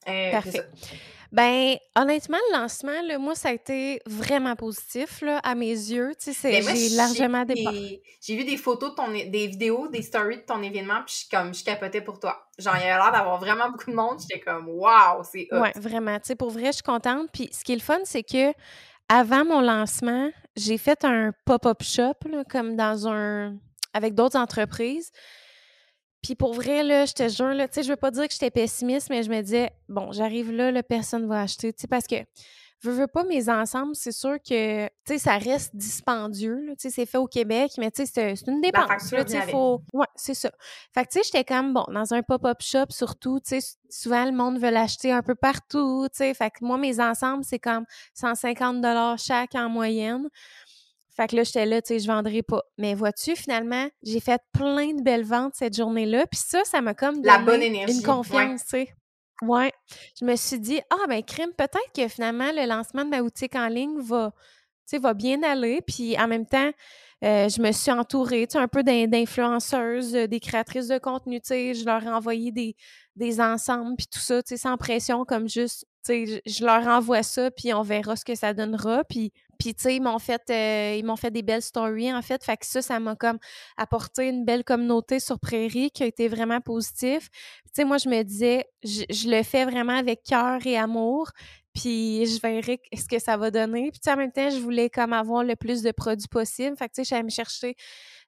[0.07, 0.65] euh, Parfait.
[1.31, 6.13] Ben, honnêtement, le lancement, là, moi, ça a été vraiment positif là, à mes yeux.
[6.19, 8.01] Tu sais, j'ai largement des...
[8.19, 11.37] J'ai vu des photos, de ton, des vidéos, des stories de ton événement, puis je,
[11.37, 12.47] comme, je capotais pour toi.
[12.57, 14.17] Genre, il y avait l'air d'avoir vraiment beaucoup de monde.
[14.19, 15.59] J'étais comme, waouh, c'est hot.
[15.59, 16.15] Ouais, vraiment.
[16.15, 17.29] Tu sais, pour vrai, je suis contente.
[17.31, 18.51] Puis ce qui est le fun, c'est que
[19.07, 23.55] avant mon lancement, j'ai fait un pop-up shop, là, comme dans un...
[23.93, 25.11] avec d'autres entreprises.
[26.21, 28.33] Puis pour vrai, là, je te jure, là, tu sais, je veux pas dire que
[28.33, 31.87] j'étais pessimiste, mais je me disais, bon, j'arrive là, la personne va acheter, tu sais,
[31.87, 32.17] parce que
[32.81, 36.89] je veux pas mes ensembles, c'est sûr que, tu sais, ça reste dispendieux, tu sais,
[36.89, 39.81] c'est fait au Québec, mais tu sais, c'est une dépense, tu sais, faut...
[39.93, 40.49] Ouais, c'est ça.
[40.93, 44.23] Fait que, tu sais, j'étais comme, bon, dans un pop-up shop, surtout, tu sais, souvent,
[44.25, 47.59] le monde veut l'acheter un peu partout, tu sais, fait que moi, mes ensembles, c'est
[47.59, 48.85] comme 150
[49.19, 50.29] chaque en moyenne.
[51.19, 52.63] Fait que là, j'étais là, tu sais, je vendrai pas.
[52.77, 56.25] Mais vois-tu, finalement, j'ai fait plein de belles ventes cette journée-là.
[56.27, 57.97] Puis ça, ça m'a comme donné La bonne énergie.
[57.97, 58.93] une confiance, tu sais.
[59.41, 59.73] Ouais.
[60.17, 63.55] Je me suis dit, ah, ben, crime, peut-être que finalement, le lancement de ma boutique
[63.55, 64.31] en ligne va,
[64.87, 65.81] tu sais, va bien aller.
[65.85, 66.71] Puis en même temps,
[67.23, 71.41] euh, je me suis entourée, tu sais, un peu d'influenceuses, euh, des créatrices de contenu,
[71.41, 72.75] tu sais, je leur ai envoyé des,
[73.15, 76.87] des ensembles, puis tout ça, tu sais, sans pression, comme juste, tu sais, je leur
[76.87, 79.03] envoie ça, puis on verra ce que ça donnera.
[79.03, 82.21] Puis puis, tu sais, ils m'ont fait, euh, ils m'ont fait des belles stories, en
[82.21, 82.41] fait.
[82.45, 83.39] Fait que ça, ça m'a comme
[83.75, 87.29] apporté une belle communauté sur Prairie qui a été vraiment positif.
[87.65, 91.31] Tu sais, moi, je me disais, je, le fais vraiment avec cœur et amour.
[91.73, 93.91] Puis, je verrai ce que ça va donner.
[93.91, 96.75] Puis, en même temps, je voulais comme avoir le plus de produits possible.
[96.77, 97.75] Fait que, tu sais, j'allais me chercher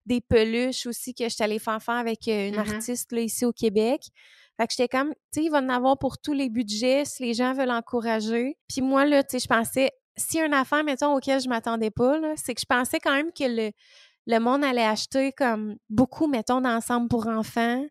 [0.05, 2.75] des peluches aussi que j'étais allée faire faire avec euh, une mm-hmm.
[2.75, 4.01] artiste, là, ici au Québec.
[4.57, 7.23] Fait que j'étais comme, tu sais, il va en avoir pour tous les budgets si
[7.23, 8.57] les gens veulent encourager.
[8.67, 12.19] Puis moi, là, tu sais, je pensais, si une affaire, mettons, auquel je m'attendais pas,
[12.35, 13.71] c'est que je pensais quand même que le,
[14.27, 17.83] le monde allait acheter comme beaucoup, mettons, d'ensemble pour enfants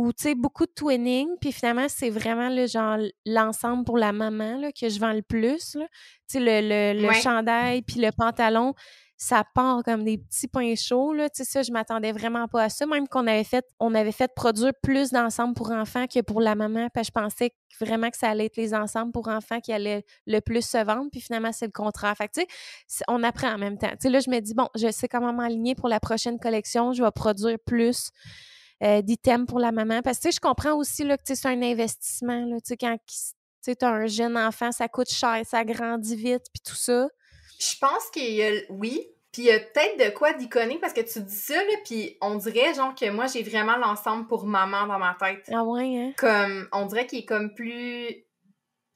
[0.00, 1.28] ou, tu sais, beaucoup de twinning.
[1.40, 5.22] Puis finalement, c'est vraiment le genre l'ensemble pour la maman là, que je vends le
[5.22, 5.72] plus.
[5.72, 5.78] Tu
[6.26, 6.60] sais, le,
[6.94, 8.74] le, le chandail puis le pantalon,
[9.22, 11.28] ça part comme des petits points chauds, là.
[11.28, 12.86] Tu sais, ça, je m'attendais vraiment pas à ça.
[12.86, 16.54] Même qu'on avait fait, on avait fait produire plus d'ensemble pour enfants que pour la
[16.54, 16.88] maman.
[16.94, 20.40] Que je pensais vraiment que ça allait être les ensembles pour enfants qui allaient le
[20.40, 21.10] plus se vendre.
[21.12, 22.16] Puis finalement, c'est le contraire.
[22.16, 22.40] Fait tu
[22.88, 23.90] sais, on apprend en même temps.
[23.90, 26.94] Tu sais, là, je me dis, bon, je sais comment m'aligner pour la prochaine collection.
[26.94, 28.08] Je vais produire plus.
[28.82, 30.00] Euh, d'items pour la maman.
[30.00, 32.96] Parce que, je comprends aussi, là, que c'est un investissement, là, tu sais, quand
[33.62, 37.08] tu as un jeune enfant, ça coûte cher, ça grandit vite, puis tout ça.
[37.58, 40.94] Je pense qu'il y a, oui, puis il y a peut-être de quoi d'iconique parce
[40.94, 44.46] que tu dis ça, là, puis on dirait, genre, que moi, j'ai vraiment l'ensemble pour
[44.46, 45.44] maman dans ma tête.
[45.52, 46.12] Ah ouais, hein?
[46.16, 48.24] Comme, on dirait qu'il est comme plus...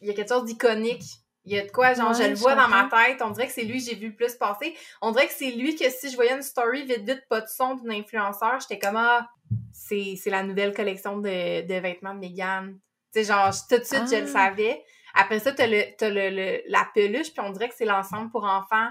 [0.01, 1.05] Il y a quelque chose d'iconique.
[1.45, 3.21] Il y a de quoi, genre, je le vois dans ma tête.
[3.21, 4.75] On dirait que c'est lui que j'ai vu le plus passer.
[5.03, 7.49] On dirait que c'est lui que si je voyais une story vite, vite, pas de
[7.49, 9.29] son d'une influenceur, j'étais comme, ah,
[9.75, 12.79] c'est la nouvelle collection de, de vêtements de Megan.
[13.13, 14.49] Tu sais, genre, tout de suite, je le ah.
[14.49, 14.85] savais.
[15.15, 18.45] Après ça, t'as, le, as le, la peluche, puis on dirait que c'est l'ensemble pour
[18.45, 18.89] enfants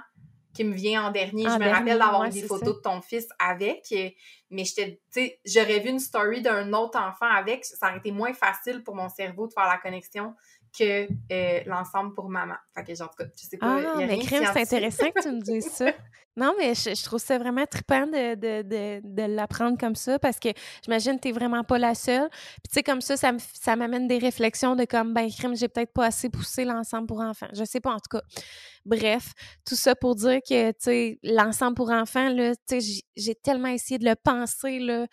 [0.53, 1.43] qui me vient en dernier.
[1.43, 3.93] je me rappelle d'avoir des photos de ton fils avec,
[4.51, 4.63] mais
[5.45, 9.09] j'aurais vu une story d'un autre enfant avec, ça aurait été moins facile pour mon
[9.09, 10.35] cerveau de faire la connexion
[10.77, 12.55] que euh, l'ensemble pour maman.
[12.73, 13.79] Fait que, genre, en tout cas, je sais pas.
[13.85, 15.91] Ah, mais crème, c'est intéressant que tu me dises ça.
[16.35, 20.39] Non, mais je, trouve ça vraiment trippant de, de, de, de l'apprendre comme ça parce
[20.39, 20.49] que
[20.83, 22.27] j'imagine que tu n'es vraiment pas la seule.
[22.31, 25.93] Puis, tu sais, comme ça, ça m'amène des réflexions de comme, ben, crème, j'ai peut-être
[25.93, 27.49] pas assez poussé l'ensemble pour enfants.
[27.53, 28.23] Je sais pas, en tout cas.
[28.83, 33.35] Bref, tout ça pour dire que, tu sais, l'ensemble pour enfants, là, tu sais, j'ai
[33.35, 35.05] tellement essayé de le penser, là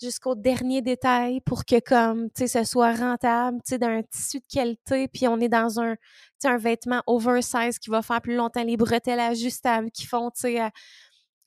[0.00, 4.38] jusqu'au dernier détail pour que comme tu sais ce soit rentable tu sais d'un tissu
[4.40, 5.94] de qualité puis on est dans un
[6.40, 10.42] tu un vêtement oversize qui va faire plus longtemps les bretelles ajustables qui font tu
[10.42, 10.70] sais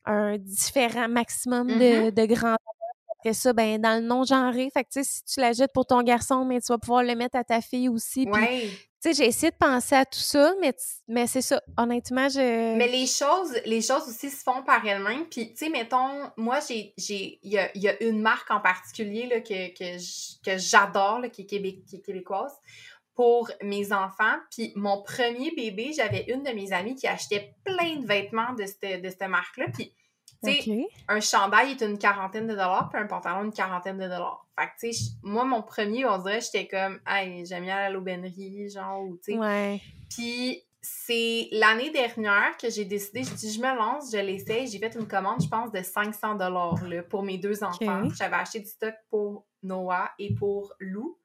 [0.05, 2.13] un différent maximum de, mm-hmm.
[2.13, 2.57] de grandeur
[3.19, 6.01] après ça, ben dans le non-genré, fait que tu sais, si tu l'achètes pour ton
[6.03, 8.25] garçon, mais tu vas pouvoir le mettre à ta fille aussi.
[9.01, 10.73] Sais, j'ai essayé de penser à tout ça, mais,
[11.07, 11.61] mais c'est ça.
[11.77, 12.75] Honnêtement, je.
[12.75, 15.25] Mais les choses, les choses aussi se font par elles-mêmes.
[15.29, 16.93] Puis, tu sais, mettons, moi, j'ai.
[16.97, 22.51] Il y a, une marque en particulier que j'adore, qui, qui, est québécoise,
[23.15, 24.35] pour mes enfants.
[24.51, 28.65] Puis, mon premier bébé, j'avais une de mes amies qui achetait plein de vêtements de
[28.65, 29.67] cette, de cette marque-là.
[29.73, 29.93] Puis,
[31.07, 34.45] un chandail est une quarantaine de dollars, puis un pantalon une quarantaine de dollars.
[34.57, 37.89] Fait que, tu sais, moi, mon premier, on dirait, j'étais comme, hey, j'aime bien la
[37.89, 39.37] l'aubainerie, genre, ou, tu sais.
[39.37, 39.81] Ouais.
[40.09, 44.67] Puis, c'est l'année dernière que j'ai décidé, je dis, je me lance, je l'essaye.
[44.67, 46.75] J'ai fait une commande, je pense, de 500 dollars
[47.09, 48.07] pour mes deux enfants.
[48.17, 51.17] J'avais acheté du stock pour Noah et pour Lou.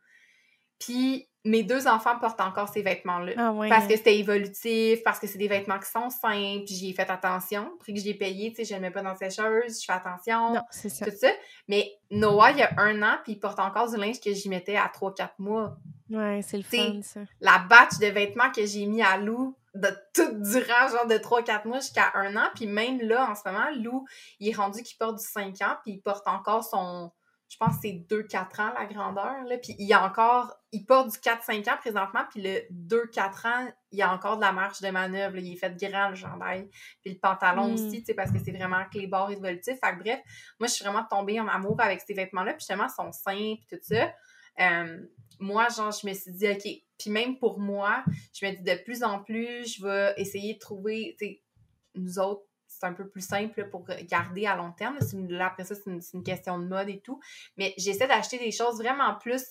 [0.79, 3.33] Puis, mes deux enfants portent encore ces vêtements-là.
[3.37, 6.95] Ah parce que c'était évolutif, parce que c'est des vêtements qui sont simples, j'y ai
[6.95, 7.71] fait attention.
[7.79, 9.93] Prix que j'ai payé, tu sais, je ne mets pas dans la sécheuse, je fais
[9.93, 10.55] attention.
[10.55, 11.05] Non, c'est ça.
[11.05, 11.29] Tout ça.
[11.69, 14.49] Mais Noah, il y a un an, puis il porte encore du linge que j'y
[14.49, 15.77] mettais à 3-4 mois.
[16.11, 17.21] Ouais, c'est le fun, ça.
[17.41, 21.67] La batch de vêtements que j'ai mis à Lou de tout durant, genre de 3-4
[21.67, 22.49] mois jusqu'à un an.
[22.55, 24.07] Puis même là, en ce moment, Lou,
[24.41, 27.11] il est rendu qu'il porte du 5 ans, puis il porte encore son
[27.49, 29.45] je pense que c'est 2-4 ans la grandeur.
[29.45, 29.59] Là.
[29.59, 33.73] Puis il y a encore, il porte du 4-5 ans présentement, puis le 2-4 ans,
[33.93, 35.37] il y a encore de la marge de manœuvre.
[35.37, 36.69] Il est fait grand le chandail.
[37.03, 37.75] Puis le pantalon hmm.
[37.75, 39.75] aussi, tu sais, parce que c'est vraiment clébard évolutif.
[39.83, 40.21] Fait que bref,
[40.59, 42.53] moi, je suis vraiment tombée en amour avec ces vêtements-là.
[42.55, 44.13] Puis justement, ils sont simples, tout ça.
[44.61, 44.99] Euh,
[45.39, 46.67] moi, genre, je me suis dit, OK.
[46.99, 50.59] Puis même pour moi, je me dis de plus en plus, je vais essayer de
[50.59, 51.43] trouver, tu sais,
[51.95, 52.45] nous autres,
[52.85, 54.99] c'est un peu plus simple pour garder à long terme.
[55.29, 57.21] Là, après ça, c'est une, question de mode et tout.
[57.57, 59.43] Mais j'essaie d'acheter des choses vraiment plus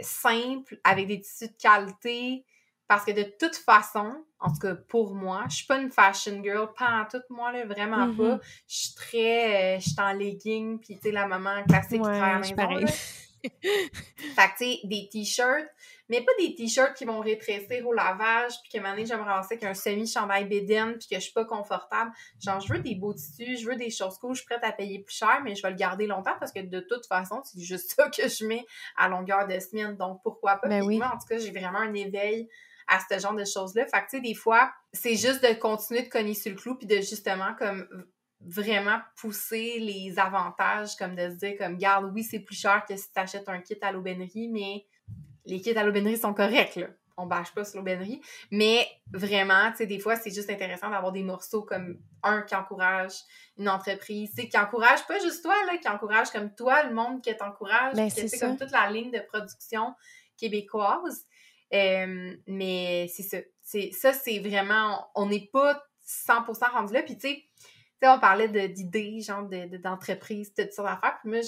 [0.00, 2.44] simples, avec des tissus de qualité.
[2.86, 6.42] Parce que de toute façon, en tout cas pour moi, je suis pas une fashion
[6.42, 8.16] girl, pas en tout, moi, là, vraiment mm-hmm.
[8.16, 8.40] pas.
[8.68, 9.76] Je suis très.
[9.76, 12.68] Euh, je suis en legging, puis tu sais, la maman classique qui travaille à la
[12.68, 12.92] maison.
[13.52, 15.68] Fait que, tu sais, des t-shirts,
[16.08, 19.54] mais pas des t-shirts qui vont rétrécir au lavage, puis que maintenant, je me ramasser
[19.54, 22.10] avec un semi-chandail bédaine, puis que je suis pas confortable.
[22.42, 24.72] Genre, je veux des beaux tissus, je veux des choses cool, je suis prête à
[24.72, 27.60] payer plus cher, mais je vais le garder longtemps parce que de toute façon, c'est
[27.60, 28.66] juste ça que je mets
[28.96, 29.96] à longueur de semaine.
[29.96, 30.68] Donc, pourquoi pas?
[30.68, 30.98] Ben oui.
[30.98, 32.48] Moi, en tout cas, j'ai vraiment un éveil
[32.86, 33.86] à ce genre de choses-là.
[33.86, 36.76] Fait que, tu sais, des fois, c'est juste de continuer de cogner sur le clou,
[36.76, 37.88] puis de justement, comme
[38.46, 42.96] vraiment pousser les avantages, comme de se dire, comme, garde, oui, c'est plus cher que
[42.96, 44.86] si tu achètes un kit à l'aubainerie, mais
[45.44, 46.88] les kits à l'aubainerie sont corrects, là.
[47.16, 48.20] On bâche pas sur l'aubainerie.
[48.50, 52.56] Mais vraiment, tu sais, des fois, c'est juste intéressant d'avoir des morceaux comme un qui
[52.56, 53.12] encourage
[53.56, 56.92] une entreprise, tu sais, qui encourage pas juste toi, là, qui encourage comme toi, le
[56.92, 59.94] monde qui t'encourage, ben, c'est comme toute la ligne de production
[60.36, 61.24] québécoise.
[61.72, 63.38] Euh, mais c'est ça.
[63.62, 67.02] C'est, ça, c'est vraiment, on n'est pas 100% rendu là.
[67.02, 67.44] Puis, tu sais,
[68.06, 69.48] on parlait d'idées, genre
[69.82, 71.18] d'entreprises, de, de toutes sortes d'affaires.
[71.20, 71.40] Puis moi,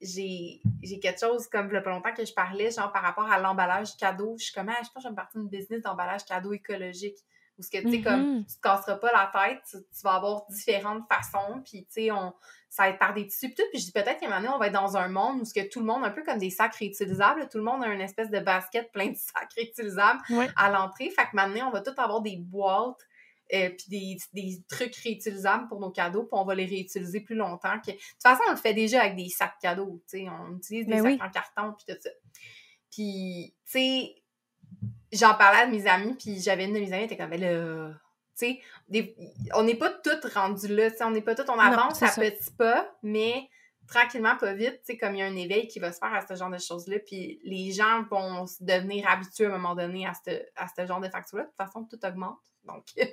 [0.00, 3.96] j'ai quelque chose comme le pas longtemps que je parlais, genre par rapport à l'emballage
[3.96, 4.36] cadeau.
[4.38, 6.52] Je suis comme, ah, je pense que je vais me partir d'une business d'emballage cadeau
[6.52, 7.18] écologique.
[7.58, 8.46] Où ce que, tu sais, comme, mm-hmm.
[8.46, 12.34] tu te casseras pas la tête, tu, vas avoir différentes façons, puis, tu sais, on,
[12.68, 13.62] ça va être par des tissus, puis tout.
[13.70, 15.44] Puis je dis peut-être qu'à un moment donné, on va être dans un monde où
[15.46, 17.88] ce que tout le monde, un peu comme des sacs réutilisables, tout le monde a
[17.88, 20.20] une espèce de basket plein de sacs réutilisables
[20.56, 21.08] à l'entrée.
[21.08, 23.00] Fait que maintenant, on va tout avoir des boîtes
[23.54, 27.36] euh, puis des, des, trucs réutilisables pour nos cadeaux, puis on va les réutiliser plus
[27.36, 27.78] longtemps.
[27.80, 27.92] Que...
[27.92, 30.86] De toute façon, on le fait déjà avec des sacs cadeaux, tu sais, on utilise
[30.86, 32.10] des ben sacs en carton, puis tout ça.
[32.90, 34.14] Puis, tu sais,
[35.12, 37.40] j'en parlais à mes amis, puis j'avais une de mes amies qui était comme, ben
[37.40, 37.94] là,
[38.38, 38.60] tu
[38.92, 39.22] sais,
[39.54, 42.08] on n'est pas toutes rendues là, tu sais, on n'est pas toutes, on avance à
[42.08, 43.48] petits pas, mais
[43.86, 46.12] tranquillement, pas vite, tu sais, comme il y a un éveil qui va se faire
[46.12, 50.06] à ce genre de choses-là, puis les gens vont devenir habitués à un moment donné
[50.06, 51.44] à ce, à ce genre de factures-là.
[51.44, 52.40] De toute façon, tout augmente.
[52.66, 52.84] Donc,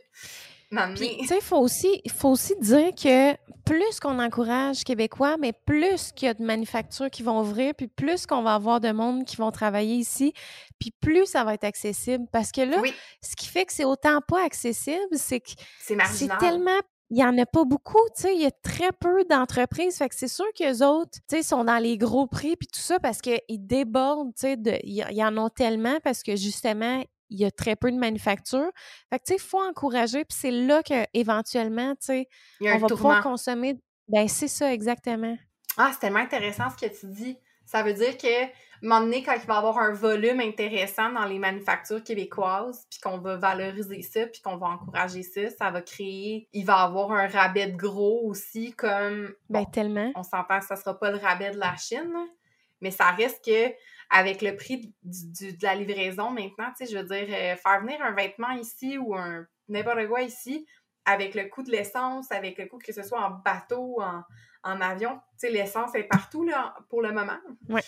[0.95, 6.11] tu sais, il faut aussi, faut aussi dire que plus qu'on encourage Québécois, mais plus
[6.11, 9.25] qu'il y a de manufactures qui vont ouvrir, puis plus qu'on va avoir de monde
[9.25, 10.34] qui vont travailler ici,
[10.80, 12.25] puis plus ça va être accessible.
[12.31, 12.81] Parce que là,
[13.21, 17.38] ce qui fait que c'est autant pas accessible, c'est que c'est tellement il n'y en
[17.38, 19.97] a pas beaucoup, tu sais, il y a très peu d'entreprises.
[19.97, 22.80] Fait que c'est sûr qu'eux autres, tu sais, sont dans les gros prix puis tout
[22.80, 27.03] ça parce qu'ils débordent, tu sais, ils en ont tellement parce que justement,
[27.34, 28.72] il y a très peu de manufactures.
[29.10, 32.27] Fait que, tu sais, il faut encourager, puis c'est là qu'éventuellement, tu sais,
[32.61, 33.80] on va pouvoir consommer.
[34.07, 35.35] Ben, c'est ça, exactement.
[35.77, 37.38] Ah, c'est tellement intéressant ce que tu dis.
[37.65, 38.49] Ça veut dire que, un
[38.81, 42.99] moment donné, quand il va y avoir un volume intéressant dans les manufactures québécoises, puis
[42.99, 46.49] qu'on va valoriser ça, puis qu'on va encourager ça, ça va créer...
[46.53, 49.34] Il va y avoir un rabais de gros aussi, comme...
[49.49, 50.11] Ben, tellement.
[50.15, 52.14] On s'entend que ça sera pas le rabais de la Chine,
[52.81, 53.73] mais ça reste que
[54.09, 58.01] avec le prix de la livraison maintenant, tu sais, je veux dire, euh, faire venir
[58.01, 60.65] un vêtement ici ou un n'importe quoi ici,
[61.05, 64.23] avec le coût de l'essence, avec le coût que ce soit en bateau, en,
[64.63, 67.38] en avion, tu sais, l'essence est partout là, pour le moment.
[67.69, 67.81] Ouais.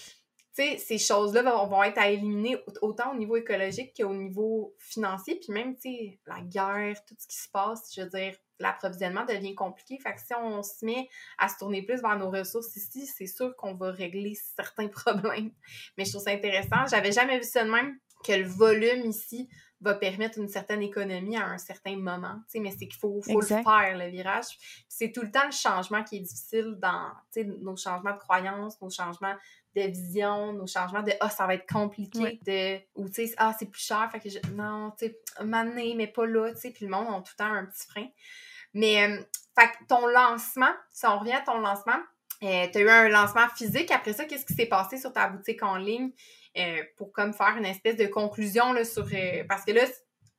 [0.55, 4.73] Tu sais, ces choses-là vont, vont être à éliminer autant au niveau écologique qu'au niveau
[4.79, 5.35] financier.
[5.35, 9.25] Puis même, tu sais, la guerre, tout ce qui se passe, je veux dire, l'approvisionnement
[9.25, 9.97] devient compliqué.
[9.99, 13.27] Fait que si on se met à se tourner plus vers nos ressources ici, c'est
[13.27, 15.51] sûr qu'on va régler certains problèmes.
[15.97, 16.85] Mais je trouve ça intéressant.
[16.89, 19.49] J'avais jamais vu ça de même, que le volume ici
[19.85, 22.41] va permettre une certaine économie à un certain moment.
[22.55, 24.57] Mais c'est qu'il faut, faut le faire, le virage.
[24.89, 27.11] C'est tout le temps le changement qui est difficile dans
[27.61, 29.35] nos changements de croyances, nos changements
[29.75, 33.53] de vision, nos changements de ah, ça va être compliqué, de ou tu sais, ah,
[33.57, 36.85] c'est plus cher, fait que je, non, tu sais, mais pas là, tu sais, puis
[36.85, 38.07] le monde a tout le temps un petit frein.
[38.73, 39.21] Mais, euh,
[39.57, 41.99] fait que ton lancement, si on revient à ton lancement,
[42.43, 43.91] euh, tu as eu un lancement physique.
[43.91, 46.11] Après ça, qu'est-ce qui s'est passé sur ta boutique en ligne?
[46.57, 49.05] Euh, pour comme faire une espèce de conclusion là, sur.
[49.47, 49.83] parce que là,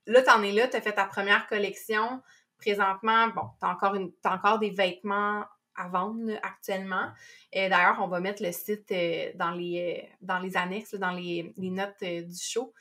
[0.06, 2.22] là, tu en es là, tu as fait ta première collection.
[2.58, 5.44] Présentement, bon, tu as, encore une, as encore des vêtements
[5.74, 7.10] à vendre actuellement.
[7.52, 8.88] Et D'ailleurs, on va mettre le site
[9.34, 12.72] dans, les, dans les annexes, dans les, les notes du show.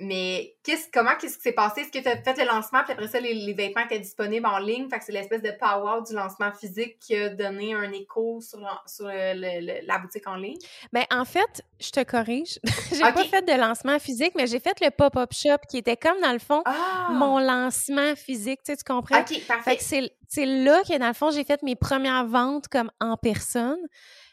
[0.00, 1.80] Mais qu'est-ce, comment qu'est-ce qui s'est passé?
[1.80, 4.58] Est-ce que tu as fait le lancement, puis après ça, les, vêtements étaient disponibles en
[4.58, 4.88] ligne?
[4.88, 8.58] Fait que c'est l'espèce de power du lancement physique qui a donné un écho sur,
[8.86, 10.58] sur la boutique en ligne?
[10.92, 12.58] Bien, en fait, je te corrige.
[12.92, 16.20] j'ai pas fait de lancement physique, mais j'ai fait le pop-up shop qui était comme,
[16.20, 17.08] dans le fond, ah!
[17.12, 18.60] mon lancement physique.
[18.64, 19.20] Tu, sais, tu comprends?
[19.20, 19.70] OK, parfait.
[19.70, 22.90] Fait que c'est, c'est là que, dans le fond, j'ai fait mes premières ventes comme
[23.00, 23.78] en personne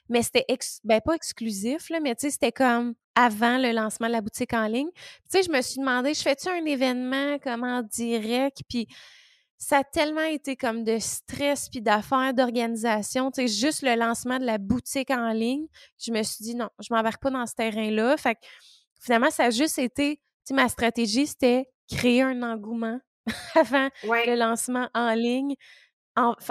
[0.10, 0.46] mais c'était
[0.84, 4.54] ben pas exclusif là, mais tu sais c'était comme avant le lancement de la boutique
[4.54, 4.90] en ligne.
[4.94, 8.60] Tu sais, je me suis demandé, je fais-tu un événement comme en direct?
[8.70, 8.88] Puis
[9.58, 14.38] ça a tellement été comme de stress puis d'affaires d'organisation, tu sais juste le lancement
[14.38, 15.68] de la boutique en ligne,
[15.98, 18.18] je me suis dit non, je m'embarque pas dans ce terrain-là.
[18.18, 18.42] Fait que
[19.00, 23.00] finalement ça a juste été, tu sais ma stratégie c'était créer un engouement
[23.56, 25.56] avant le lancement en ligne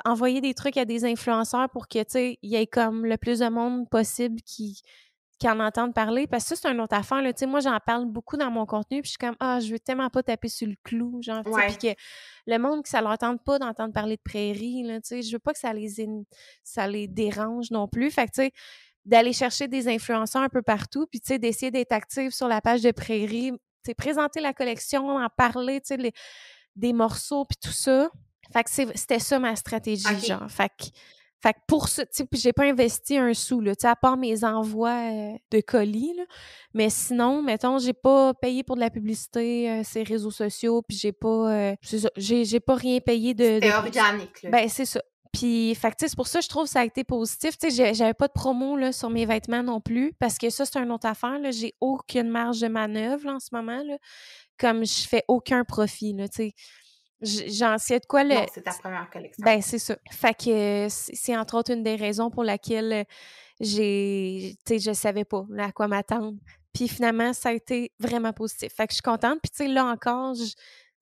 [0.05, 3.17] envoyer des trucs à des influenceurs pour que, tu sais, il y ait comme le
[3.17, 4.83] plus de monde possible qui,
[5.39, 6.27] qui en entendent parler.
[6.27, 7.33] Parce que ça, c'est une autre affaire, là.
[7.33, 9.73] Tu sais, moi, j'en parle beaucoup dans mon contenu, puis je suis comme, ah, je
[9.73, 12.01] veux tellement pas taper sur le clou, genre, puis que
[12.47, 15.33] le monde, que ça leur tente pas d'entendre parler de prairies, là, tu sais, je
[15.33, 15.95] veux pas que ça les,
[16.63, 18.11] ça les dérange non plus.
[18.11, 18.53] Fait que, tu sais,
[19.05, 22.61] d'aller chercher des influenceurs un peu partout, puis, tu sais, d'essayer d'être active sur la
[22.61, 26.13] page de prairies, tu sais, présenter la collection, en parler, tu sais,
[26.77, 28.11] des morceaux, puis tout ça
[28.53, 30.51] fait que c'était ça ma stratégie, genre.
[30.51, 30.85] Fait que,
[31.45, 33.97] fait que pour ça, tu sais, j'ai pas investi un sou, là, tu sais, à
[33.97, 36.23] part mes envois euh, de colis, là.
[36.73, 40.97] Mais sinon, mettons, j'ai pas payé pour de la publicité, euh, ces réseaux sociaux, puis
[40.97, 41.75] j'ai pas, euh,
[42.17, 43.45] j'ai pas rien payé de...
[43.61, 44.51] C'était organique, là.
[44.51, 45.03] Ben, c'est ça.
[45.35, 47.59] Puis, fait c'est pour ça que je trouve que ça a été positif.
[47.59, 50.65] Tu sais, j'avais pas de promo là, sur mes vêtements non plus, parce que ça,
[50.65, 51.39] c'est une autre affaire.
[51.51, 53.83] J'ai aucune marge de manœuvre en ce moment.
[53.85, 53.99] Là,
[54.59, 56.15] comme je fais aucun profit.
[56.15, 56.55] Là, tu sais
[57.21, 58.35] J'en sais de quoi le.
[58.53, 59.43] c'est ta première collection.
[59.45, 59.97] Ben, c'est ça.
[60.11, 63.07] Fait que c'est entre autres une des raisons pour laquelle
[63.61, 64.57] j'ai.
[64.65, 66.37] Tu sais, je savais pas à quoi m'attendre.
[66.73, 68.73] Puis finalement, ça a été vraiment positif.
[68.75, 69.39] Fait que je suis contente.
[69.43, 70.53] Puis tu sais, là encore, je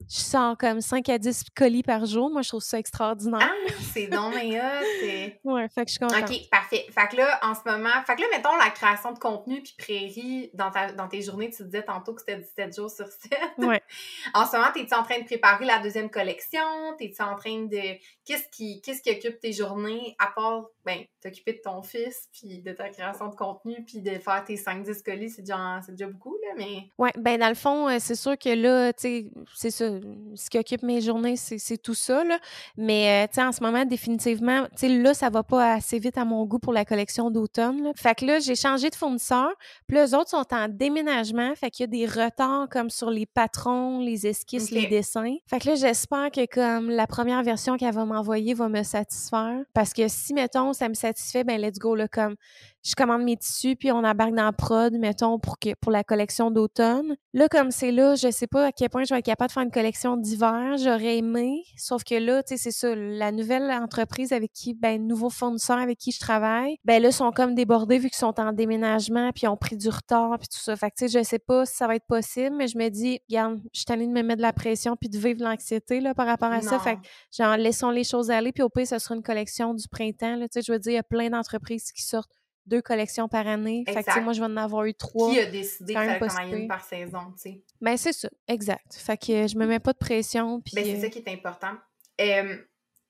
[0.08, 2.30] je sors comme 5 à 10 colis par jour.
[2.30, 3.40] Moi, je trouve ça extraordinaire.
[3.42, 6.30] Ah, c'est donc mais Ouais, fait que je suis contente.
[6.30, 6.86] OK, parfait.
[6.90, 9.74] Fait que là, en ce moment, fait que là, mettons la création de contenu puis
[9.78, 13.38] prairie dans, ta, dans tes journées, tu disais tantôt que c'était 17 jours sur 7.
[13.58, 13.82] Ouais.
[14.34, 16.60] en ce moment, t'es-tu en train de préparer la deuxième collection?
[16.98, 17.98] T'es-tu en train de...
[18.24, 22.60] Qu'est-ce qui, qu'est-ce qui occupe tes journées à part, ben, t'occuper de ton fils puis
[22.60, 26.36] de ta création de contenu puis de faire tes 5-10 colis, c'est déjà, déjà beaucoup,
[26.42, 26.88] là, mais...
[26.98, 29.90] Ouais, ben dans le fond, euh, c'est sûr que là, tu sais, c'est ça
[30.34, 32.24] ce qui occupe mes journées, c'est tout ça.
[32.24, 32.38] Là.
[32.76, 35.98] Mais, euh, tu sais, en ce moment, définitivement, tu sais, là, ça va pas assez
[35.98, 37.92] vite à mon goût pour la collection d'automne.
[37.96, 39.52] Fait que là, j'ai changé de fournisseur.
[39.86, 41.54] Puis les autres sont en déménagement.
[41.54, 45.36] Fait qu'il y a des retards comme sur les patrons, les esquisses, les dessins.
[45.46, 49.62] Fait que là, j'espère que comme la première version qu'elle va m'envoyer va me satisfaire?
[49.74, 52.36] Parce que si, mettons, ça me satisfait, ben let's go, là, comme
[52.82, 56.02] je commande mes tissus, puis on embarque dans la prod, mettons, pour, que, pour la
[56.02, 57.16] collection d'automne.
[57.32, 59.52] Là, comme c'est là, je sais pas à quel point je vais être capable de
[59.52, 60.76] faire une collection d'hiver.
[60.78, 65.06] J'aurais aimé, sauf que là, tu sais, c'est ça, la nouvelle entreprise avec qui, ben,
[65.06, 68.52] nouveau fournisseur avec qui je travaille, ben là, sont comme débordés vu qu'ils sont en
[68.52, 70.76] déménagement, puis ils ont pris du retard, puis tout ça.
[70.76, 72.88] Fait que, tu sais, je sais pas si ça va être possible, mais je me
[72.88, 76.00] dis, regarde, je suis tannée de me mettre de la pression puis de vivre l'anxiété,
[76.00, 76.78] là, par rapport à ça.
[76.78, 77.00] Fait que,
[77.36, 80.48] genre, laissons les choses aller, puis au pire, ce sera une collection du printemps, là,
[80.48, 82.32] tu sais, je veux dire, il y a plein d'entreprises qui sortent
[82.66, 83.84] deux collections par année.
[83.86, 85.30] Fait que, moi, je vais en avoir eu trois.
[85.30, 87.62] Qui a décidé de faire une par saison, tu sais?
[87.80, 88.94] Ben, c'est ça, exact.
[88.94, 90.62] Fait que je me mets pas de pression.
[90.74, 91.72] Ben, c'est ça qui est important.
[92.20, 92.56] Euh,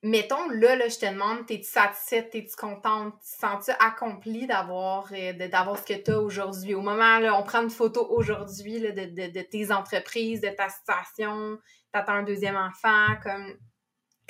[0.02, 5.48] mettons, là, là, je te demande, t'es-tu satisfaite, t'es-tu contente, tu sens-tu accomplie d'avoir euh,
[5.48, 6.74] d'avoir ce que tu as aujourd'hui?
[6.74, 10.68] Au moment, là, on prend une photo aujourd'hui de, de, de, tes entreprises, de ta
[10.68, 11.58] situation,
[11.92, 13.54] t'attends un deuxième enfant, comme...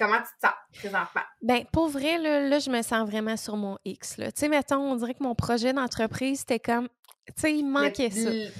[0.02, 1.22] Comment tu te sens présentement?
[1.42, 4.16] Ben, pour vrai, là, là, je me sens vraiment sur mon X.
[4.16, 6.88] Tu sais, mettons, on dirait que mon projet d'entreprise, c'était comme...
[7.28, 8.30] Tu sais, il manquait ça.
[8.30, 8.50] Le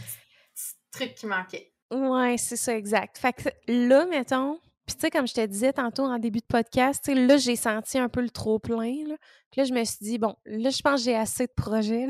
[0.92, 1.72] truc qui manquait.
[1.90, 3.18] Ouais, c'est ça, exact.
[3.18, 6.46] Fait que là, mettons, puis, tu sais, comme je te disais tantôt en début de
[6.46, 9.08] podcast, là, j'ai senti un peu le trop-plein.
[9.08, 9.16] Là.
[9.50, 12.08] Puis là, je me suis dit, bon, là, je pense que j'ai assez de projets.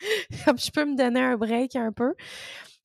[0.44, 2.14] comme je peux me donner un break un peu.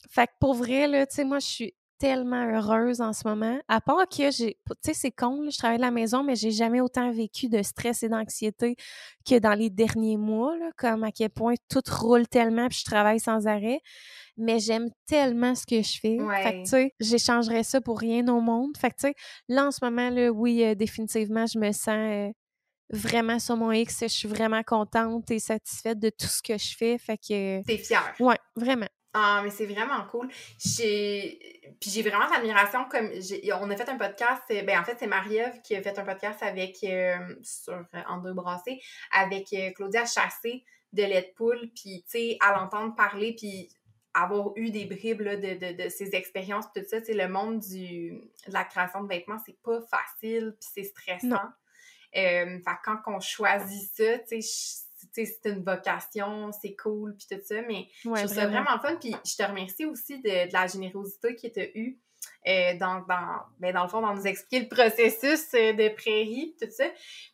[0.09, 3.59] Fait que pour vrai, là, tu sais, moi, je suis tellement heureuse en ce moment.
[3.67, 6.51] À part que j'ai, tu sais, c'est con, je travaille de la maison, mais j'ai
[6.51, 8.75] jamais autant vécu de stress et d'anxiété
[9.27, 12.85] que dans les derniers mois, là, comme à quel point tout roule tellement puis je
[12.85, 13.81] travaille sans arrêt
[14.37, 16.17] mais j'aime tellement ce que je fais.
[16.43, 18.77] Fait que, tu sais, j'échangerais ça pour rien au monde.
[18.77, 19.15] Fait que, tu sais,
[19.47, 22.29] là, en ce moment, là, oui, euh, définitivement, je me sens euh,
[22.89, 23.99] vraiment sur mon X.
[24.01, 26.97] Je suis vraiment contente et satisfaite de tout ce que je fais.
[26.97, 27.63] Fait que...
[27.63, 28.13] T'es fière.
[28.19, 28.87] Ouais, vraiment.
[29.17, 30.29] Ah, mais c'est vraiment cool.
[30.59, 31.61] J'ai...
[31.79, 33.09] Puis j'ai vraiment l'admiration comme...
[33.61, 36.43] On a fait un podcast, ben en fait, c'est Marie-Ève qui a fait un podcast
[36.43, 36.83] avec...
[36.83, 38.81] Euh, sur André Brassé,
[39.11, 43.69] avec Claudia Chassé de Poule, puis tu sais, à l'entendre parler, puis
[44.13, 48.11] avoir eu des bribes de, de, ces expériences, tout ça, le monde du,
[48.47, 51.49] de la création de vêtements, c'est pas facile, puis c'est stressant.
[52.15, 54.84] Euh, fait quand on choisit ça, tu sais,
[55.15, 58.95] c'est une vocation, c'est cool, puis tout ça, mais je trouve ça vraiment fun.
[58.99, 61.99] Puis je te remercie aussi de, la générosité que tu as eue
[62.47, 66.55] euh, dans, dans, ben dans le fond, dans nous expliquer le processus euh, de prairie,
[66.59, 66.85] tout ça.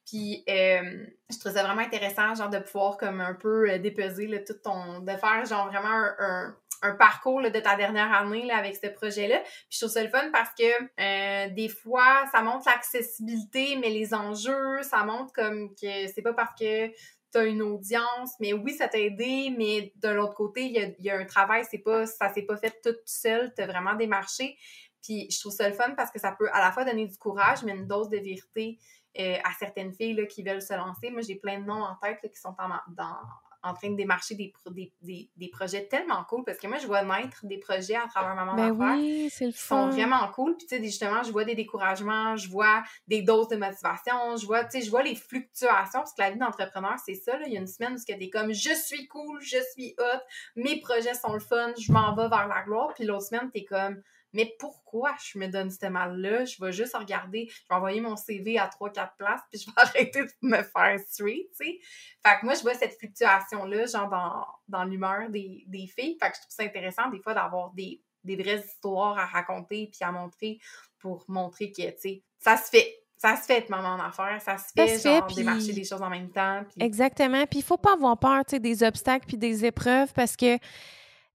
[0.05, 4.55] Puis je trouve ça vraiment intéressant, genre, de pouvoir comme un peu dépeser là, tout
[4.63, 4.99] ton...
[4.99, 9.39] de faire genre vraiment un un parcours de ta dernière année là, avec ce projet-là.
[9.39, 13.89] Puis je trouve ça le fun parce que euh, des fois, ça montre l'accessibilité, mais
[13.89, 16.91] les enjeux, ça montre comme que c'est pas parce que
[17.31, 20.89] tu une audience, mais oui, ça t'a aidé, mais de l'autre côté, il y a,
[20.99, 23.95] y a, un travail, c'est pas, ça s'est pas fait tout seul, tu as vraiment
[23.95, 24.57] démarché.
[25.01, 27.17] Puis je trouve ça le fun parce que ça peut à la fois donner du
[27.17, 28.77] courage, mais une dose de vérité
[29.19, 31.09] euh, à certaines filles là, qui veulent se lancer.
[31.09, 33.17] Moi, j'ai plein de noms en tête qui sont en, dans,
[33.63, 34.53] en train de démarcher des,
[35.01, 38.33] des, des, projets tellement cool parce que moi, je vois naître des projets à travers
[38.33, 39.51] Maman ben oui, fun.
[39.51, 40.57] sont vraiment cool.
[40.57, 44.45] Puis, tu sais, justement, je vois des découragements, je vois des doses de motivation, je
[44.45, 47.37] vois, tu sais, je vois les fluctuations parce que la vie d'entrepreneur, c'est ça.
[47.37, 47.45] Là.
[47.47, 50.21] Il y a une semaine où tu es comme je suis cool, je suis hot,
[50.55, 52.93] mes projets sont le fun, je m'en vais vers la gloire.
[52.95, 54.01] Puis l'autre semaine, tu es comme
[54.33, 56.45] mais pourquoi je me donne ce mal-là?
[56.45, 59.73] Je vais juste regarder, je vais envoyer mon CV à 3-4 places, puis je vais
[59.77, 61.79] arrêter de me faire street, tu sais.
[62.25, 66.17] Fait que moi, je vois cette fluctuation-là, genre dans, dans l'humeur des, des, filles.
[66.21, 69.89] Fait que je trouve ça intéressant, des fois, d'avoir des, des vraies histoires à raconter
[69.91, 70.59] puis à montrer
[70.99, 74.57] pour montrer que, tu sais, ça se fait ça se fait maman en affaires, ça
[74.57, 76.63] se fait, ça genre, démarcher des choses en même temps.
[76.79, 77.45] Exactement.
[77.45, 80.57] Puis il faut pas avoir peur, tu sais, des obstacles puis des épreuves parce que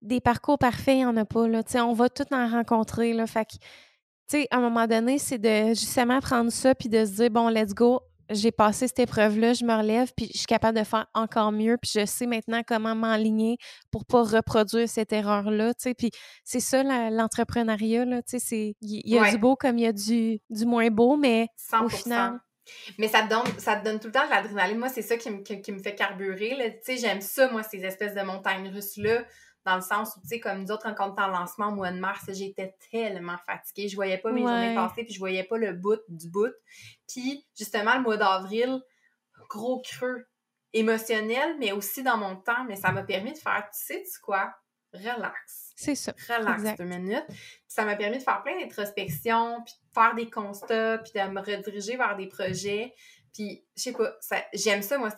[0.06, 1.48] des parcours parfaits, il n'y en a pas.
[1.48, 1.62] Là.
[1.84, 3.12] on va tout en rencontrer.
[3.12, 3.26] Là.
[3.26, 7.30] Fait que, à un moment donné, c'est de justement prendre ça puis de se dire
[7.30, 8.00] bon, let's go,
[8.30, 11.76] j'ai passé cette épreuve-là, je me relève, puis je suis capable de faire encore mieux,
[11.80, 13.56] puis je sais maintenant comment m'enligner
[13.90, 16.10] pour pas reproduire cette erreur-là, Puis
[16.44, 18.20] c'est ça, l'entrepreneuriat, là,
[18.50, 21.48] il y, a du beau comme il y a du, du moins beau, mais
[21.80, 22.40] au final...
[22.98, 24.78] Mais ça te donne, ça te donne tout le temps de l'adrénaline.
[24.78, 26.80] Moi, c'est ça qui me, qui, me fait carburer.
[26.84, 29.22] Tu sais, j'aime ça, moi, ces espèces de montagnes russes-là
[29.66, 31.72] dans le sens où, tu sais, comme nous autres, quand on était en lancement au
[31.72, 33.88] mois de mars, j'étais tellement fatiguée.
[33.88, 36.55] Je voyais pas mes journées passer, puis je voyais pas le bout du bout.
[37.09, 38.80] Puis, justement, le mois d'avril,
[39.51, 40.24] gros creux
[40.72, 44.20] émotionnel, mais aussi dans mon temps, mais ça m'a permis de faire, tu sais, tu
[44.20, 44.55] quoi?
[44.93, 45.72] Relax.
[45.74, 46.14] C'est ça.
[46.28, 47.26] Relax deux minutes.
[47.28, 51.28] Puis ça m'a permis de faire plein d'introspections, puis de faire des constats, puis de
[51.28, 52.94] me rediriger vers des projets.
[53.34, 54.16] Puis, je sais pas,
[54.55, 55.10] j'aime ça, moi,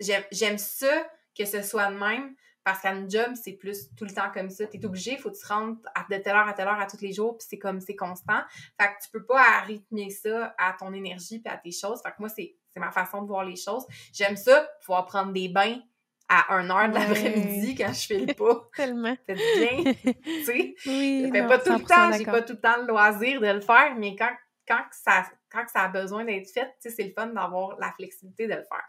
[0.00, 4.30] j'aime ça que ce soit de même, parce qu'à job, c'est plus tout le temps
[4.32, 4.66] comme ça.
[4.66, 5.80] Tu es obligé, il faut que tu rentres
[6.10, 8.40] de telle heure à telle heure à tous les jours, puis c'est comme, c'est constant.
[8.80, 12.00] Fait que tu peux pas rythmer ça à ton énergie puis à tes choses.
[12.02, 13.86] Fait que moi, c'est ma façon de voir les choses.
[14.12, 15.80] J'aime ça, pouvoir prendre des bains
[16.28, 18.68] à 1 heure de l'après-midi quand je file pas.
[18.76, 19.16] Tellement.
[19.28, 19.92] C'est bien,
[20.24, 20.74] tu sais.
[20.86, 23.48] Oui, je fais pas tout le temps, j'ai pas tout le temps le loisir de
[23.48, 24.32] le faire, mais quand,
[24.66, 27.92] quand, ça, quand ça a besoin d'être fait, tu sais, c'est le fun d'avoir la
[27.92, 28.88] flexibilité de le faire.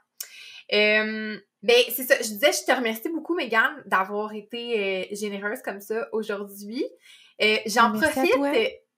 [0.73, 2.15] Euh, ben, c'est ça.
[2.17, 4.79] Je disais, je te remercie beaucoup, Megan, d'avoir été
[5.11, 6.85] euh, généreuse comme ça aujourd'hui.
[7.41, 8.35] Euh, j'en profite.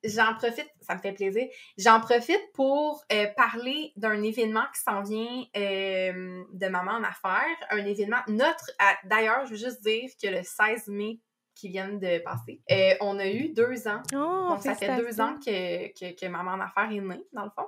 [0.05, 1.47] J'en profite, ça me fait plaisir.
[1.77, 3.05] J'en profite pour
[3.37, 7.55] parler d'un événement qui s'en vient de Maman en affaires.
[7.69, 8.69] Un événement, notre,
[9.05, 11.21] d'ailleurs, je veux juste dire que le 16 mai
[11.55, 12.61] qui viennent de passer.
[12.71, 14.01] Euh, on a eu deux ans.
[14.13, 17.43] Oh, Donc, ça fait deux ans que, que, que, Maman en Affaires est née, dans
[17.43, 17.67] le fond.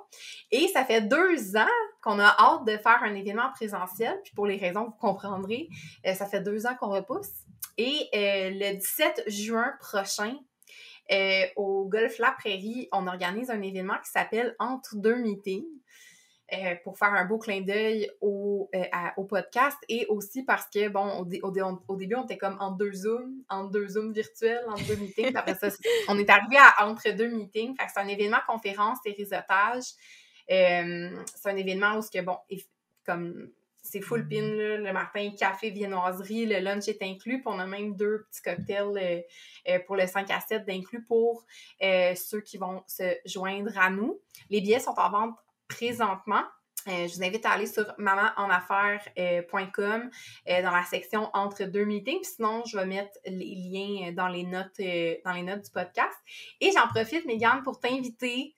[0.51, 1.67] Et ça fait deux ans
[2.01, 4.19] qu'on a hâte de faire un événement présentiel.
[4.23, 5.69] Puis pour les raisons que vous comprendrez,
[6.05, 7.29] euh, ça fait deux ans qu'on repousse.
[7.77, 10.35] Et euh, le 17 juin prochain,
[11.55, 15.65] au Golf La Prairie, on organise un événement qui s'appelle Entre deux meetings.
[16.53, 18.83] Euh, pour faire un beau clin d'œil au, euh,
[19.17, 22.69] au podcast et aussi parce que, bon, au, au, au, début, on était comme en
[22.69, 25.35] deux Zooms, entre deux Zooms virtuels, entre deux meetings.
[25.35, 25.69] Après ça,
[26.07, 27.75] on est arrivé à entre deux meetings.
[27.75, 29.85] Fait que c'est un événement conférence et réseautage.
[30.51, 32.37] Euh, c'est un événement où, que, bon,
[33.03, 33.49] comme
[33.81, 37.65] c'est full pin, là, le matin, café, viennoiserie, le lunch est inclus, puis on a
[37.65, 39.25] même deux petits cocktails
[39.67, 41.43] euh, pour le 5 à 7 d'inclus pour
[41.81, 44.19] ceux qui vont se joindre à nous.
[44.51, 45.35] Les billets sont en vente
[45.75, 46.43] présentement.
[46.87, 50.09] Euh, je vous invite à aller sur mamanenaffaires.com
[50.49, 52.21] euh, dans la section entre deux meetings.
[52.21, 55.71] Puis sinon, je vais mettre les liens dans les notes, euh, dans les notes du
[55.71, 56.15] podcast.
[56.61, 58.53] Et j'en profite, Mégane, pour t'inviter.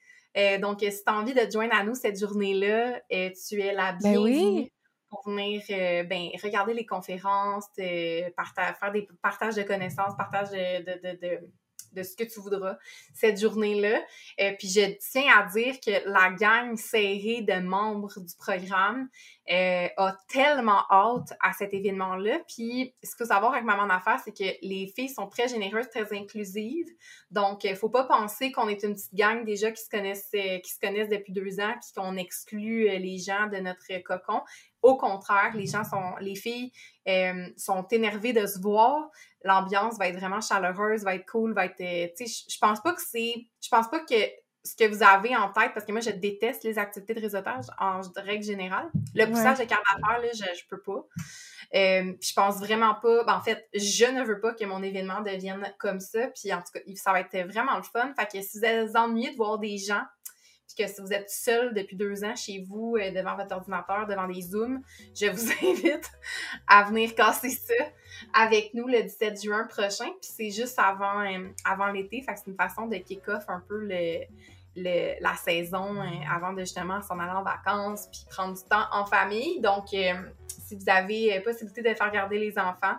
[0.60, 3.92] donc, si tu as envie de te joindre à nous cette journée-là, tu es la
[3.92, 4.70] ben bienvenue.
[5.08, 5.62] Pour venir
[6.06, 11.40] ben, regarder les conférences, faire des partages de connaissances, partage de de
[12.02, 12.78] ce que tu voudras
[13.14, 14.00] cette journée-là.
[14.40, 19.08] Euh, puis je tiens à dire que la gang serrée de membres du programme
[19.50, 22.40] euh, a tellement hâte à cet événement-là.
[22.48, 25.88] Puis ce qu'il faut savoir avec Maman d'affaires, c'est que les filles sont très généreuses,
[25.88, 26.88] très inclusives.
[27.30, 30.30] Donc, il ne faut pas penser qu'on est une petite gang déjà qui se connaissent,
[30.34, 34.42] euh, qui se connaissent depuis deux ans, puis qu'on exclut les gens de notre cocon.
[34.82, 36.72] Au contraire, les gens sont, les filles
[37.56, 39.10] sont énervées de se voir
[39.44, 41.80] l'ambiance va être vraiment chaleureuse, va être cool, va être.
[41.80, 43.34] Euh, tu sais, je pense pas que c'est.
[43.60, 44.14] Je pense pas que
[44.68, 47.64] ce que vous avez en tête, parce que moi, je déteste les activités de réseautage
[47.78, 48.90] en règle générale.
[49.14, 51.06] Le poussage de canne à là, je, je peux pas.
[51.74, 53.24] Euh, je pense vraiment pas.
[53.24, 56.28] Ben, en fait, je ne veux pas que mon événement devienne comme ça.
[56.28, 58.12] Puis en tout cas, ça va être vraiment le fun.
[58.18, 60.02] Fait que si vous êtes ennuyé de voir des gens
[60.68, 64.06] puis que si vous êtes seul depuis deux ans chez vous, euh, devant votre ordinateur,
[64.06, 64.82] devant des Zooms,
[65.14, 66.10] je vous invite
[66.66, 67.74] à venir casser ça
[68.34, 70.10] avec nous le 17 juin prochain.
[70.20, 73.60] Puis c'est juste avant, euh, avant l'été, fait que c'est une façon de kick-off un
[73.66, 74.24] peu le,
[74.82, 79.04] la saison euh, avant de justement s'en aller en vacances puis prendre du temps en
[79.06, 79.60] famille.
[79.60, 82.96] Donc, si vous avez possibilité de faire garder les enfants,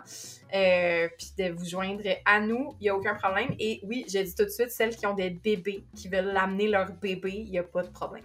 [0.54, 3.54] euh, puis de vous joindre à nous, il n'y a aucun problème.
[3.58, 6.68] Et oui, je dis tout de suite, celles qui ont des bébés, qui veulent amener
[6.68, 8.24] leur bébé, il n'y a pas de problème.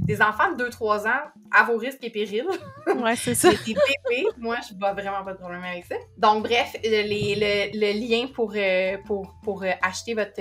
[0.00, 2.46] Des enfants de 2-3 ans, à vos risques et périls.
[2.86, 3.50] Ouais, c'est ça.
[3.50, 5.96] des bébés, moi, je n'ai vraiment pas de problème avec ça.
[6.16, 10.40] Donc, bref, les, le, le, lien pour, euh, pour, pour acheter votre,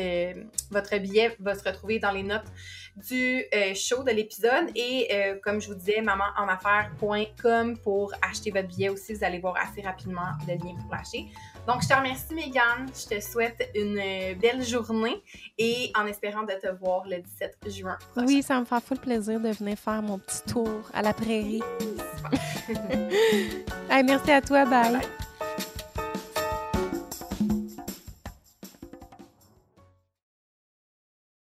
[0.72, 2.46] votre billet va se retrouver dans les notes
[2.96, 4.72] du euh, show de l'épisode.
[4.76, 9.14] Et euh, comme je vous disais, mamanenaffaires.com pour acheter votre billet aussi.
[9.14, 11.28] Vous allez voir assez rapidement le lien pour l'acheter.
[11.68, 12.88] Donc, je te remercie, Megan.
[12.94, 15.22] Je te souhaite une euh, belle journée
[15.58, 18.28] et en espérant de te voir le 17 juin prochain.
[18.28, 21.64] Oui, ça me fait full plaisir de venir faire mon petit tour à la prairie.
[23.90, 24.66] merci à toi.
[24.66, 24.94] bye.
[24.94, 25.26] bye.